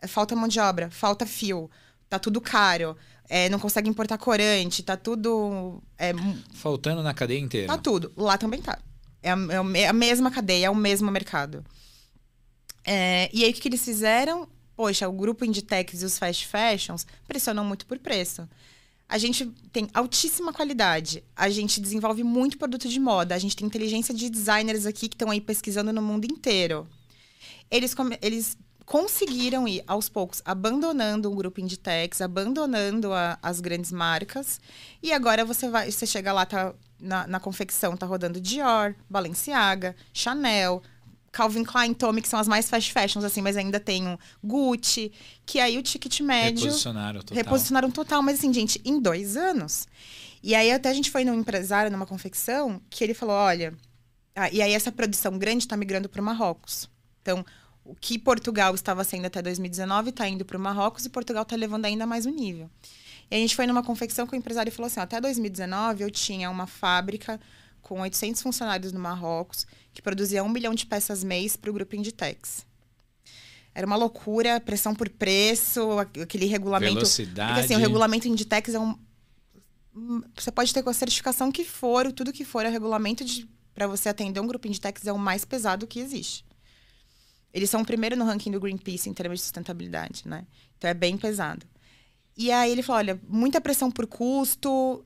é, 0.00 0.06
falta 0.06 0.36
mão 0.36 0.46
de 0.46 0.60
obra, 0.60 0.90
falta 0.90 1.24
fio, 1.24 1.70
tá 2.10 2.18
tudo 2.18 2.40
caro, 2.40 2.96
é, 3.28 3.48
não 3.48 3.58
consegue 3.58 3.88
importar 3.88 4.18
corante, 4.18 4.82
tá 4.82 4.96
tudo... 4.96 5.82
É, 5.96 6.12
Faltando 6.54 7.02
na 7.02 7.14
cadeia 7.14 7.40
inteira. 7.40 7.68
Tá 7.68 7.78
tudo. 7.78 8.12
Lá 8.16 8.36
também 8.36 8.60
tá. 8.60 8.78
É 9.22 9.30
a, 9.30 9.36
é 9.74 9.88
a 9.88 9.92
mesma 9.92 10.30
cadeia, 10.30 10.66
é 10.66 10.70
o 10.70 10.74
mesmo 10.74 11.10
mercado. 11.10 11.64
É, 12.84 13.30
e 13.32 13.44
aí, 13.44 13.50
o 13.50 13.54
que, 13.54 13.60
que 13.60 13.68
eles 13.68 13.84
fizeram? 13.84 14.48
Poxa, 14.80 15.06
o 15.06 15.12
grupo 15.12 15.44
Inditex 15.44 16.00
e 16.00 16.06
os 16.06 16.18
fast 16.18 16.48
fashions 16.48 17.06
pressionam 17.28 17.62
muito 17.62 17.84
por 17.84 17.98
preço. 17.98 18.48
A 19.06 19.18
gente 19.18 19.44
tem 19.70 19.90
altíssima 19.92 20.54
qualidade. 20.54 21.22
A 21.36 21.50
gente 21.50 21.82
desenvolve 21.82 22.24
muito 22.24 22.56
produto 22.56 22.88
de 22.88 22.98
moda. 22.98 23.34
A 23.34 23.38
gente 23.38 23.54
tem 23.54 23.66
inteligência 23.66 24.14
de 24.14 24.30
designers 24.30 24.86
aqui 24.86 25.06
que 25.06 25.14
estão 25.14 25.30
aí 25.30 25.38
pesquisando 25.38 25.92
no 25.92 26.00
mundo 26.00 26.24
inteiro. 26.24 26.88
Eles, 27.70 27.94
eles 28.22 28.56
conseguiram 28.86 29.68
ir 29.68 29.84
aos 29.86 30.08
poucos 30.08 30.40
abandonando 30.46 31.30
o 31.30 31.36
grupo 31.36 31.60
Inditex, 31.60 32.22
abandonando 32.22 33.12
a, 33.12 33.38
as 33.42 33.60
grandes 33.60 33.92
marcas. 33.92 34.62
E 35.02 35.12
agora 35.12 35.44
você 35.44 35.68
vai, 35.68 35.92
você 35.92 36.06
chega 36.06 36.32
lá, 36.32 36.46
tá 36.46 36.74
na, 36.98 37.26
na 37.26 37.38
confecção, 37.38 37.98
tá 37.98 38.06
rodando 38.06 38.40
Dior, 38.40 38.94
Balenciaga, 39.10 39.94
Chanel, 40.10 40.82
Calvin 41.32 41.64
Klein, 41.64 41.94
Tommy, 41.94 42.22
que 42.22 42.28
são 42.28 42.38
as 42.38 42.48
mais 42.48 42.68
fast 42.68 42.92
fashions, 42.92 43.24
assim, 43.24 43.40
mas 43.40 43.56
ainda 43.56 43.78
tem 43.78 44.06
um 44.06 44.18
Gucci, 44.42 45.12
que 45.46 45.60
aí 45.60 45.78
o 45.78 45.82
ticket 45.82 46.20
médio... 46.20 46.64
Reposicionaram 46.64 47.20
total. 47.20 47.36
Reposicionaram 47.36 47.90
total, 47.90 48.22
mas 48.22 48.38
assim, 48.38 48.52
gente, 48.52 48.80
em 48.84 49.00
dois 49.00 49.36
anos. 49.36 49.86
E 50.42 50.54
aí 50.54 50.72
até 50.72 50.88
a 50.88 50.94
gente 50.94 51.10
foi 51.10 51.24
num 51.24 51.34
empresário, 51.34 51.90
numa 51.90 52.06
confecção, 52.06 52.80
que 52.90 53.04
ele 53.04 53.14
falou, 53.14 53.36
olha... 53.36 53.72
Ah, 54.34 54.48
e 54.50 54.62
aí 54.62 54.72
essa 54.72 54.92
produção 54.92 55.36
grande 55.38 55.64
está 55.64 55.76
migrando 55.76 56.08
para 56.08 56.20
o 56.20 56.24
Marrocos. 56.24 56.88
Então, 57.20 57.44
o 57.84 57.94
que 57.94 58.18
Portugal 58.18 58.74
estava 58.74 59.02
sendo 59.04 59.26
até 59.26 59.42
2019 59.42 60.10
está 60.10 60.28
indo 60.28 60.44
para 60.44 60.56
o 60.56 60.60
Marrocos 60.60 61.04
e 61.04 61.10
Portugal 61.10 61.42
está 61.42 61.56
levando 61.56 61.84
ainda 61.84 62.06
mais 62.06 62.26
o 62.26 62.30
nível. 62.30 62.70
E 63.30 63.34
a 63.34 63.38
gente 63.38 63.54
foi 63.54 63.66
numa 63.66 63.82
confecção 63.82 64.26
que 64.26 64.34
o 64.34 64.36
empresário 64.36 64.70
falou 64.72 64.86
assim, 64.86 65.00
até 65.00 65.20
2019 65.20 66.04
eu 66.04 66.10
tinha 66.10 66.48
uma 66.50 66.66
fábrica 66.66 67.40
com 67.82 68.00
800 68.00 68.40
funcionários 68.40 68.92
no 68.92 69.00
Marrocos, 69.00 69.66
que 69.92 70.02
produzia 70.02 70.42
um 70.42 70.48
milhão 70.48 70.74
de 70.74 70.86
peças 70.86 71.24
mês 71.24 71.56
para 71.56 71.70
o 71.70 71.74
grupo 71.74 71.96
Inditex. 71.96 72.66
Era 73.74 73.86
uma 73.86 73.96
loucura, 73.96 74.60
pressão 74.60 74.94
por 74.94 75.08
preço, 75.08 75.98
aquele 75.98 76.46
regulamento. 76.46 76.94
Velocidade. 76.94 77.52
Porque 77.52 77.64
assim, 77.64 77.76
o 77.76 77.78
regulamento 77.78 78.28
Inditex 78.28 78.74
é 78.74 78.80
um. 78.80 78.98
Você 80.34 80.50
pode 80.50 80.72
ter 80.72 80.82
com 80.82 80.90
a 80.90 80.94
certificação 80.94 81.50
que 81.50 81.64
for, 81.64 82.12
tudo 82.12 82.32
que 82.32 82.44
for, 82.44 82.64
é 82.64 82.68
regulamento 82.68 83.24
para 83.74 83.86
você 83.86 84.08
atender 84.08 84.40
um 84.40 84.46
grupo 84.46 84.66
Inditex 84.66 85.06
é 85.06 85.12
o 85.12 85.18
mais 85.18 85.44
pesado 85.44 85.86
que 85.86 86.00
existe. 86.00 86.44
Eles 87.52 87.70
são 87.70 87.82
o 87.82 87.86
primeiro 87.86 88.16
no 88.16 88.24
ranking 88.24 88.50
do 88.50 88.60
Greenpeace 88.60 89.08
em 89.08 89.14
termos 89.14 89.38
de 89.38 89.44
sustentabilidade, 89.44 90.22
né? 90.26 90.46
Então 90.78 90.90
é 90.90 90.94
bem 90.94 91.16
pesado. 91.16 91.66
E 92.36 92.50
aí 92.50 92.70
ele 92.70 92.82
falou: 92.82 92.98
olha, 92.98 93.20
muita 93.28 93.60
pressão 93.60 93.90
por 93.90 94.06
custo. 94.06 95.04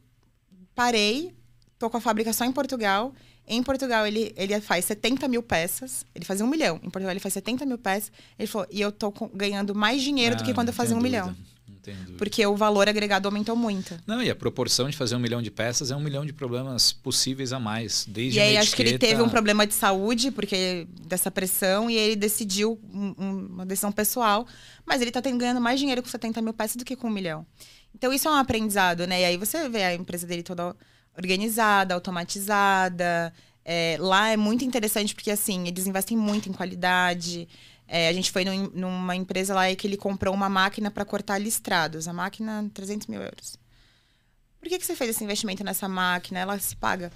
Parei, 0.75 1.33
Tô 1.79 1.91
com 1.91 1.97
a 1.97 2.01
fábrica 2.01 2.33
só 2.33 2.45
em 2.45 2.53
Portugal. 2.53 3.13
Em 3.47 3.63
Portugal, 3.63 4.07
ele, 4.07 4.33
ele 4.37 4.59
faz 4.61 4.85
70 4.87 5.29
mil 5.29 5.43
peças. 5.43 6.07
Ele 6.15 6.25
fazia 6.25 6.45
um 6.45 6.49
milhão. 6.49 6.77
Em 6.77 6.91
Portugal, 6.91 7.11
ele 7.11 7.21
faz 7.21 7.35
70 7.35 7.67
mil 7.67 7.79
peças. 7.79 8.11
Ele 8.39 8.47
falou, 8.47 8.67
e 8.71 8.81
eu 8.81 8.91
tô 8.91 9.13
ganhando 9.35 9.75
mais 9.75 10.03
dinheiro 10.03 10.35
ah, 10.35 10.39
do 10.39 10.45
que 10.45 10.51
ah, 10.51 10.55
quando 10.55 10.69
eu 10.69 10.75
fazia 10.75 10.97
um 10.97 10.99
dúvida. 10.99 11.25
milhão. 11.25 11.37
Porque 12.17 12.47
o 12.47 12.57
valor 12.57 12.89
agregado 12.89 13.29
aumentou 13.29 13.55
muito. 13.57 13.99
Não, 14.07 14.23
e 14.23 14.31
a 14.31 14.35
proporção 14.35 14.89
de 14.89 14.97
fazer 14.97 15.17
um 15.17 15.19
milhão 15.19 15.43
de 15.43 15.51
peças 15.51 15.91
é 15.91 15.97
um 15.97 16.01
milhão 16.01 16.25
de 16.25 16.33
problemas 16.33 16.93
possíveis 16.93 17.53
a 17.53 17.59
mais. 17.59 18.07
Desde 18.09 18.39
e 18.39 18.43
aí, 18.43 18.57
acho 18.57 18.75
que 18.75 18.83
ele 18.83 18.99
teve 18.99 19.21
um 19.21 19.29
problema 19.29 19.67
de 19.67 19.75
saúde, 19.75 20.31
porque 20.31 20.87
dessa 21.07 21.31
pressão, 21.31 21.91
e 21.91 21.97
ele 21.97 22.17
decidiu 22.17 22.81
um, 22.93 23.49
uma 23.51 23.67
decisão 23.67 23.93
pessoal. 23.93 24.47
Mas 24.87 25.01
ele 25.01 25.11
está 25.11 25.21
ganhando 25.21 25.61
mais 25.61 25.79
dinheiro 25.79 26.03
com 26.03 26.09
70 26.09 26.41
mil 26.41 26.55
peças 26.55 26.77
do 26.77 26.85
que 26.85 26.97
com 26.97 27.09
um 27.09 27.13
milhão. 27.13 27.47
Então, 27.95 28.13
isso 28.13 28.27
é 28.27 28.31
um 28.31 28.35
aprendizado, 28.35 29.07
né? 29.07 29.21
E 29.21 29.25
aí 29.25 29.37
você 29.37 29.69
vê 29.69 29.85
a 29.85 29.95
empresa 29.95 30.27
dele 30.27 30.43
toda 30.43 30.75
organizada, 31.17 31.95
automatizada. 31.95 33.33
É, 33.65 33.97
lá 33.99 34.29
é 34.29 34.37
muito 34.37 34.65
interessante 34.65 35.15
porque, 35.15 35.31
assim, 35.31 35.67
eles 35.67 35.87
investem 35.87 36.17
muito 36.17 36.49
em 36.49 36.53
qualidade. 36.53 37.49
É, 37.87 38.09
a 38.09 38.13
gente 38.13 38.31
foi 38.31 38.45
num, 38.45 38.71
numa 38.71 39.17
empresa 39.17 39.55
lá 39.55 39.75
que 39.75 39.87
ele 39.87 39.97
comprou 39.97 40.35
uma 40.35 40.49
máquina 40.49 40.91
para 40.91 41.05
cortar 41.05 41.39
listrados. 41.39 42.09
A 42.09 42.13
máquina, 42.13 42.71
300 42.75 43.07
mil 43.07 43.23
euros. 43.23 43.59
Por 44.59 44.69
que, 44.69 44.79
que 44.79 44.87
você 44.87 44.97
fez 44.97 45.11
esse 45.11 45.25
investimento 45.25 45.63
nessa 45.63 45.89
máquina? 45.89 46.41
Ela 46.41 46.59
se 46.59 46.75
paga. 46.77 47.13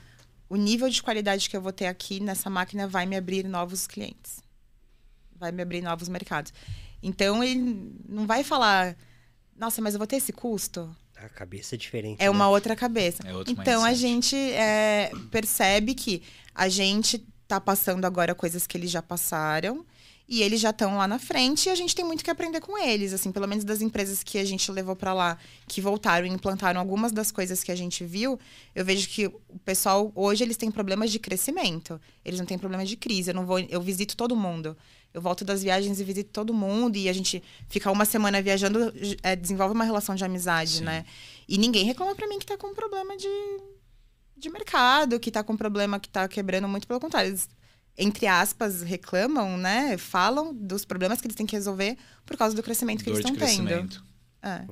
O 0.48 0.56
nível 0.56 0.88
de 0.88 1.02
qualidade 1.02 1.48
que 1.48 1.56
eu 1.56 1.60
vou 1.60 1.72
ter 1.72 1.86
aqui 1.86 2.20
nessa 2.20 2.48
máquina 2.48 2.86
vai 2.86 3.06
me 3.06 3.16
abrir 3.16 3.46
novos 3.46 3.86
clientes. 3.86 4.42
Vai 5.36 5.52
me 5.52 5.62
abrir 5.62 5.82
novos 5.82 6.08
mercados. 6.08 6.52
Então, 7.02 7.42
ele 7.44 7.92
não 8.08 8.26
vai 8.26 8.42
falar, 8.42 8.96
nossa, 9.56 9.80
mas 9.80 9.94
eu 9.94 9.98
vou 9.98 10.06
ter 10.06 10.16
esse 10.16 10.32
custo? 10.32 10.94
A 11.22 11.28
cabeça 11.28 11.74
é 11.74 11.78
diferente. 11.78 12.20
É 12.20 12.24
né? 12.24 12.30
uma 12.30 12.48
outra 12.48 12.76
cabeça. 12.76 13.22
É 13.26 13.30
então 13.50 13.82
mindset. 13.82 13.86
a 13.86 13.94
gente 13.94 14.36
é, 14.36 15.10
percebe 15.30 15.94
que 15.94 16.22
a 16.54 16.68
gente 16.68 17.24
está 17.42 17.60
passando 17.60 18.04
agora 18.04 18.34
coisas 18.34 18.66
que 18.66 18.76
eles 18.76 18.90
já 18.90 19.02
passaram 19.02 19.84
e 20.28 20.42
eles 20.42 20.60
já 20.60 20.70
estão 20.70 20.98
lá 20.98 21.08
na 21.08 21.18
frente 21.18 21.66
e 21.66 21.70
a 21.70 21.74
gente 21.74 21.94
tem 21.94 22.04
muito 22.04 22.22
que 22.22 22.30
aprender 22.30 22.60
com 22.60 22.76
eles, 22.76 23.14
assim, 23.14 23.32
pelo 23.32 23.48
menos 23.48 23.64
das 23.64 23.80
empresas 23.80 24.22
que 24.22 24.36
a 24.36 24.44
gente 24.44 24.70
levou 24.70 24.94
para 24.94 25.14
lá, 25.14 25.38
que 25.66 25.80
voltaram 25.80 26.26
e 26.26 26.30
implantaram 26.30 26.78
algumas 26.78 27.12
das 27.12 27.32
coisas 27.32 27.64
que 27.64 27.72
a 27.72 27.74
gente 27.74 28.04
viu, 28.04 28.38
eu 28.74 28.84
vejo 28.84 29.08
que 29.08 29.26
o 29.26 29.58
pessoal 29.64 30.12
hoje 30.14 30.44
eles 30.44 30.58
têm 30.58 30.70
problemas 30.70 31.10
de 31.10 31.18
crescimento, 31.18 31.98
eles 32.22 32.38
não 32.38 32.44
têm 32.44 32.58
problema 32.58 32.84
de 32.84 32.94
crise. 32.94 33.30
Eu 33.30 33.34
não 33.34 33.46
vou, 33.46 33.58
eu 33.58 33.80
visito 33.80 34.14
todo 34.14 34.36
mundo. 34.36 34.76
Eu 35.12 35.22
volto 35.22 35.44
das 35.44 35.62
viagens 35.62 35.98
e 36.00 36.04
visito 36.04 36.30
todo 36.30 36.52
mundo 36.52 36.96
e 36.96 37.08
a 37.08 37.12
gente 37.12 37.42
fica 37.68 37.90
uma 37.90 38.04
semana 38.04 38.42
viajando, 38.42 38.92
é, 39.22 39.34
desenvolve 39.34 39.74
uma 39.74 39.84
relação 39.84 40.14
de 40.14 40.24
amizade, 40.24 40.78
Sim. 40.78 40.84
né? 40.84 41.04
E 41.48 41.56
ninguém 41.56 41.84
reclama 41.84 42.14
para 42.14 42.28
mim 42.28 42.38
que 42.38 42.46
tá 42.46 42.58
com 42.58 42.74
problema 42.74 43.16
de, 43.16 43.28
de 44.36 44.50
mercado, 44.50 45.18
que 45.18 45.30
tá 45.30 45.42
com 45.42 45.56
problema 45.56 45.98
que 45.98 46.08
tá 46.08 46.28
quebrando 46.28 46.68
muito, 46.68 46.86
pelo 46.86 47.00
contrário. 47.00 47.30
Eles, 47.30 47.48
entre 47.96 48.26
aspas, 48.26 48.82
reclamam, 48.82 49.56
né? 49.56 49.96
Falam 49.96 50.54
dos 50.54 50.84
problemas 50.84 51.20
que 51.20 51.26
eles 51.26 51.36
têm 51.36 51.46
que 51.46 51.56
resolver 51.56 51.96
por 52.26 52.36
causa 52.36 52.54
do 52.54 52.62
crescimento 52.62 53.02
que 53.02 53.10
Dor 53.10 53.20
eles 53.20 53.30
estão 53.30 53.66
tendo. 53.66 54.02
É. 54.42 54.66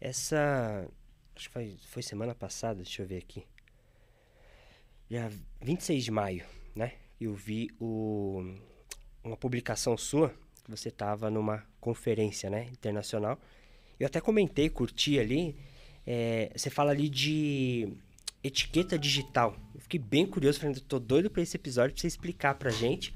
Essa. 0.00 0.88
Acho 1.34 1.48
que 1.48 1.52
foi, 1.52 1.76
foi 1.88 2.02
semana 2.02 2.34
passada, 2.34 2.76
deixa 2.76 3.02
eu 3.02 3.06
ver 3.06 3.18
aqui. 3.18 3.44
Dia 5.10 5.30
26 5.60 6.04
de 6.04 6.10
maio, 6.10 6.44
né? 6.74 6.94
Eu 7.20 7.34
vi 7.34 7.68
o 7.80 8.54
uma 9.28 9.36
publicação 9.36 9.96
sua, 9.96 10.30
que 10.64 10.70
você 10.70 10.88
estava 10.88 11.30
numa 11.30 11.64
conferência 11.80 12.50
né, 12.50 12.66
internacional. 12.72 13.38
Eu 13.98 14.06
até 14.06 14.20
comentei, 14.20 14.68
curti 14.68 15.18
ali. 15.18 15.56
É, 16.06 16.50
você 16.54 16.70
fala 16.70 16.90
ali 16.90 17.08
de 17.08 17.88
etiqueta 18.42 18.98
digital. 18.98 19.56
Eu 19.74 19.80
fiquei 19.80 19.98
bem 20.00 20.26
curioso, 20.26 20.60
falando, 20.60 20.80
tô 20.80 20.98
doido 20.98 21.30
para 21.30 21.42
esse 21.42 21.56
episódio 21.56 21.94
para 21.94 22.00
você 22.00 22.06
explicar 22.06 22.54
para 22.54 22.70
gente. 22.70 23.14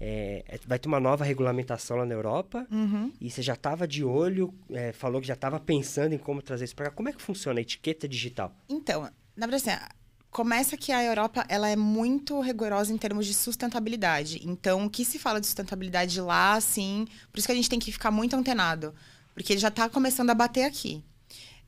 É, 0.00 0.44
é, 0.48 0.58
vai 0.66 0.78
ter 0.78 0.88
uma 0.88 0.98
nova 0.98 1.24
regulamentação 1.24 1.96
lá 1.96 2.04
na 2.04 2.14
Europa 2.14 2.66
Uhum. 2.70 3.12
e 3.20 3.30
você 3.30 3.40
já 3.40 3.54
estava 3.54 3.86
de 3.86 4.02
olho, 4.04 4.52
é, 4.70 4.92
falou 4.92 5.20
que 5.20 5.26
já 5.26 5.34
estava 5.34 5.60
pensando 5.60 6.12
em 6.14 6.18
como 6.18 6.42
trazer 6.42 6.64
isso 6.64 6.74
para 6.74 6.86
cá. 6.86 6.90
Como 6.90 7.08
é 7.08 7.12
que 7.12 7.22
funciona 7.22 7.60
a 7.60 7.62
etiqueta 7.62 8.08
digital? 8.08 8.52
Então, 8.68 9.02
na 9.36 9.46
verdade, 9.46 9.70
assim, 9.70 9.94
começa 10.34 10.76
que 10.76 10.90
a 10.90 11.00
Europa 11.00 11.44
ela 11.48 11.68
é 11.68 11.76
muito 11.76 12.40
rigorosa 12.40 12.92
em 12.92 12.98
termos 12.98 13.24
de 13.24 13.32
sustentabilidade. 13.32 14.40
Então, 14.44 14.84
o 14.84 14.90
que 14.90 15.04
se 15.04 15.16
fala 15.16 15.40
de 15.40 15.46
sustentabilidade 15.46 16.20
lá, 16.20 16.54
assim, 16.54 17.06
por 17.30 17.38
isso 17.38 17.46
que 17.46 17.52
a 17.52 17.54
gente 17.54 17.70
tem 17.70 17.78
que 17.78 17.92
ficar 17.92 18.10
muito 18.10 18.34
antenado, 18.34 18.92
porque 19.32 19.52
ele 19.52 19.60
já 19.60 19.68
está 19.68 19.88
começando 19.88 20.30
a 20.30 20.34
bater 20.34 20.64
aqui. 20.64 21.04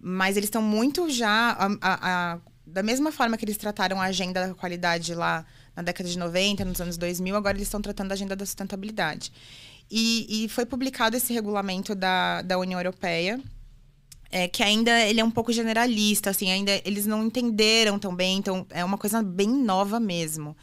Mas 0.00 0.36
eles 0.36 0.48
estão 0.48 0.60
muito 0.60 1.08
já 1.08 1.52
a- 1.52 1.78
a- 1.80 2.32
a- 2.32 2.38
da 2.66 2.82
mesma 2.82 3.12
forma 3.12 3.36
que 3.36 3.44
eles 3.44 3.56
trataram 3.56 4.00
a 4.00 4.06
agenda 4.06 4.48
da 4.48 4.52
qualidade 4.52 5.14
lá 5.14 5.46
na 5.76 5.84
década 5.84 6.08
de 6.08 6.18
90, 6.18 6.64
nos 6.64 6.80
anos 6.80 6.96
2000, 6.96 7.36
agora 7.36 7.56
eles 7.56 7.68
estão 7.68 7.80
tratando 7.80 8.10
a 8.10 8.14
agenda 8.14 8.34
da 8.34 8.44
sustentabilidade. 8.44 9.32
E, 9.88 10.44
e 10.44 10.48
foi 10.48 10.66
publicado 10.66 11.16
esse 11.16 11.32
regulamento 11.32 11.94
da, 11.94 12.42
da 12.42 12.58
União 12.58 12.80
Europeia, 12.80 13.40
é, 14.30 14.48
que 14.48 14.62
ainda 14.62 15.00
ele 15.06 15.20
é 15.20 15.24
um 15.24 15.30
pouco 15.30 15.52
generalista, 15.52 16.30
assim, 16.30 16.50
ainda 16.50 16.80
eles 16.84 17.06
não 17.06 17.24
entenderam 17.24 17.98
tão 17.98 18.14
bem, 18.14 18.38
então 18.38 18.66
é 18.70 18.84
uma 18.84 18.98
coisa 18.98 19.22
bem 19.22 19.48
nova 19.48 20.00
mesmo. 20.00 20.56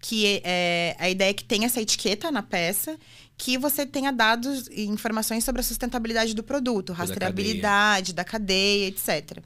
Que 0.00 0.40
é, 0.42 0.96
a 0.98 1.08
ideia 1.08 1.30
é 1.30 1.34
que 1.34 1.44
tem 1.44 1.64
essa 1.64 1.80
etiqueta 1.80 2.30
na 2.30 2.42
peça, 2.42 2.98
que 3.36 3.56
você 3.56 3.86
tenha 3.86 4.12
dados 4.12 4.66
e 4.68 4.86
informações 4.86 5.44
sobre 5.44 5.60
a 5.60 5.64
sustentabilidade 5.64 6.34
do 6.34 6.42
produto, 6.42 6.92
rastreabilidade 6.92 8.12
da 8.12 8.24
cadeia, 8.24 8.88
etc. 8.88 9.38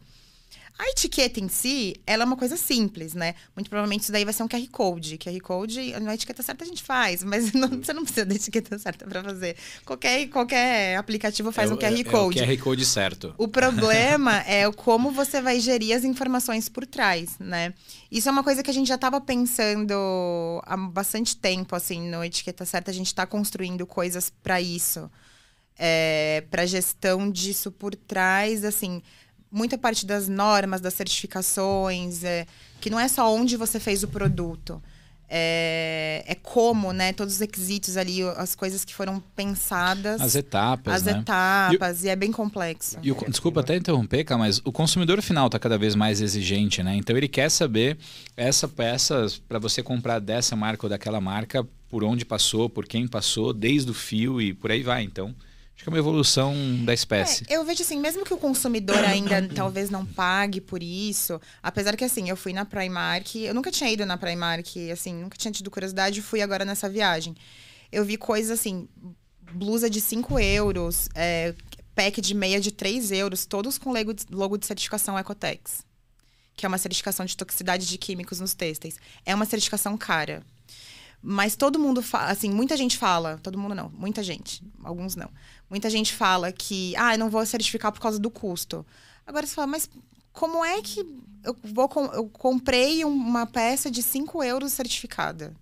A 0.78 0.90
etiqueta 0.90 1.40
em 1.40 1.48
si, 1.48 1.96
ela 2.06 2.24
é 2.24 2.26
uma 2.26 2.36
coisa 2.36 2.54
simples, 2.54 3.14
né? 3.14 3.34
Muito 3.56 3.70
provavelmente 3.70 4.02
isso 4.02 4.12
daí 4.12 4.24
vai 4.26 4.34
ser 4.34 4.42
um 4.42 4.48
QR 4.48 4.68
Code. 4.70 5.16
QR 5.16 5.40
Code, 5.40 5.98
na 6.00 6.14
etiqueta 6.14 6.42
certa 6.42 6.64
a 6.64 6.66
gente 6.66 6.82
faz, 6.82 7.24
mas 7.24 7.50
não- 7.54 7.68
você 7.82 7.94
não 7.94 8.02
precisa 8.04 8.26
da 8.26 8.34
etiqueta 8.34 8.76
certa 8.78 9.06
para 9.06 9.22
fazer. 9.24 9.56
Qualquer, 9.86 10.26
qualquer 10.28 10.96
aplicativo 10.98 11.50
faz 11.50 11.70
É 11.70 11.74
um 11.74 11.78
QR 11.78 11.98
é- 12.00 12.04
Code. 12.04 12.38
É 12.38 12.42
o 12.42 12.46
QR 12.46 12.58
Code 12.62 12.84
certo. 12.84 13.34
O 13.38 13.48
problema 13.48 14.38
é 14.46 14.70
como 14.72 15.10
você 15.10 15.40
vai 15.40 15.60
gerir 15.60 15.96
as 15.96 16.04
informações 16.04 16.68
por 16.68 16.86
trás, 16.86 17.38
né? 17.38 17.72
Isso 18.10 18.28
é 18.28 18.32
uma 18.32 18.44
coisa 18.44 18.62
que 18.62 18.70
a 18.70 18.74
gente 18.74 18.88
já 18.88 18.96
estava 18.96 19.18
pensando 19.18 19.94
há 20.66 20.76
bastante 20.76 21.36
tempo, 21.36 21.74
assim, 21.74 22.00
no 22.10 22.22
Etiqueta 22.22 22.66
Certa, 22.66 22.90
a 22.90 22.94
gente 22.94 23.06
está 23.06 23.26
construindo 23.26 23.86
coisas 23.86 24.30
para 24.42 24.60
isso. 24.60 25.10
É, 25.78 26.42
para 26.50 26.64
gestão 26.64 27.30
disso 27.30 27.70
por 27.70 27.94
trás, 27.94 28.64
assim, 28.64 29.02
muita 29.56 29.78
parte 29.78 30.04
das 30.04 30.28
normas, 30.28 30.82
das 30.82 30.92
certificações, 30.92 32.22
é, 32.22 32.46
que 32.78 32.90
não 32.90 33.00
é 33.00 33.08
só 33.08 33.32
onde 33.34 33.56
você 33.56 33.80
fez 33.80 34.02
o 34.02 34.08
produto. 34.08 34.82
É, 35.28 36.22
é 36.26 36.34
como, 36.36 36.92
né? 36.92 37.12
Todos 37.12 37.34
os 37.34 37.40
requisitos 37.40 37.96
ali, 37.96 38.22
as 38.36 38.54
coisas 38.54 38.84
que 38.84 38.94
foram 38.94 39.18
pensadas, 39.34 40.20
As 40.20 40.36
etapas, 40.36 40.94
as 40.94 41.02
né? 41.04 41.18
etapas, 41.18 42.04
e, 42.04 42.08
é 42.08 42.14
bem 42.14 42.30
complexo. 42.30 42.98
E 43.02 43.10
o, 43.10 43.16
desculpa 43.28 43.60
até 43.60 43.74
interromper, 43.74 44.22
cara, 44.24 44.38
mas 44.38 44.60
o 44.62 44.70
consumidor 44.70 45.20
final 45.22 45.46
está 45.46 45.58
cada 45.58 45.78
vez 45.78 45.96
mais 45.96 46.20
exigente, 46.20 46.82
né? 46.82 46.94
Então 46.94 47.16
ele 47.16 47.26
quer 47.26 47.50
saber 47.50 47.96
essa 48.36 48.68
peça 48.68 49.26
para 49.48 49.58
você 49.58 49.82
comprar 49.82 50.20
dessa 50.20 50.54
marca 50.54 50.86
ou 50.86 50.90
daquela 50.90 51.20
marca, 51.20 51.66
por 51.88 52.04
onde 52.04 52.24
passou, 52.24 52.68
por 52.68 52.86
quem 52.86 53.08
passou, 53.08 53.52
desde 53.52 53.90
o 53.90 53.94
fio 53.94 54.40
e 54.40 54.52
por 54.52 54.70
aí 54.70 54.82
vai. 54.82 55.02
Então, 55.02 55.34
acho 55.76 55.84
que 55.84 55.88
é 55.88 55.92
uma 55.92 55.98
evolução 55.98 56.54
da 56.84 56.94
espécie. 56.94 57.44
É, 57.48 57.56
eu 57.56 57.64
vejo 57.64 57.82
assim, 57.82 58.00
mesmo 58.00 58.24
que 58.24 58.32
o 58.32 58.38
consumidor 58.38 58.98
ainda 59.04 59.46
talvez 59.54 59.90
não 59.90 60.04
pague 60.04 60.60
por 60.60 60.82
isso, 60.82 61.40
apesar 61.62 61.94
que 61.96 62.04
assim, 62.04 62.28
eu 62.28 62.36
fui 62.36 62.52
na 62.52 62.64
Primark, 62.64 63.36
eu 63.36 63.54
nunca 63.54 63.70
tinha 63.70 63.90
ido 63.90 64.04
na 64.06 64.16
Primark, 64.16 64.90
assim, 64.90 65.14
nunca 65.14 65.36
tinha 65.36 65.52
tido 65.52 65.70
curiosidade, 65.70 66.22
fui 66.22 66.40
agora 66.40 66.64
nessa 66.64 66.88
viagem. 66.88 67.36
Eu 67.92 68.04
vi 68.04 68.16
coisas 68.16 68.58
assim, 68.58 68.88
blusa 69.52 69.88
de 69.88 70.00
5 70.00 70.38
euros, 70.40 71.08
é, 71.14 71.54
pack 71.94 72.20
de 72.20 72.34
meia 72.34 72.60
de 72.60 72.70
3 72.70 73.12
euros, 73.12 73.46
todos 73.46 73.78
com 73.78 73.92
logo 73.92 74.12
de, 74.12 74.24
logo 74.30 74.56
de 74.56 74.66
certificação 74.66 75.18
Ecotex. 75.18 75.84
Que 76.56 76.64
é 76.64 76.68
uma 76.68 76.78
certificação 76.78 77.26
de 77.26 77.36
toxicidade 77.36 77.86
de 77.86 77.98
químicos 77.98 78.40
nos 78.40 78.54
têxteis. 78.54 78.96
É 79.24 79.34
uma 79.34 79.44
certificação 79.44 79.96
cara. 79.96 80.42
Mas 81.22 81.56
todo 81.56 81.78
mundo 81.78 82.02
fala, 82.02 82.30
assim, 82.30 82.50
muita 82.50 82.76
gente 82.76 82.96
fala, 82.96 83.38
todo 83.42 83.58
mundo 83.58 83.74
não, 83.74 83.88
muita 83.90 84.22
gente, 84.22 84.62
alguns 84.84 85.16
não. 85.16 85.30
Muita 85.68 85.90
gente 85.90 86.12
fala 86.14 86.52
que, 86.52 86.94
ah, 86.96 87.14
eu 87.14 87.18
não 87.18 87.28
vou 87.30 87.44
certificar 87.44 87.90
por 87.92 88.00
causa 88.00 88.18
do 88.18 88.30
custo. 88.30 88.86
Agora 89.26 89.46
você 89.46 89.54
fala, 89.54 89.66
mas 89.66 89.90
como 90.32 90.64
é 90.64 90.80
que 90.82 91.00
eu 91.42 91.56
vou 91.64 91.88
com- 91.88 92.06
eu 92.06 92.28
comprei 92.28 93.04
uma 93.04 93.46
peça 93.46 93.90
de 93.90 94.02
5 94.02 94.42
euros 94.42 94.72
certificada? 94.72 95.54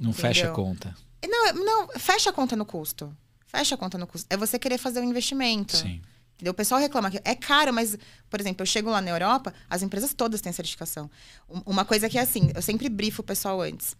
Não 0.00 0.12
fecha 0.12 0.46
a 0.46 0.48
entendeu? 0.50 0.54
conta. 0.54 0.96
Não, 1.24 1.52
não, 1.64 1.88
fecha 1.98 2.30
a 2.30 2.32
conta 2.32 2.56
no 2.56 2.66
custo. 2.66 3.14
Fecha 3.46 3.74
a 3.74 3.78
conta 3.78 3.96
no 3.98 4.06
custo. 4.06 4.26
É 4.30 4.36
você 4.36 4.58
querer 4.58 4.78
fazer 4.78 5.00
um 5.00 5.04
investimento. 5.04 5.76
Sim. 5.76 6.00
Entendeu? 6.34 6.50
O 6.52 6.54
pessoal 6.54 6.80
reclama 6.80 7.10
que 7.10 7.20
é 7.24 7.34
caro, 7.36 7.72
mas, 7.72 7.96
por 8.28 8.40
exemplo, 8.40 8.62
eu 8.62 8.66
chego 8.66 8.90
lá 8.90 9.00
na 9.00 9.10
Europa, 9.10 9.54
as 9.70 9.82
empresas 9.82 10.12
todas 10.14 10.40
têm 10.40 10.52
certificação. 10.52 11.08
Um- 11.48 11.62
Uma 11.66 11.84
coisa 11.84 12.08
que 12.08 12.18
é 12.18 12.22
assim, 12.22 12.50
eu 12.54 12.62
sempre 12.62 12.88
brifo 12.88 13.20
o 13.22 13.24
pessoal 13.24 13.60
antes. 13.60 13.94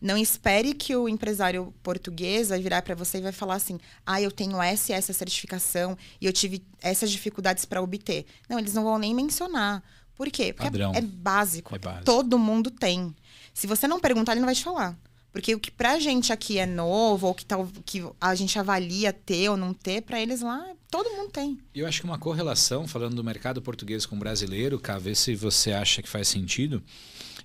Não 0.00 0.16
espere 0.16 0.74
que 0.74 0.94
o 0.94 1.08
empresário 1.08 1.74
português 1.82 2.50
vai 2.50 2.60
virar 2.60 2.82
para 2.82 2.94
você 2.94 3.18
e 3.18 3.22
vai 3.22 3.32
falar 3.32 3.54
assim: 3.54 3.78
"Ah, 4.06 4.20
eu 4.22 4.30
tenho 4.30 4.62
essa 4.62 4.92
e 4.92 4.94
essa 4.94 5.12
certificação 5.12 5.96
e 6.20 6.26
eu 6.26 6.32
tive 6.32 6.64
essas 6.80 7.10
dificuldades 7.10 7.64
para 7.64 7.82
obter". 7.82 8.24
Não, 8.48 8.58
eles 8.58 8.74
não 8.74 8.84
vão 8.84 8.98
nem 8.98 9.14
mencionar. 9.14 9.82
Por 10.14 10.30
quê? 10.30 10.52
Porque 10.52 10.76
é, 10.76 10.98
é 10.98 11.00
básico. 11.00 11.74
É 11.74 11.78
básico. 11.78 12.04
Todo 12.04 12.38
mundo 12.38 12.70
tem. 12.70 13.14
Se 13.54 13.66
você 13.66 13.86
não 13.88 14.00
perguntar, 14.00 14.32
ele 14.32 14.40
não 14.40 14.46
vai 14.46 14.54
te 14.54 14.64
falar. 14.64 14.96
Porque 15.38 15.54
o 15.54 15.60
que 15.60 15.70
pra 15.70 16.00
gente 16.00 16.32
aqui 16.32 16.58
é 16.58 16.66
novo, 16.66 17.28
ou 17.28 17.32
que, 17.32 17.46
tal, 17.46 17.68
que 17.86 18.04
a 18.20 18.34
gente 18.34 18.58
avalia 18.58 19.12
ter 19.12 19.48
ou 19.48 19.56
não 19.56 19.72
ter, 19.72 20.02
pra 20.02 20.20
eles 20.20 20.40
lá, 20.40 20.66
todo 20.90 21.08
mundo 21.10 21.30
tem. 21.30 21.56
Eu 21.72 21.86
acho 21.86 22.00
que 22.00 22.06
uma 22.08 22.18
correlação, 22.18 22.88
falando 22.88 23.14
do 23.14 23.22
mercado 23.22 23.62
português 23.62 24.04
com 24.04 24.16
o 24.16 24.18
brasileiro, 24.18 24.80
cá, 24.80 24.98
ver 24.98 25.14
se 25.14 25.36
você 25.36 25.70
acha 25.70 26.02
que 26.02 26.08
faz 26.08 26.26
sentido. 26.26 26.82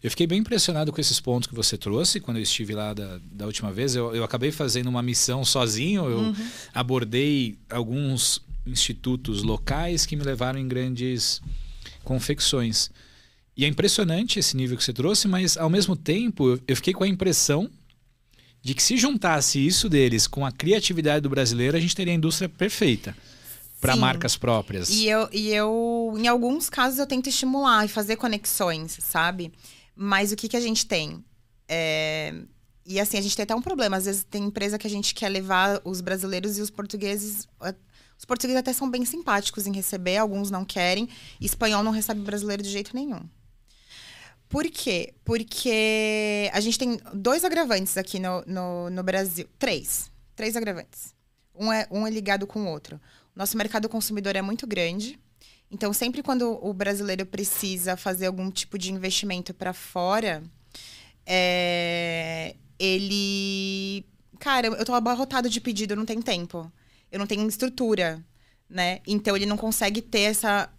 Eu 0.02 0.10
fiquei 0.10 0.26
bem 0.26 0.40
impressionado 0.40 0.92
com 0.92 1.00
esses 1.00 1.20
pontos 1.20 1.48
que 1.48 1.54
você 1.54 1.78
trouxe 1.78 2.20
quando 2.20 2.38
eu 2.38 2.44
estive 2.44 2.74
lá 2.74 2.96
da, 2.96 3.20
da 3.32 3.46
última 3.46 3.72
vez. 3.72 3.96
Eu, 3.96 4.16
eu 4.16 4.24
acabei 4.24 4.52
fazendo 4.52 4.88
uma 4.88 5.04
missão 5.04 5.46
sozinho, 5.46 6.10
eu 6.10 6.36
abordei 6.74 7.60
alguns 7.70 8.42
institutos 8.66 9.44
locais 9.44 10.04
que 10.04 10.16
me 10.16 10.24
levaram 10.24 10.58
em 10.58 10.68
grandes 10.68 11.44
confecções. 12.04 12.90
E 13.56 13.66
é 13.66 13.68
impressionante 13.68 14.40
esse 14.40 14.58
nível 14.58 14.76
que 14.76 14.84
você 14.84 14.94
trouxe, 14.94 15.28
mas 15.28 15.58
ao 15.58 15.70
mesmo 15.70 15.96
tempo 15.96 16.60
eu 16.68 16.76
fiquei 16.76 16.92
com 16.92 17.04
a 17.04 17.08
impressão 17.08 17.70
de 18.64 18.74
que 18.74 18.82
se 18.82 18.96
juntasse 18.96 19.60
isso 19.60 19.90
deles 19.90 20.26
com 20.26 20.46
a 20.46 20.52
criatividade 20.52 21.22
do 21.22 21.30
brasileiro, 21.30 21.76
a 21.76 21.80
gente 21.80 21.96
teria 21.96 22.14
a 22.14 22.16
indústria 22.16 22.48
perfeita 22.48 23.16
para 23.82 23.98
marcas 23.98 24.38
próprias. 24.38 24.90
E 24.90 25.06
eu, 25.06 25.28
e 25.34 25.50
eu, 25.50 26.16
em 26.18 26.28
alguns 26.30 26.70
casos, 26.70 26.98
eu 26.98 27.06
tento 27.06 27.28
estimular 27.28 27.84
e 27.84 27.90
fazer 27.90 28.16
conexões, 28.16 28.98
sabe? 29.02 29.52
Mas 29.94 30.32
o 30.32 30.38
que, 30.38 30.48
que 30.48 30.56
a 30.56 30.62
gente 30.62 30.86
tem? 30.86 31.22
É, 31.68 32.34
E 32.86 33.00
assim, 33.02 33.18
a 33.18 33.22
gente 33.22 33.36
tem 33.36 33.44
até 33.44 33.54
um 33.54 33.62
problema. 33.62 33.98
Às 33.98 34.06
vezes 34.06 34.24
tem 34.24 34.46
empresa 34.46 34.78
que 34.78 34.88
a 34.88 34.90
gente 34.90 35.14
quer 35.14 35.28
levar 35.28 35.82
os 35.84 36.00
brasileiros 36.00 36.58
e 36.58 36.62
os 36.62 36.70
portugueses. 36.70 37.46
Os 38.18 38.26
portugueses 38.26 38.60
até 38.60 38.72
são 38.72 38.90
bem 38.90 39.04
simpáticos 39.04 39.68
em 39.68 39.74
receber, 39.74 40.16
alguns 40.16 40.50
não 40.50 40.64
querem. 40.64 41.10
Espanhol 41.42 41.84
não 41.84 41.92
recebe 41.92 42.22
brasileiro 42.22 42.64
de 42.64 42.70
jeito 42.70 42.96
nenhum. 42.96 43.22
Por 44.54 44.70
quê? 44.70 45.16
Porque 45.26 46.48
a 46.54 46.60
gente 46.60 46.78
tem 46.78 47.00
dois 47.12 47.44
agravantes 47.44 47.98
aqui 47.98 48.20
no, 48.20 48.44
no, 48.46 48.88
no 48.92 49.02
Brasil. 49.02 49.48
Três. 49.58 50.12
Três 50.36 50.56
agravantes. 50.56 51.16
Um 51.56 51.74
é, 51.74 51.88
um 51.90 52.06
é 52.06 52.12
ligado 52.12 52.46
com 52.46 52.60
o 52.62 52.68
outro. 52.68 53.02
Nosso 53.36 53.58
mercado 53.58 53.90
consumidor 53.90 54.36
é 54.36 54.44
muito 54.44 54.68
grande. 54.68 55.20
Então, 55.72 55.92
sempre 55.92 56.22
quando 56.22 56.60
o 56.64 56.72
brasileiro 56.72 57.26
precisa 57.26 57.98
fazer 57.98 58.28
algum 58.28 58.52
tipo 58.52 58.78
de 58.78 58.94
investimento 58.94 59.56
para 59.56 59.74
fora, 59.74 60.44
é, 61.26 62.56
ele. 62.78 64.06
Cara, 64.38 64.68
eu 64.68 64.86
tô 64.86 64.94
abarrotado 64.94 65.50
de 65.50 65.60
pedido, 65.60 65.96
não 65.96 66.06
tenho 66.06 66.22
tempo. 66.22 66.72
Eu 67.12 67.18
não 67.18 67.26
tenho 67.26 67.48
estrutura, 67.48 68.24
né? 68.70 69.00
Então, 69.08 69.36
ele 69.36 69.48
não 69.48 69.58
consegue 69.58 70.00
ter 70.00 70.30
essa. 70.30 70.72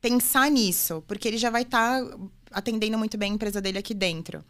Pensar 0.00 0.50
nisso, 0.50 1.04
porque 1.06 1.28
ele 1.28 1.36
já 1.36 1.50
vai 1.50 1.60
estar 1.60 2.02
atendendo 2.50 2.98
muito 2.98 3.16
bem 3.16 3.32
a 3.32 3.34
empresa 3.34 3.60
dele 3.60 3.78
aqui 3.78 3.94
dentro. 3.94 4.44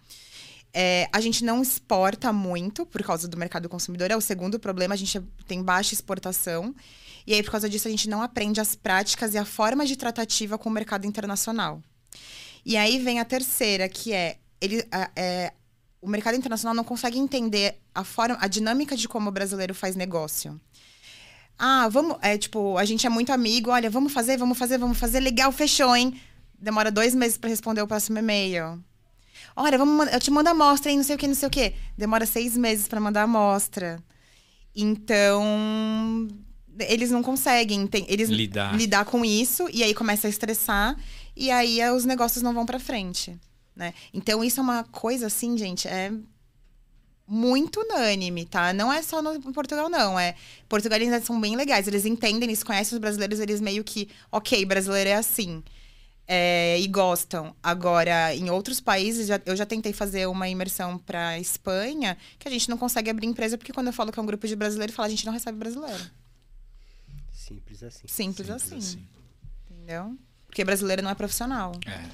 É, 0.72 1.08
a 1.12 1.20
gente 1.20 1.44
não 1.44 1.60
exporta 1.60 2.32
muito 2.32 2.86
por 2.86 3.02
causa 3.02 3.26
do 3.26 3.36
mercado 3.36 3.68
consumidor, 3.68 4.10
é 4.10 4.16
o 4.16 4.20
segundo 4.20 4.58
problema, 4.58 4.94
a 4.94 4.98
gente 4.98 5.20
tem 5.46 5.62
baixa 5.62 5.94
exportação. 5.94 6.74
E 7.26 7.34
aí, 7.34 7.42
por 7.42 7.50
causa 7.50 7.68
disso, 7.68 7.86
a 7.86 7.90
gente 7.90 8.08
não 8.08 8.22
aprende 8.22 8.60
as 8.60 8.74
práticas 8.74 9.34
e 9.34 9.38
a 9.38 9.44
forma 9.44 9.84
de 9.84 9.96
tratativa 9.96 10.56
com 10.56 10.68
o 10.68 10.72
mercado 10.72 11.06
internacional. 11.06 11.82
E 12.64 12.76
aí 12.76 12.98
vem 12.98 13.20
a 13.20 13.24
terceira, 13.24 13.88
que 13.88 14.12
é, 14.12 14.38
ele, 14.60 14.84
é 15.16 15.52
o 16.00 16.08
mercado 16.08 16.36
internacional 16.36 16.74
não 16.74 16.84
consegue 16.84 17.18
entender 17.18 17.78
a 17.94 18.04
forma, 18.04 18.38
a 18.40 18.48
dinâmica 18.48 18.96
de 18.96 19.06
como 19.06 19.28
o 19.28 19.32
brasileiro 19.32 19.74
faz 19.74 19.94
negócio. 19.94 20.58
Ah, 21.58 21.88
vamos, 21.88 22.16
é 22.22 22.38
tipo, 22.38 22.78
a 22.78 22.84
gente 22.86 23.06
é 23.06 23.10
muito 23.10 23.32
amigo, 23.32 23.70
olha, 23.70 23.90
vamos 23.90 24.12
fazer, 24.12 24.38
vamos 24.38 24.56
fazer, 24.56 24.78
vamos 24.78 24.98
fazer, 24.98 25.20
legal, 25.20 25.52
fechou, 25.52 25.94
hein? 25.94 26.18
Demora 26.60 26.90
dois 26.90 27.14
meses 27.14 27.38
para 27.38 27.48
responder 27.48 27.82
o 27.82 27.86
próximo 27.86 28.18
e-mail. 28.18 28.82
Olha, 29.56 29.78
vamos, 29.78 30.12
eu 30.12 30.20
te 30.20 30.30
mando 30.30 30.48
a 30.48 30.52
amostra, 30.52 30.90
hein, 30.90 30.98
não 30.98 31.04
sei 31.04 31.16
o 31.16 31.18
que, 31.18 31.26
não 31.26 31.34
sei 31.34 31.48
o 31.48 31.50
que. 31.50 31.74
Demora 31.96 32.26
seis 32.26 32.56
meses 32.56 32.86
para 32.86 33.00
mandar 33.00 33.22
a 33.22 33.24
amostra. 33.24 34.02
Então, 34.74 36.28
eles 36.78 37.10
não 37.10 37.22
conseguem 37.22 37.88
eles 38.06 38.28
lidar. 38.28 38.76
lidar 38.76 39.04
com 39.04 39.24
isso 39.24 39.68
e 39.72 39.82
aí 39.82 39.94
começa 39.94 40.26
a 40.26 40.30
estressar 40.30 40.96
e 41.36 41.50
aí 41.50 41.80
os 41.90 42.04
negócios 42.04 42.42
não 42.42 42.54
vão 42.54 42.66
para 42.66 42.78
frente, 42.78 43.38
né? 43.74 43.94
Então 44.12 44.44
isso 44.44 44.60
é 44.60 44.62
uma 44.62 44.84
coisa 44.84 45.26
assim, 45.26 45.56
gente, 45.56 45.88
é 45.88 46.12
muito 47.26 47.80
unânime, 47.80 48.44
tá? 48.44 48.72
Não 48.72 48.92
é 48.92 49.02
só 49.02 49.22
no 49.22 49.40
Portugal, 49.52 49.88
não. 49.88 50.18
É 50.18 50.34
Portugal 50.68 50.98
eles 50.98 51.24
são 51.24 51.40
bem 51.40 51.54
legais. 51.54 51.86
Eles 51.86 52.04
entendem, 52.04 52.48
eles 52.48 52.64
conhecem 52.64 52.96
os 52.96 53.00
brasileiros, 53.00 53.38
eles 53.38 53.60
meio 53.60 53.84
que, 53.84 54.08
ok, 54.32 54.64
brasileiro 54.64 55.10
é 55.10 55.14
assim. 55.14 55.62
É, 56.32 56.78
e 56.78 56.86
gostam. 56.86 57.56
Agora, 57.60 58.32
em 58.36 58.50
outros 58.50 58.80
países, 58.80 59.26
já, 59.26 59.40
eu 59.44 59.56
já 59.56 59.66
tentei 59.66 59.92
fazer 59.92 60.28
uma 60.28 60.48
imersão 60.48 60.96
para 60.96 61.36
Espanha, 61.40 62.16
que 62.38 62.46
a 62.46 62.50
gente 62.50 62.70
não 62.70 62.78
consegue 62.78 63.10
abrir 63.10 63.26
empresa, 63.26 63.58
porque 63.58 63.72
quando 63.72 63.88
eu 63.88 63.92
falo 63.92 64.12
que 64.12 64.20
é 64.20 64.22
um 64.22 64.26
grupo 64.26 64.46
de 64.46 64.54
brasileiros, 64.54 64.94
fala 64.94 65.08
a 65.08 65.10
gente 65.10 65.26
não 65.26 65.32
recebe 65.32 65.58
brasileiro. 65.58 66.04
Simples 67.32 67.82
assim. 67.82 68.06
Simples, 68.06 68.46
Simples 68.46 68.50
assim. 68.50 68.76
assim. 68.76 69.06
Entendeu? 69.68 70.16
Porque 70.46 70.64
brasileiro 70.64 71.02
não 71.02 71.10
é 71.10 71.16
profissional. 71.16 71.72
É. 71.84 72.04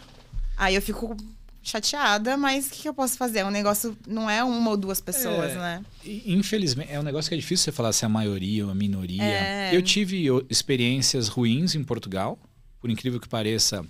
Aí 0.57 0.75
eu 0.75 0.81
fico 0.81 1.14
chateada, 1.62 2.39
mas 2.39 2.69
o 2.69 2.71
que, 2.71 2.83
que, 2.83 2.89
eu 2.89 2.95
posso 2.95 3.19
fazer? 3.19 3.45
Um 3.45 3.51
negócio 3.51 3.99
não 4.07 4.31
é 4.31 4.43
uma 4.43 4.71
ou 4.71 4.77
duas 4.79 4.99
pessoas, 5.01 5.51
é, 5.51 5.57
né? 5.57 5.85
Infelizmente, 6.25 6.91
é 6.91 6.99
um 6.99 7.03
negócio 7.03 7.29
que 7.29 7.35
é 7.35 7.39
difícil 7.39 7.64
você 7.64 7.73
falar 7.73 7.93
se 7.93 8.05
é 8.05 8.07
a 8.07 8.09
maioria 8.09 8.64
ou 8.64 8.71
a 8.71 8.75
minoria. 8.75 9.23
É. 9.23 9.77
Eu 9.77 9.83
tive 9.83 10.27
experiências 10.49 11.29
ruins 11.29 11.75
em 11.75 11.85
Portugal, 11.85 12.39
por 12.81 12.89
incrível 12.89 13.21
que 13.21 13.29
pareça 13.29 13.85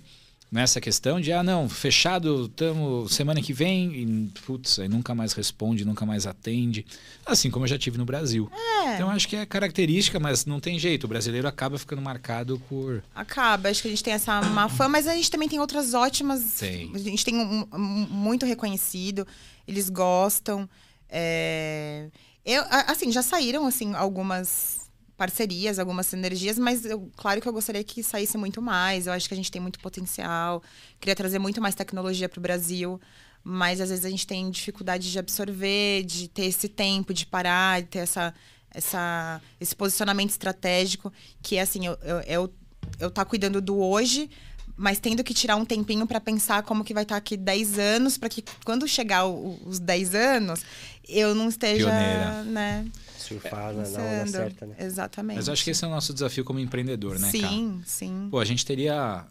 nessa 0.51 0.79
questão 0.79 1.19
de, 1.19 1.31
ah, 1.31 1.43
não, 1.43 1.67
fechado, 1.67 2.45
estamos 2.45 3.13
semana 3.13 3.41
que 3.41 3.51
vem, 3.51 3.95
e, 3.95 4.31
putz, 4.45 4.79
aí 4.79 4.87
nunca 4.87 5.13
mais 5.13 5.33
responde, 5.33 5.83
nunca 5.83 6.05
mais 6.05 6.25
atende. 6.25 6.85
Assim 7.25 7.51
como 7.51 7.65
eu 7.65 7.69
já 7.69 7.77
tive 7.77 7.97
no 7.97 8.05
Brasil. 8.05 8.49
É. 8.53 8.95
Então 8.95 9.09
acho 9.09 9.27
que 9.27 9.35
é 9.35 9.45
característica, 9.45 10.19
mas 10.19 10.45
não 10.45 10.59
tem 10.59 10.79
jeito. 10.79 11.03
O 11.03 11.07
brasileiro 11.07 11.47
acaba 11.47 11.77
ficando 11.77 12.01
marcado 12.01 12.61
por. 12.69 13.03
Acaba, 13.13 13.69
acho 13.69 13.81
que 13.81 13.87
a 13.87 13.91
gente 13.91 14.03
tem 14.03 14.13
essa 14.13 14.41
má 14.41 14.67
fama, 14.69 14.89
mas 14.89 15.07
a 15.07 15.15
gente 15.15 15.29
também 15.29 15.49
tem 15.49 15.59
outras 15.59 15.93
ótimas. 15.93 16.41
Sim. 16.41 16.91
A 16.93 16.97
gente 16.97 17.25
tem 17.25 17.35
um, 17.35 17.67
um 17.73 18.07
muito 18.09 18.45
reconhecido, 18.45 19.27
eles 19.67 19.89
gostam. 19.89 20.67
É... 21.09 22.07
Eu, 22.45 22.63
assim, 22.69 23.11
já 23.11 23.21
saíram 23.21 23.65
assim 23.65 23.93
algumas 23.93 24.86
parcerias, 25.17 25.79
algumas 25.79 26.05
sinergias, 26.05 26.59
mas 26.59 26.85
eu, 26.85 27.11
claro 27.17 27.41
que 27.41 27.47
eu 27.47 27.53
gostaria 27.53 27.83
que 27.83 28.03
saísse 28.03 28.37
muito 28.37 28.61
mais. 28.61 29.07
Eu 29.07 29.13
acho 29.13 29.27
que 29.27 29.33
a 29.33 29.37
gente 29.37 29.51
tem 29.51 29.59
muito 29.59 29.79
potencial. 29.79 30.61
Queria 30.99 31.15
trazer 31.15 31.39
muito 31.39 31.59
mais 31.59 31.73
tecnologia 31.73 32.29
para 32.29 32.37
o 32.37 32.41
Brasil, 32.41 33.01
mas 33.43 33.81
às 33.81 33.89
vezes 33.89 34.05
a 34.05 34.09
gente 34.09 34.27
tem 34.27 34.49
dificuldade 34.51 35.11
de 35.11 35.17
absorver, 35.17 36.03
de 36.03 36.27
ter 36.27 36.45
esse 36.45 36.69
tempo, 36.69 37.13
de 37.13 37.25
parar, 37.25 37.81
de 37.81 37.87
ter 37.87 37.99
essa, 37.99 38.33
essa, 38.71 39.41
esse 39.59 39.75
posicionamento 39.75 40.29
estratégico, 40.29 41.11
que 41.41 41.57
é 41.57 41.61
assim, 41.61 41.87
eu, 41.87 41.97
eu, 42.03 42.19
eu, 42.21 42.53
eu 42.99 43.11
tá 43.11 43.25
cuidando 43.25 43.59
do 43.59 43.79
hoje, 43.79 44.29
mas 44.75 44.99
tendo 44.99 45.23
que 45.23 45.33
tirar 45.33 45.55
um 45.55 45.65
tempinho 45.65 46.05
para 46.05 46.21
pensar 46.21 46.61
como 46.61 46.83
que 46.83 46.93
vai 46.93 47.01
estar 47.01 47.15
tá 47.15 47.19
aqui 47.19 47.35
10 47.35 47.79
anos, 47.79 48.19
para 48.19 48.29
que 48.29 48.43
quando 48.63 48.87
chegar 48.87 49.25
o, 49.25 49.59
os 49.65 49.79
10 49.79 50.13
anos, 50.13 50.61
eu 51.09 51.33
não 51.33 51.49
esteja, 51.49 51.89
Pioneira. 51.89 52.43
né? 52.43 52.85
Surfar 53.17 53.73
na, 53.73 53.87
na 53.87 53.99
hora 53.99 54.27
certa, 54.27 54.65
né? 54.65 54.75
Exatamente. 54.79 55.37
Mas 55.37 55.47
eu 55.47 55.53
acho 55.53 55.63
que 55.63 55.71
esse 55.71 55.83
é 55.83 55.87
o 55.87 55.91
nosso 55.91 56.13
desafio 56.13 56.43
como 56.43 56.59
empreendedor, 56.59 57.19
né, 57.19 57.29
Sim, 57.29 57.81
sim. 57.85 58.27
Pô, 58.29 58.39
a 58.39 58.45
gente 58.45 58.65
teria 58.65 59.25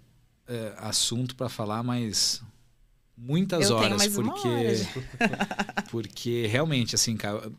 é, 0.48 0.72
assunto 0.78 1.34
para 1.34 1.48
falar, 1.48 1.82
mas 1.82 2.42
muitas 3.16 3.70
eu 3.70 3.76
horas, 3.76 4.08
porque 4.08 4.48
hora. 4.48 5.84
porque 5.90 6.46
realmente 6.46 6.94
assim, 6.94 7.16
cara, 7.16 7.50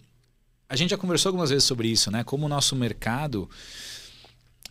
a 0.70 0.76
gente 0.76 0.92
já 0.92 0.98
conversou 0.98 1.30
algumas 1.30 1.50
vezes 1.50 1.64
sobre 1.64 1.88
isso, 1.88 2.12
né? 2.12 2.24
Como 2.24 2.46
o 2.46 2.50
nosso 2.50 2.76
mercado 2.76 3.50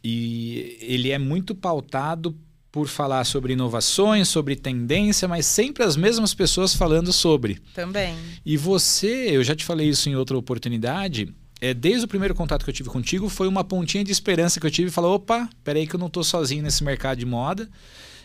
e 0.03 0.79
ele 0.81 1.11
é 1.11 1.19
muito 1.19 1.55
pautado 1.55 2.37
por 2.71 2.89
falar 2.89 3.25
sobre 3.25 3.55
inovações, 3.55 4.29
sobre 4.29 4.55
tendência, 4.55 5.27
mas 5.27 5.47
sempre 5.47 5.83
as 5.83 5.97
mesmas 5.97 6.35
pessoas 6.35 6.75
falando 6.75 7.13
sobre. 7.13 7.59
Também. 7.75 8.15
E 8.45 8.57
você, 8.57 9.31
eu 9.31 9.43
já 9.43 9.57
te 9.57 9.65
falei 9.65 9.89
isso 9.89 10.11
em 10.11 10.15
outra 10.15 10.37
oportunidade, 10.37 11.35
é, 11.61 11.73
desde 11.73 12.05
o 12.05 12.09
primeiro 12.09 12.35
contato 12.35 12.65
que 12.65 12.71
eu 12.71 12.75
tive 12.75 12.91
contigo, 12.91 13.29
foi 13.29 13.49
uma 13.49 13.65
pontinha 13.65 14.05
de 14.05 14.13
esperança 14.13 14.61
que 14.61 14.67
eu 14.67 14.71
tive. 14.71 14.91
Falou, 14.91 15.15
opa, 15.15 15.49
peraí 15.65 15.87
que 15.87 15.95
eu 15.95 16.01
não 16.01 16.09
estou 16.09 16.23
sozinho 16.23 16.63
nesse 16.63 16.85
mercado 16.85 17.19
de 17.19 17.27
moda. 17.27 17.69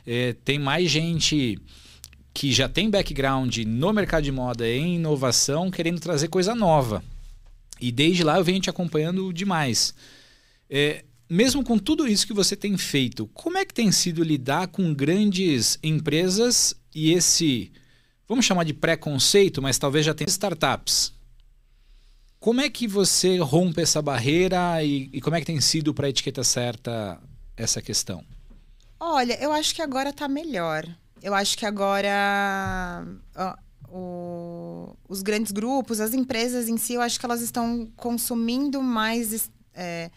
É, 0.05 0.33
tem 0.43 0.59
mais 0.59 0.89
gente 0.89 1.57
que 2.33 2.51
já 2.51 2.67
tem 2.67 2.89
background 2.89 3.57
no 3.59 3.93
mercado 3.93 4.23
de 4.23 4.31
moda 4.31 4.67
em 4.67 4.95
inovação, 4.95 5.71
querendo 5.71 5.99
trazer 5.99 6.27
coisa 6.27 6.55
nova. 6.55 7.03
E 7.79 7.91
desde 7.91 8.23
lá 8.23 8.37
eu 8.37 8.43
venho 8.43 8.59
te 8.59 8.69
acompanhando 8.69 9.31
demais. 9.33 9.93
É, 10.69 11.03
mesmo 11.29 11.63
com 11.63 11.77
tudo 11.77 12.07
isso 12.07 12.27
que 12.27 12.33
você 12.33 12.55
tem 12.55 12.77
feito, 12.77 13.27
como 13.33 13.57
é 13.57 13.65
que 13.65 13.73
tem 13.73 13.91
sido 13.91 14.23
lidar 14.23 14.67
com 14.67 14.93
grandes 14.93 15.79
empresas 15.81 16.75
e 16.93 17.13
esse, 17.13 17.71
vamos 18.27 18.45
chamar 18.45 18.65
de 18.65 18.73
preconceito, 18.73 19.61
mas 19.61 19.77
talvez 19.77 20.05
já 20.05 20.13
tenha 20.13 20.29
startups? 20.29 21.13
Como 22.41 22.59
é 22.59 22.71
que 22.71 22.87
você 22.87 23.37
rompe 23.37 23.83
essa 23.83 24.01
barreira 24.01 24.83
e, 24.83 25.11
e 25.13 25.21
como 25.21 25.35
é 25.35 25.39
que 25.39 25.45
tem 25.45 25.61
sido 25.61 25.93
para 25.93 26.07
a 26.07 26.09
etiqueta 26.09 26.43
certa 26.43 27.21
essa 27.55 27.83
questão? 27.83 28.25
Olha, 28.99 29.37
eu 29.39 29.51
acho 29.53 29.75
que 29.75 29.81
agora 29.81 30.09
está 30.09 30.27
melhor. 30.27 30.87
Eu 31.21 31.35
acho 31.35 31.55
que 31.55 31.67
agora 31.67 33.05
ó, 33.35 33.55
o, 33.87 34.97
os 35.07 35.21
grandes 35.21 35.51
grupos, 35.51 35.99
as 35.99 36.15
empresas 36.15 36.67
em 36.67 36.77
si, 36.77 36.95
eu 36.95 37.01
acho 37.01 37.19
que 37.19 37.25
elas 37.27 37.41
estão 37.41 37.87
consumindo 37.95 38.81
mais, 38.81 39.51
é, 39.75 40.09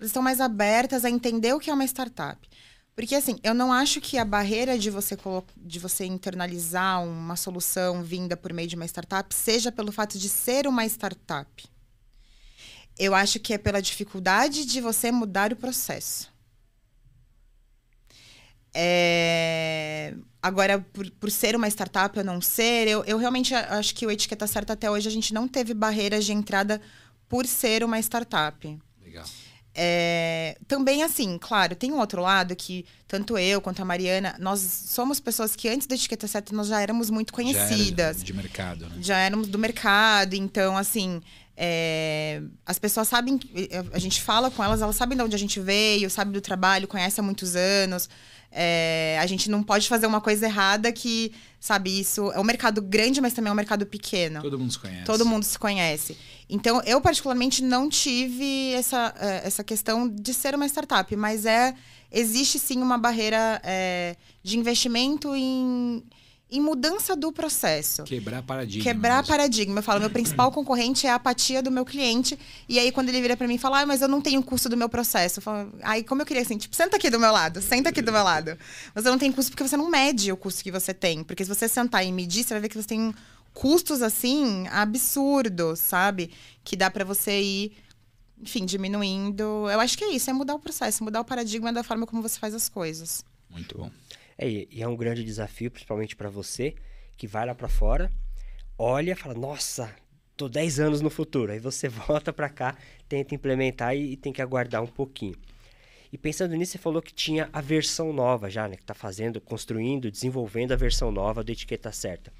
estão 0.00 0.22
mais 0.22 0.40
abertas 0.40 1.04
a 1.04 1.10
entender 1.10 1.52
o 1.52 1.58
que 1.58 1.68
é 1.68 1.74
uma 1.74 1.84
startup. 1.84 2.48
Porque 2.94 3.16
assim, 3.16 3.40
eu 3.42 3.54
não 3.54 3.72
acho 3.72 4.00
que 4.00 4.18
a 4.18 4.24
barreira 4.24 4.78
de 4.78 4.88
você 4.88 5.18
de 5.56 5.80
você 5.80 6.04
internalizar 6.04 7.02
uma 7.02 7.34
solução 7.34 8.04
vinda 8.04 8.36
por 8.36 8.52
meio 8.52 8.68
de 8.68 8.76
uma 8.76 8.86
startup 8.86 9.34
seja 9.34 9.72
pelo 9.72 9.90
fato 9.90 10.16
de 10.16 10.28
ser 10.28 10.68
uma 10.68 10.86
startup. 10.86 11.71
Eu 12.98 13.14
acho 13.14 13.40
que 13.40 13.54
é 13.54 13.58
pela 13.58 13.80
dificuldade 13.80 14.64
de 14.64 14.80
você 14.80 15.10
mudar 15.10 15.52
o 15.52 15.56
processo. 15.56 16.30
É... 18.74 20.14
Agora, 20.42 20.80
por, 20.92 21.08
por 21.12 21.30
ser 21.30 21.54
uma 21.54 21.68
startup 21.68 22.18
ou 22.18 22.24
não 22.24 22.40
ser, 22.40 22.88
eu, 22.88 23.04
eu 23.04 23.16
realmente 23.16 23.54
acho 23.54 23.94
que 23.94 24.06
o 24.06 24.10
Etiqueta 24.10 24.46
Certa 24.46 24.72
até 24.72 24.90
hoje 24.90 25.08
a 25.08 25.12
gente 25.12 25.32
não 25.32 25.46
teve 25.46 25.72
barreiras 25.72 26.24
de 26.24 26.32
entrada 26.32 26.80
por 27.28 27.46
ser 27.46 27.84
uma 27.84 27.98
startup. 27.98 28.78
Legal. 29.00 29.24
É, 29.74 30.58
também, 30.68 31.02
assim, 31.02 31.38
claro, 31.38 31.74
tem 31.74 31.92
um 31.92 31.98
outro 31.98 32.20
lado 32.20 32.54
que 32.54 32.84
tanto 33.08 33.38
eu 33.38 33.60
quanto 33.60 33.80
a 33.80 33.84
Mariana, 33.84 34.36
nós 34.38 34.60
somos 34.60 35.18
pessoas 35.18 35.56
que 35.56 35.66
antes 35.68 35.86
da 35.86 35.94
etiqueta 35.94 36.26
certa 36.26 36.54
nós 36.54 36.66
já 36.66 36.80
éramos 36.80 37.08
muito 37.08 37.32
conhecidas. 37.32 38.18
Já 38.18 38.24
de 38.24 38.32
mercado, 38.34 38.88
né? 38.88 38.96
Já 39.00 39.18
éramos 39.18 39.48
do 39.48 39.58
mercado, 39.58 40.34
então, 40.34 40.76
assim, 40.76 41.22
é, 41.64 42.42
as 42.66 42.76
pessoas 42.76 43.06
sabem, 43.06 43.38
a 43.92 43.98
gente 44.00 44.20
fala 44.20 44.50
com 44.50 44.64
elas, 44.64 44.82
elas 44.82 44.96
sabem 44.96 45.16
de 45.16 45.22
onde 45.22 45.36
a 45.36 45.38
gente 45.38 45.60
veio, 45.60 46.10
sabem 46.10 46.32
do 46.32 46.40
trabalho, 46.40 46.88
conhecem 46.88 47.22
há 47.22 47.24
muitos 47.24 47.54
anos. 47.54 48.08
É, 48.50 49.16
a 49.20 49.26
gente 49.26 49.48
não 49.48 49.62
pode 49.62 49.88
fazer 49.88 50.08
uma 50.08 50.20
coisa 50.20 50.44
errada 50.44 50.90
que, 50.90 51.32
sabe, 51.60 52.00
isso 52.00 52.32
é 52.32 52.40
um 52.40 52.42
mercado 52.42 52.82
grande, 52.82 53.20
mas 53.20 53.32
também 53.32 53.48
é 53.48 53.52
um 53.52 53.56
mercado 53.56 53.86
pequeno. 53.86 54.42
Todo 54.42 54.58
mundo 54.58 54.72
se 54.72 54.78
conhece. 54.80 55.04
Todo 55.04 55.24
mundo 55.24 55.44
se 55.44 55.56
conhece. 55.56 56.18
Então, 56.50 56.82
eu 56.84 57.00
particularmente 57.00 57.62
não 57.62 57.88
tive 57.88 58.72
essa, 58.72 59.14
é, 59.20 59.46
essa 59.46 59.62
questão 59.62 60.08
de 60.08 60.34
ser 60.34 60.56
uma 60.56 60.66
startup, 60.66 61.14
mas 61.14 61.46
é 61.46 61.76
existe 62.10 62.58
sim 62.58 62.82
uma 62.82 62.98
barreira 62.98 63.60
é, 63.62 64.16
de 64.42 64.58
investimento 64.58 65.32
em 65.34 66.02
em 66.52 66.60
mudança 66.60 67.16
do 67.16 67.32
processo. 67.32 68.04
Quebrar 68.04 68.42
paradigma. 68.42 68.84
Quebrar 68.84 69.16
mesmo. 69.16 69.28
paradigma. 69.28 69.78
Eu 69.78 69.82
falo, 69.82 70.00
meu 70.00 70.10
principal 70.10 70.52
concorrente 70.52 71.06
é 71.06 71.10
a 71.10 71.14
apatia 71.14 71.62
do 71.62 71.70
meu 71.70 71.82
cliente. 71.82 72.38
E 72.68 72.78
aí, 72.78 72.92
quando 72.92 73.08
ele 73.08 73.22
vira 73.22 73.36
para 73.36 73.48
mim 73.48 73.54
e 73.54 73.58
fala, 73.58 73.80
ah, 73.80 73.86
mas 73.86 74.02
eu 74.02 74.08
não 74.08 74.20
tenho 74.20 74.42
custo 74.42 74.68
do 74.68 74.76
meu 74.76 74.88
processo. 74.88 75.38
Eu 75.38 75.42
falo, 75.42 75.72
aí, 75.82 76.04
como 76.04 76.20
eu 76.20 76.26
queria 76.26 76.42
assim, 76.42 76.58
tipo, 76.58 76.76
senta 76.76 76.96
aqui 76.96 77.08
do 77.08 77.18
meu 77.18 77.32
lado, 77.32 77.62
senta 77.62 77.88
aqui 77.88 78.02
do 78.02 78.12
meu 78.12 78.22
lado. 78.22 78.56
Você 78.94 79.08
não 79.08 79.18
tem 79.18 79.32
custo 79.32 79.50
porque 79.50 79.66
você 79.66 79.78
não 79.78 79.90
mede 79.90 80.30
o 80.30 80.36
custo 80.36 80.62
que 80.62 80.70
você 80.70 80.92
tem. 80.92 81.24
Porque 81.24 81.42
se 81.42 81.48
você 81.48 81.66
sentar 81.66 82.04
e 82.04 82.12
medir, 82.12 82.44
você 82.44 82.52
vai 82.52 82.60
ver 82.60 82.68
que 82.68 82.76
você 82.76 82.88
tem 82.88 83.14
custos, 83.54 84.02
assim, 84.02 84.68
absurdos, 84.68 85.78
sabe? 85.78 86.30
Que 86.62 86.76
dá 86.76 86.90
para 86.90 87.04
você 87.04 87.40
ir 87.40 87.72
enfim, 88.42 88.66
diminuindo. 88.66 89.70
Eu 89.70 89.80
acho 89.80 89.96
que 89.96 90.04
é 90.04 90.10
isso, 90.10 90.28
é 90.28 90.32
mudar 90.32 90.54
o 90.54 90.58
processo, 90.58 91.04
mudar 91.04 91.20
o 91.20 91.24
paradigma 91.24 91.72
da 91.72 91.84
forma 91.84 92.06
como 92.06 92.20
você 92.20 92.38
faz 92.38 92.54
as 92.54 92.68
coisas. 92.68 93.24
Muito 93.48 93.78
bom. 93.78 93.90
É, 94.42 94.66
e 94.68 94.82
é 94.82 94.88
um 94.88 94.96
grande 94.96 95.22
desafio, 95.22 95.70
principalmente 95.70 96.16
para 96.16 96.28
você, 96.28 96.74
que 97.16 97.28
vai 97.28 97.46
lá 97.46 97.54
para 97.54 97.68
fora, 97.68 98.10
olha 98.76 99.14
fala, 99.14 99.34
nossa, 99.34 99.94
tô 100.36 100.48
10 100.48 100.80
anos 100.80 101.00
no 101.00 101.08
futuro. 101.08 101.52
Aí 101.52 101.60
você 101.60 101.86
volta 101.88 102.32
para 102.32 102.48
cá, 102.48 102.76
tenta 103.08 103.36
implementar 103.36 103.94
e, 103.94 104.14
e, 104.14 104.16
tem 104.16 104.32
que 104.32 104.42
aguardar 104.42 104.82
um 104.82 104.88
pouquinho. 104.88 105.36
E 106.12 106.18
pensando 106.18 106.56
nisso, 106.56 106.72
você 106.72 106.78
falou 106.78 107.00
que 107.00 107.14
tinha 107.14 107.48
a 107.52 107.60
versão 107.60 108.12
nova 108.12 108.50
já, 108.50 108.66
né? 108.66 108.74
Que 108.74 108.82
está 108.82 108.94
fazendo, 108.94 109.40
construindo, 109.40 110.10
desenvolvendo 110.10 110.72
a 110.72 110.76
versão 110.76 111.12
nova 111.12 111.44
do 111.44 111.52
Etiqueta 111.52 111.92
Certa. 111.92 112.32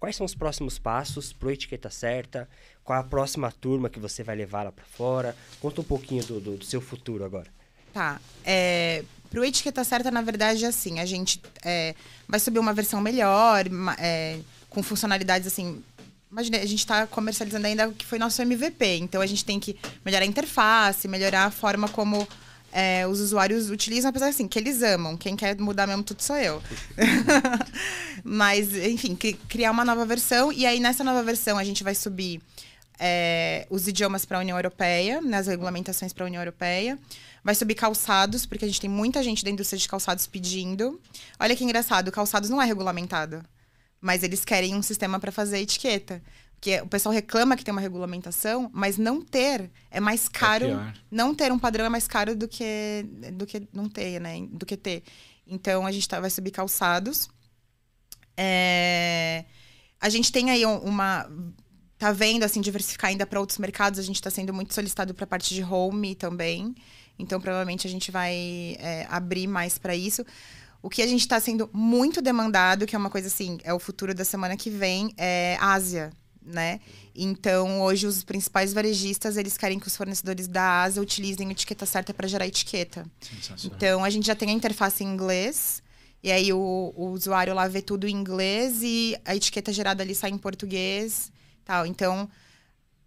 Quais 0.00 0.16
são 0.16 0.24
os 0.24 0.34
próximos 0.34 0.78
passos 0.78 1.30
para 1.30 1.52
Etiqueta 1.52 1.90
Certa? 1.90 2.48
Qual 2.82 2.98
a 2.98 3.04
próxima 3.04 3.52
turma 3.52 3.90
que 3.90 4.00
você 4.00 4.22
vai 4.24 4.34
levar 4.34 4.62
lá 4.62 4.72
para 4.72 4.84
fora? 4.86 5.36
Conta 5.60 5.82
um 5.82 5.84
pouquinho 5.84 6.24
do, 6.24 6.40
do, 6.40 6.56
do 6.56 6.64
seu 6.64 6.80
futuro 6.80 7.22
agora. 7.22 7.50
Tá. 7.94 8.20
É, 8.44 9.02
para 9.30 9.40
o 9.40 9.44
Etiqueta 9.44 9.82
Certa, 9.84 10.10
na 10.10 10.20
verdade, 10.20 10.64
é 10.64 10.68
assim, 10.68 11.00
a 11.00 11.06
gente 11.06 11.40
é, 11.64 11.94
vai 12.28 12.38
subir 12.38 12.58
uma 12.58 12.74
versão 12.74 13.00
melhor, 13.00 13.64
é, 13.98 14.38
com 14.68 14.82
funcionalidades 14.82 15.46
assim 15.46 15.82
Imagina, 16.34 16.58
a 16.58 16.66
gente 16.66 16.80
está 16.80 17.06
comercializando 17.06 17.64
ainda 17.64 17.88
o 17.88 17.92
que 17.92 18.04
foi 18.04 18.18
nosso 18.18 18.42
MVP. 18.42 18.96
Então 18.96 19.22
a 19.22 19.26
gente 19.26 19.44
tem 19.44 19.60
que 19.60 19.78
melhorar 20.04 20.24
a 20.24 20.26
interface, 20.26 21.06
melhorar 21.06 21.44
a 21.44 21.50
forma 21.52 21.88
como 21.88 22.26
é, 22.72 23.06
os 23.06 23.20
usuários 23.20 23.70
utilizam, 23.70 24.08
apesar 24.10 24.26
assim, 24.26 24.48
que 24.48 24.58
eles 24.58 24.82
amam. 24.82 25.16
Quem 25.16 25.36
quer 25.36 25.56
mudar 25.60 25.86
mesmo 25.86 26.02
tudo 26.02 26.20
sou 26.20 26.36
eu. 26.36 26.60
Mas, 28.24 28.74
enfim, 28.74 29.16
criar 29.48 29.70
uma 29.70 29.84
nova 29.84 30.04
versão. 30.04 30.52
E 30.52 30.66
aí, 30.66 30.80
nessa 30.80 31.04
nova 31.04 31.22
versão, 31.22 31.56
a 31.56 31.62
gente 31.62 31.84
vai 31.84 31.94
subir 31.94 32.42
é, 32.98 33.64
os 33.70 33.86
idiomas 33.86 34.24
para 34.24 34.38
a 34.38 34.40
União 34.40 34.58
Europeia, 34.58 35.20
nas 35.20 35.46
regulamentações 35.46 36.12
para 36.12 36.24
a 36.24 36.26
União 36.26 36.42
Europeia. 36.42 36.98
Vai 37.44 37.54
subir 37.54 37.74
calçados, 37.74 38.46
porque 38.46 38.64
a 38.64 38.68
gente 38.68 38.80
tem 38.80 38.88
muita 38.88 39.22
gente 39.22 39.44
da 39.44 39.50
indústria 39.50 39.78
de 39.78 39.86
calçados 39.86 40.26
pedindo. 40.26 40.98
Olha 41.38 41.54
que 41.54 41.62
engraçado, 41.62 42.10
calçados 42.10 42.48
não 42.48 42.60
é 42.60 42.64
regulamentado. 42.64 43.44
Mas 44.00 44.22
eles 44.22 44.44
querem 44.46 44.74
um 44.74 44.82
sistema 44.82 45.20
para 45.20 45.30
fazer 45.30 45.58
etiqueta. 45.58 46.22
Porque 46.54 46.80
o 46.80 46.86
pessoal 46.86 47.12
reclama 47.12 47.54
que 47.54 47.62
tem 47.62 47.72
uma 47.72 47.80
regulamentação, 47.82 48.70
mas 48.72 48.96
não 48.96 49.20
ter 49.20 49.70
é 49.90 50.00
mais 50.00 50.26
é 50.26 50.30
caro. 50.30 50.66
É 50.66 50.94
não 51.10 51.34
ter 51.34 51.52
um 51.52 51.58
padrão 51.58 51.84
é 51.84 51.88
mais 51.90 52.08
caro 52.08 52.34
do 52.34 52.48
que, 52.48 53.04
do 53.34 53.44
que 53.44 53.68
não 53.70 53.90
ter, 53.90 54.18
né? 54.18 54.46
Do 54.50 54.64
que 54.64 54.74
ter. 54.74 55.02
Então 55.46 55.86
a 55.86 55.92
gente 55.92 56.08
tá, 56.08 56.20
vai 56.20 56.30
subir 56.30 56.50
calçados. 56.50 57.28
É... 58.34 59.44
A 60.00 60.08
gente 60.08 60.32
tem 60.32 60.50
aí 60.50 60.64
uma. 60.64 61.28
Tá 61.98 62.10
vendo, 62.10 62.42
assim, 62.42 62.62
diversificar 62.62 63.10
ainda 63.10 63.26
para 63.26 63.38
outros 63.38 63.58
mercados. 63.58 63.98
A 63.98 64.02
gente 64.02 64.16
está 64.16 64.30
sendo 64.30 64.52
muito 64.54 64.72
solicitado 64.72 65.12
para 65.12 65.24
a 65.24 65.26
parte 65.26 65.54
de 65.54 65.62
home 65.62 66.14
também. 66.14 66.74
Então, 67.18 67.40
provavelmente, 67.40 67.86
a 67.86 67.90
gente 67.90 68.10
vai 68.10 68.76
é, 68.78 69.06
abrir 69.08 69.46
mais 69.46 69.78
para 69.78 69.94
isso. 69.94 70.24
O 70.82 70.90
que 70.90 71.00
a 71.00 71.06
gente 71.06 71.20
está 71.20 71.40
sendo 71.40 71.70
muito 71.72 72.20
demandado, 72.20 72.86
que 72.86 72.94
é 72.94 72.98
uma 72.98 73.10
coisa 73.10 73.28
assim, 73.28 73.58
é 73.64 73.72
o 73.72 73.78
futuro 73.78 74.14
da 74.14 74.24
semana 74.24 74.56
que 74.56 74.68
vem, 74.68 75.14
é 75.16 75.56
Ásia, 75.60 76.12
né? 76.44 76.80
Então, 77.14 77.80
hoje, 77.80 78.06
os 78.06 78.22
principais 78.22 78.72
varejistas, 78.72 79.36
eles 79.36 79.56
querem 79.56 79.78
que 79.78 79.86
os 79.86 79.96
fornecedores 79.96 80.46
da 80.46 80.82
Ásia 80.82 81.00
utilizem 81.00 81.48
a 81.48 81.52
etiqueta 81.52 81.86
certa 81.86 82.12
para 82.12 82.28
gerar 82.28 82.46
etiqueta. 82.46 83.06
Então, 83.64 84.04
a 84.04 84.10
gente 84.10 84.26
já 84.26 84.34
tem 84.34 84.50
a 84.50 84.52
interface 84.52 85.02
em 85.02 85.06
inglês, 85.06 85.82
e 86.22 86.32
aí 86.32 86.52
o, 86.52 86.92
o, 86.96 87.10
usuário 87.10 87.54
lá 87.54 87.68
vê 87.68 87.80
tudo 87.80 88.08
em 88.08 88.14
inglês 88.14 88.82
e 88.82 89.16
a 89.24 89.36
etiqueta 89.36 89.72
gerada 89.72 90.02
ali 90.02 90.14
sai 90.14 90.30
em 90.30 90.38
português, 90.38 91.30
tal. 91.64 91.86
Então, 91.86 92.28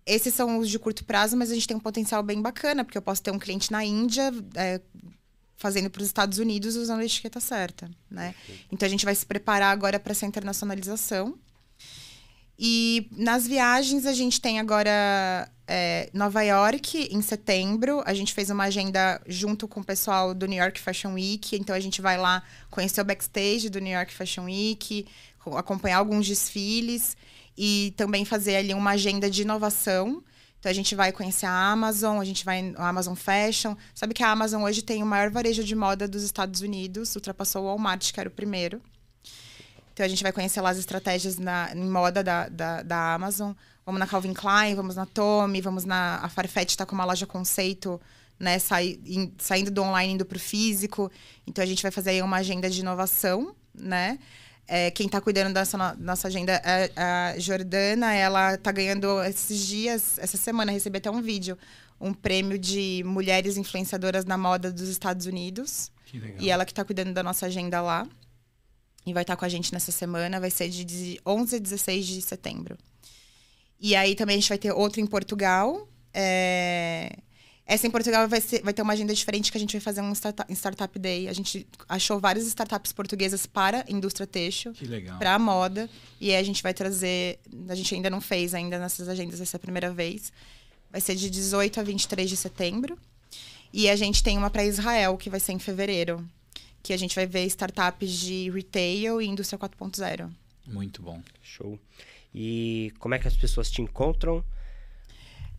esses 0.08 0.34
são 0.34 0.58
os 0.58 0.70
de 0.70 0.80
curto 0.80 1.04
prazo, 1.04 1.36
mas 1.36 1.52
a 1.52 1.54
gente 1.54 1.68
tem 1.68 1.76
um 1.76 1.82
potencial 1.82 2.24
bem 2.24 2.42
bacana, 2.42 2.84
porque 2.86 2.98
eu 2.98 3.02
posso 3.02 3.22
ter 3.22 3.32
um 3.32 3.38
cliente 3.38 3.72
na 3.72 3.84
Índia, 3.84 4.32
é, 4.56 4.80
fazendo 5.58 5.90
para 5.90 6.02
os 6.02 6.08
Estados 6.08 6.40
Unidos 6.40 6.76
usando 6.76 7.02
a 7.02 7.06
etiqueta 7.06 7.40
certa, 7.40 7.90
né? 8.10 8.34
Então 8.72 8.86
a 8.86 8.90
gente 8.90 9.04
vai 9.04 9.14
se 9.14 9.26
preparar 9.26 9.72
agora 9.72 10.00
para 10.00 10.12
essa 10.12 10.26
internacionalização. 10.26 11.38
E 12.60 13.08
nas 13.12 13.46
viagens 13.46 14.06
a 14.06 14.14
gente 14.14 14.42
tem 14.42 14.60
agora 14.60 15.52
é, 15.68 16.10
Nova 16.14 16.42
York 16.42 17.10
em 17.12 17.22
setembro. 17.22 18.02
A 18.06 18.14
gente 18.14 18.34
fez 18.34 18.50
uma 18.50 18.64
agenda 18.64 19.22
junto 19.28 19.68
com 19.68 19.82
o 19.82 19.84
pessoal 19.84 20.34
do 20.34 20.48
New 20.48 20.58
York 20.58 20.80
Fashion 20.80 21.14
Week. 21.14 21.56
Então 21.56 21.76
a 21.76 21.80
gente 21.80 22.02
vai 22.02 22.18
lá 22.18 22.42
conhecer 22.72 23.02
o 23.02 23.06
backstage 23.06 23.70
do 23.70 23.80
New 23.80 23.94
York 23.94 24.14
Fashion 24.14 24.46
Week, 24.46 25.06
acompanhar 25.56 25.98
alguns 25.98 26.26
desfiles 26.26 27.16
e 27.58 27.94
também 27.98 28.24
fazer 28.24 28.58
ali 28.58 28.74
uma 28.74 28.92
agenda 28.92 29.30
de 29.30 29.42
inovação. 29.42 30.24
Então 30.60 30.70
a 30.70 30.74
gente 30.74 30.96
vai 30.96 31.12
conhecer 31.12 31.46
a 31.46 31.72
Amazon, 31.72 32.20
a 32.20 32.26
gente 32.26 32.44
vai 32.44 32.74
a 32.78 32.90
Amazon 32.90 33.16
Fashion. 33.16 33.76
Sabe 33.96 34.14
que 34.14 34.24
a 34.24 34.30
Amazon 34.30 34.64
hoje 34.64 34.82
tem 34.82 35.02
o 35.02 35.06
maior 35.06 35.30
varejo 35.30 35.64
de 35.64 35.76
moda 35.76 36.08
dos 36.08 36.24
Estados 36.24 36.62
Unidos, 36.62 37.16
ultrapassou 37.16 37.64
o 37.64 37.66
Walmart, 37.66 38.12
que 38.12 38.20
era 38.20 38.30
o 38.30 38.32
primeiro. 38.32 38.82
Então 39.94 40.06
a 40.06 40.10
gente 40.10 40.22
vai 40.22 40.32
conhecer 40.32 40.62
lá 40.62 40.70
as 40.70 40.78
estratégias 40.78 41.40
na, 41.40 41.72
em 41.74 41.90
moda 41.90 42.24
da, 42.24 42.48
da, 42.50 42.84
da 42.84 43.14
Amazon. 43.16 43.54
Vamos 43.84 44.00
na 44.00 44.06
Calvin 44.06 44.34
Klein, 44.34 44.76
vamos 44.76 44.96
na 44.96 45.06
Tommy, 45.06 45.62
vamos 45.62 45.86
na. 45.86 46.20
A 46.22 46.30
Farfetch 46.30 46.72
está 46.72 46.86
com 46.86 46.94
uma 46.94 47.06
loja 47.06 47.26
conceito, 47.26 48.00
né? 48.40 48.60
Sai, 48.60 49.00
in, 49.06 49.34
saindo 49.40 49.72
do 49.72 49.82
online 49.82 50.14
indo 50.14 50.26
para 50.26 50.36
o 50.36 50.40
físico. 50.40 51.12
Então 51.48 51.64
a 51.64 51.68
gente 51.68 51.82
vai 51.82 51.92
fazer 51.92 52.12
aí 52.12 52.22
uma 52.22 52.38
agenda 52.38 52.70
de 52.70 52.82
inovação, 52.82 53.56
né? 53.74 54.20
É, 54.68 54.92
quem 54.92 55.06
está 55.06 55.22
cuidando 55.22 55.54
dessa 55.54 55.78
nossa 55.98 56.28
agenda 56.28 56.52
é 56.54 56.92
a 56.96 57.40
Jordana. 57.40 58.14
Ela 58.14 58.56
está 58.56 58.72
ganhando 58.72 59.24
esses 59.24 59.66
dias, 59.66 60.20
essa 60.20 60.38
semana, 60.38 60.72
recebi 60.72 60.98
até 60.98 61.10
um 61.10 61.22
vídeo, 61.22 61.58
um 62.00 62.14
prêmio 62.14 62.60
de 62.60 63.02
mulheres 63.06 63.56
influenciadoras 63.56 64.26
na 64.26 64.38
moda 64.38 64.72
dos 64.72 64.90
Estados 64.90 65.26
Unidos. 65.26 65.90
Que 66.06 66.20
legal. 66.20 66.38
E 66.42 66.50
ela 66.50 66.66
que 66.66 66.72
está 66.72 66.84
cuidando 66.84 67.14
da 67.14 67.24
nossa 67.24 67.46
agenda 67.46 67.82
lá. 67.82 68.08
E 69.06 69.14
vai 69.14 69.24
estar 69.24 69.36
tá 69.36 69.40
com 69.40 69.46
a 69.46 69.50
gente 69.50 69.72
nessa 69.72 69.92
semana, 69.92 70.38
vai 70.38 70.52
ser 70.52 70.68
de 70.68 71.18
11 71.26 71.56
a 71.56 71.60
16 71.60 72.06
de 72.06 72.22
setembro. 72.22 72.78
E 73.80 73.96
aí 73.96 74.16
também 74.16 74.36
a 74.36 74.40
gente 74.40 74.50
vai 74.50 74.58
ter 74.58 74.74
outra 74.74 75.00
em 75.00 75.08
Portugal. 75.08 75.88
É... 76.14 77.18
Essa 77.70 77.86
em 77.86 77.92
Portugal 77.92 78.30
vai, 78.30 78.40
ser, 78.40 78.62
vai 78.64 78.74
ter 78.74 78.82
uma 78.82 78.94
agenda 78.94 79.14
diferente 79.14 79.52
que 79.52 79.58
a 79.58 79.60
gente 79.60 79.74
vai 79.74 79.82
fazer 79.82 80.00
um 80.00 80.14
startup, 80.14 80.50
startup 80.54 80.98
Day. 80.98 81.28
A 81.28 81.34
gente 81.34 81.68
achou 81.90 82.18
várias 82.18 82.48
startups 82.48 82.94
portuguesas 82.94 83.46
para 83.46 83.84
a 83.86 83.92
indústria 83.92 84.26
têxtil. 84.26 84.72
Que 84.72 84.86
legal. 84.86 85.20
Para 85.20 85.34
a 85.34 85.40
moda. 85.40 85.90
E 86.22 86.32
aí 86.32 86.38
a 86.38 86.44
gente 86.44 86.64
vai 86.64 86.74
trazer... 86.74 87.40
A 87.68 87.76
gente 87.76 87.94
ainda 87.94 88.10
não 88.10 88.22
fez 88.22 88.54
ainda 88.54 88.80
nessas 88.80 89.10
agendas, 89.10 89.42
essa 89.42 89.58
é 89.58 89.60
a 89.60 89.60
primeira 89.60 89.92
vez. 89.92 90.32
Vai 90.90 91.02
ser 91.02 91.16
de 91.16 91.30
18 91.30 91.82
a 91.82 91.84
23 91.84 92.30
de 92.30 92.38
setembro. 92.38 92.98
E 93.74 93.90
a 93.90 93.98
gente 93.98 94.24
tem 94.24 94.38
uma 94.38 94.50
para 94.50 94.64
Israel, 94.64 95.18
que 95.18 95.30
vai 95.30 95.42
ser 95.42 95.52
em 95.52 95.60
fevereiro. 95.60 96.26
Que 96.82 96.94
a 96.94 96.98
gente 96.98 97.14
vai 97.14 97.28
ver 97.28 97.44
startups 97.48 98.12
de 98.12 98.50
retail 98.50 99.22
e 99.22 99.28
indústria 99.28 99.60
4.0. 99.60 100.30
Muito 100.66 101.02
bom. 101.02 101.22
Show. 101.44 101.78
E 102.34 102.94
como 102.98 103.14
é 103.14 103.20
que 103.20 103.28
as 103.28 103.36
pessoas 103.36 103.70
te 103.70 103.82
encontram? 103.82 104.42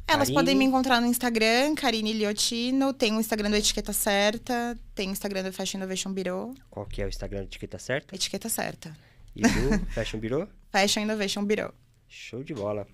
Elas 0.09 0.29
Karine... 0.29 0.35
podem 0.35 0.55
me 0.57 0.65
encontrar 0.65 1.01
no 1.01 1.07
Instagram, 1.07 1.75
Karine 1.75 2.15
Liotino. 2.15 2.95
Tem 2.95 3.15
o 3.15 3.21
Instagram 3.21 3.51
do 3.51 3.57
Etiqueta 3.57 3.93
Certa. 3.93 4.79
Tem 4.95 5.09
o 5.09 5.13
Instagram 5.13 5.43
do 5.43 5.53
Fashion 5.53 5.79
Innovation 5.79 6.13
Bureau. 6.13 6.55
Qual 6.71 6.87
que 6.87 7.03
é 7.03 7.05
o 7.05 7.09
Instagram 7.09 7.41
do 7.41 7.45
Etiqueta 7.45 7.79
Certa? 7.79 8.15
Etiqueta 8.15 8.49
Certa. 8.49 8.97
E 9.37 9.43
do 9.43 9.87
Fashion 9.93 10.19
Bureau? 10.19 10.49
Fashion 10.73 11.03
Innovation 11.03 11.45
Bureau. 11.45 11.75
Show 12.09 12.43
de 12.43 12.55
bola. 12.55 12.87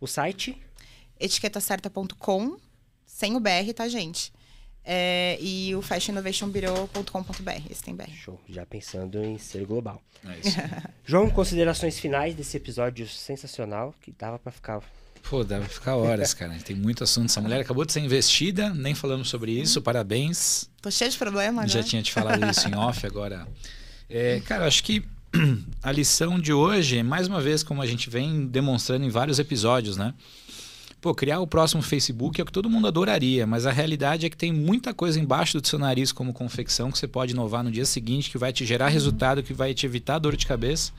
O 0.00 0.06
site? 0.06 0.60
etiquetacerta.com. 1.20 2.56
Sem 3.06 3.36
o 3.36 3.40
BR, 3.40 3.72
tá, 3.74 3.86
gente? 3.88 4.32
É, 4.84 5.38
e 5.40 5.74
o 5.74 5.80
fashioninnovationbureau.com.br. 5.80 7.70
Esse 7.70 7.82
tem 7.82 7.94
BR. 7.94 8.10
Show. 8.10 8.38
Já 8.48 8.66
pensando 8.66 9.22
em 9.24 9.38
ser 9.38 9.64
global. 9.64 10.02
É 10.24 10.38
isso. 10.38 10.58
João, 11.04 11.30
considerações 11.30 11.98
finais 11.98 12.34
desse 12.34 12.56
episódio 12.56 13.08
sensacional, 13.08 13.94
que 14.00 14.12
dava 14.12 14.38
para 14.38 14.52
ficar 14.52 14.82
Pô, 15.28 15.42
deve 15.42 15.66
ficar 15.68 15.96
horas, 15.96 16.34
cara. 16.34 16.54
Tem 16.64 16.76
muito 16.76 17.02
assunto. 17.02 17.26
Essa 17.26 17.40
mulher 17.40 17.60
acabou 17.60 17.84
de 17.84 17.92
ser 17.92 18.00
investida, 18.00 18.70
nem 18.74 18.94
falamos 18.94 19.28
sobre 19.28 19.52
isso. 19.52 19.80
Parabéns. 19.80 20.68
Tô 20.82 20.90
cheio 20.90 21.10
de 21.10 21.16
problema, 21.16 21.66
Já 21.66 21.80
né? 21.80 21.86
tinha 21.86 22.02
te 22.02 22.12
falado 22.12 22.44
isso 22.46 22.68
em 22.68 22.74
off 22.74 23.06
agora. 23.06 23.46
É, 24.08 24.40
cara, 24.40 24.66
acho 24.66 24.84
que 24.84 25.02
a 25.82 25.90
lição 25.90 26.38
de 26.38 26.52
hoje, 26.52 27.02
mais 27.02 27.26
uma 27.26 27.40
vez, 27.40 27.62
como 27.62 27.80
a 27.80 27.86
gente 27.86 28.10
vem 28.10 28.46
demonstrando 28.46 29.04
em 29.04 29.08
vários 29.08 29.38
episódios, 29.38 29.96
né? 29.96 30.12
Pô, 31.00 31.14
criar 31.14 31.40
o 31.40 31.46
próximo 31.46 31.82
Facebook 31.82 32.40
é 32.40 32.42
o 32.42 32.46
que 32.46 32.52
todo 32.52 32.68
mundo 32.70 32.86
adoraria, 32.86 33.46
mas 33.46 33.66
a 33.66 33.70
realidade 33.70 34.24
é 34.24 34.30
que 34.30 34.36
tem 34.36 34.52
muita 34.52 34.94
coisa 34.94 35.20
embaixo 35.20 35.60
do 35.60 35.66
seu 35.66 35.78
nariz, 35.78 36.12
como 36.12 36.32
confecção, 36.32 36.90
que 36.90 36.98
você 36.98 37.06
pode 37.06 37.32
inovar 37.32 37.62
no 37.62 37.70
dia 37.70 37.84
seguinte, 37.84 38.30
que 38.30 38.38
vai 38.38 38.52
te 38.52 38.64
gerar 38.64 38.88
resultado, 38.88 39.42
que 39.42 39.52
vai 39.52 39.74
te 39.74 39.84
evitar 39.84 40.18
dor 40.18 40.36
de 40.36 40.46
cabeça. 40.46 40.92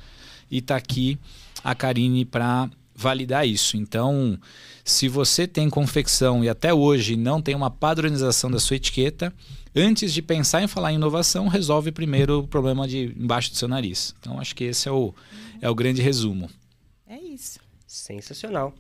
E 0.49 0.61
tá 0.61 0.75
aqui 0.75 1.17
a 1.63 1.73
Karine 1.73 2.23
para 2.23 2.69
validar 2.95 3.47
isso. 3.47 3.75
Então, 3.75 4.39
se 4.83 5.07
você 5.07 5.47
tem 5.47 5.69
confecção 5.69 6.43
e 6.43 6.49
até 6.49 6.73
hoje 6.73 7.15
não 7.15 7.41
tem 7.41 7.53
uma 7.53 7.69
padronização 7.69 8.49
da 8.49 8.59
sua 8.59 8.77
etiqueta, 8.77 9.33
antes 9.75 10.13
de 10.13 10.21
pensar 10.21 10.63
em 10.63 10.67
falar 10.67 10.93
em 10.93 10.95
inovação, 10.95 11.47
resolve 11.47 11.91
primeiro 11.91 12.39
o 12.39 12.47
problema 12.47 12.87
de 12.87 13.13
embaixo 13.17 13.51
do 13.51 13.57
seu 13.57 13.67
nariz. 13.67 14.15
Então, 14.19 14.39
acho 14.39 14.55
que 14.55 14.63
esse 14.63 14.87
é 14.87 14.91
o, 14.91 15.13
é 15.61 15.69
o 15.69 15.75
grande 15.75 16.01
resumo. 16.01 16.49
É 17.07 17.17
isso. 17.19 17.59
Sensacional. 17.85 18.73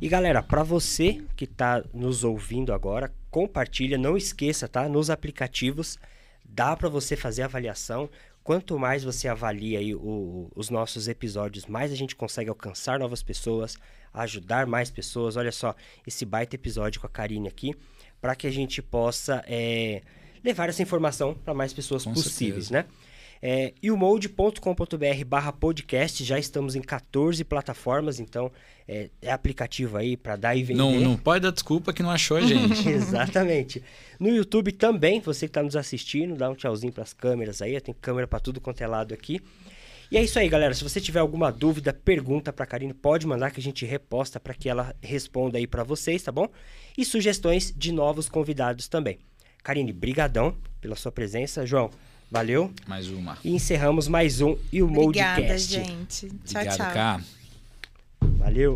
E 0.00 0.08
galera, 0.08 0.42
para 0.42 0.62
você 0.62 1.22
que 1.36 1.44
está 1.44 1.82
nos 1.94 2.22
ouvindo 2.22 2.72
agora, 2.72 3.12
compartilha, 3.30 3.96
não 3.96 4.16
esqueça, 4.16 4.68
tá? 4.68 4.88
Nos 4.88 5.08
aplicativos 5.08 5.98
dá 6.44 6.76
para 6.76 6.88
você 6.88 7.16
fazer 7.16 7.42
avaliação 7.42 8.08
quanto 8.46 8.78
mais 8.78 9.02
você 9.02 9.26
avalia 9.26 9.80
aí 9.80 9.92
o, 9.92 10.48
os 10.54 10.70
nossos 10.70 11.08
episódios, 11.08 11.66
mais 11.66 11.90
a 11.90 11.96
gente 11.96 12.14
consegue 12.14 12.48
alcançar 12.48 12.96
novas 12.96 13.20
pessoas, 13.20 13.76
ajudar 14.14 14.68
mais 14.68 14.88
pessoas. 14.88 15.36
Olha 15.36 15.50
só, 15.50 15.74
esse 16.06 16.24
baita 16.24 16.54
episódio 16.54 17.00
com 17.00 17.08
a 17.08 17.10
Karine 17.10 17.48
aqui, 17.48 17.74
para 18.20 18.36
que 18.36 18.46
a 18.46 18.50
gente 18.52 18.80
possa 18.80 19.42
é, 19.48 20.00
levar 20.44 20.68
essa 20.68 20.80
informação 20.80 21.34
para 21.34 21.52
mais 21.54 21.72
pessoas 21.72 22.04
com 22.04 22.14
possíveis, 22.14 22.68
certeza. 22.68 22.88
né? 22.88 23.05
É, 23.42 23.72
e 23.82 23.90
o 23.90 23.96
mode.com.br 23.96 25.24
barra 25.26 25.52
podcast, 25.52 26.24
já 26.24 26.38
estamos 26.38 26.74
em 26.74 26.80
14 26.80 27.44
plataformas, 27.44 28.18
então 28.18 28.50
é, 28.88 29.10
é 29.20 29.30
aplicativo 29.30 29.96
aí 29.96 30.16
para 30.16 30.36
dar 30.36 30.56
e 30.56 30.62
vender. 30.62 30.78
Não, 30.78 30.92
não 30.92 31.16
pode 31.16 31.42
dar 31.42 31.50
desculpa 31.50 31.92
que 31.92 32.02
não 32.02 32.10
achou 32.10 32.36
a 32.36 32.40
gente. 32.40 32.88
Exatamente. 32.88 33.82
No 34.18 34.28
YouTube 34.28 34.72
também, 34.72 35.20
você 35.20 35.46
que 35.46 35.50
está 35.50 35.62
nos 35.62 35.76
assistindo, 35.76 36.34
dá 36.34 36.48
um 36.48 36.54
tchauzinho 36.54 36.92
para 36.92 37.02
as 37.02 37.12
câmeras 37.12 37.60
aí, 37.60 37.80
tem 37.80 37.94
câmera 37.94 38.26
para 38.26 38.40
tudo 38.40 38.60
quanto 38.60 38.80
é 38.80 38.86
lado 38.86 39.12
aqui. 39.12 39.40
E 40.10 40.16
é 40.16 40.22
isso 40.22 40.38
aí, 40.38 40.48
galera. 40.48 40.72
Se 40.72 40.84
você 40.84 41.00
tiver 41.00 41.18
alguma 41.18 41.50
dúvida, 41.50 41.92
pergunta 41.92 42.52
para 42.52 42.62
a 42.62 42.66
Karine, 42.66 42.94
pode 42.94 43.26
mandar 43.26 43.50
que 43.50 43.58
a 43.58 43.62
gente 43.62 43.84
reposta 43.84 44.38
para 44.38 44.54
que 44.54 44.68
ela 44.68 44.94
responda 45.02 45.58
aí 45.58 45.66
para 45.66 45.82
vocês, 45.82 46.22
tá 46.22 46.30
bom? 46.30 46.48
E 46.96 47.04
sugestões 47.04 47.74
de 47.76 47.90
novos 47.90 48.28
convidados 48.28 48.86
também. 48.86 49.18
Karine, 49.64 49.92
brigadão 49.92 50.56
pela 50.80 50.94
sua 50.94 51.10
presença. 51.10 51.66
João, 51.66 51.90
valeu. 52.30 52.72
Mais 52.86 53.08
uma. 53.08 53.38
E 53.44 53.54
encerramos 53.54 54.08
mais 54.08 54.40
um 54.40 54.56
e 54.72 54.82
o 54.82 54.86
Obrigada, 54.86 55.58
gente. 55.58 56.28
Tchau, 56.44 56.60
Obrigado, 56.62 56.76
tchau. 56.76 56.92
Cá. 56.92 57.20
Valeu. 58.38 58.74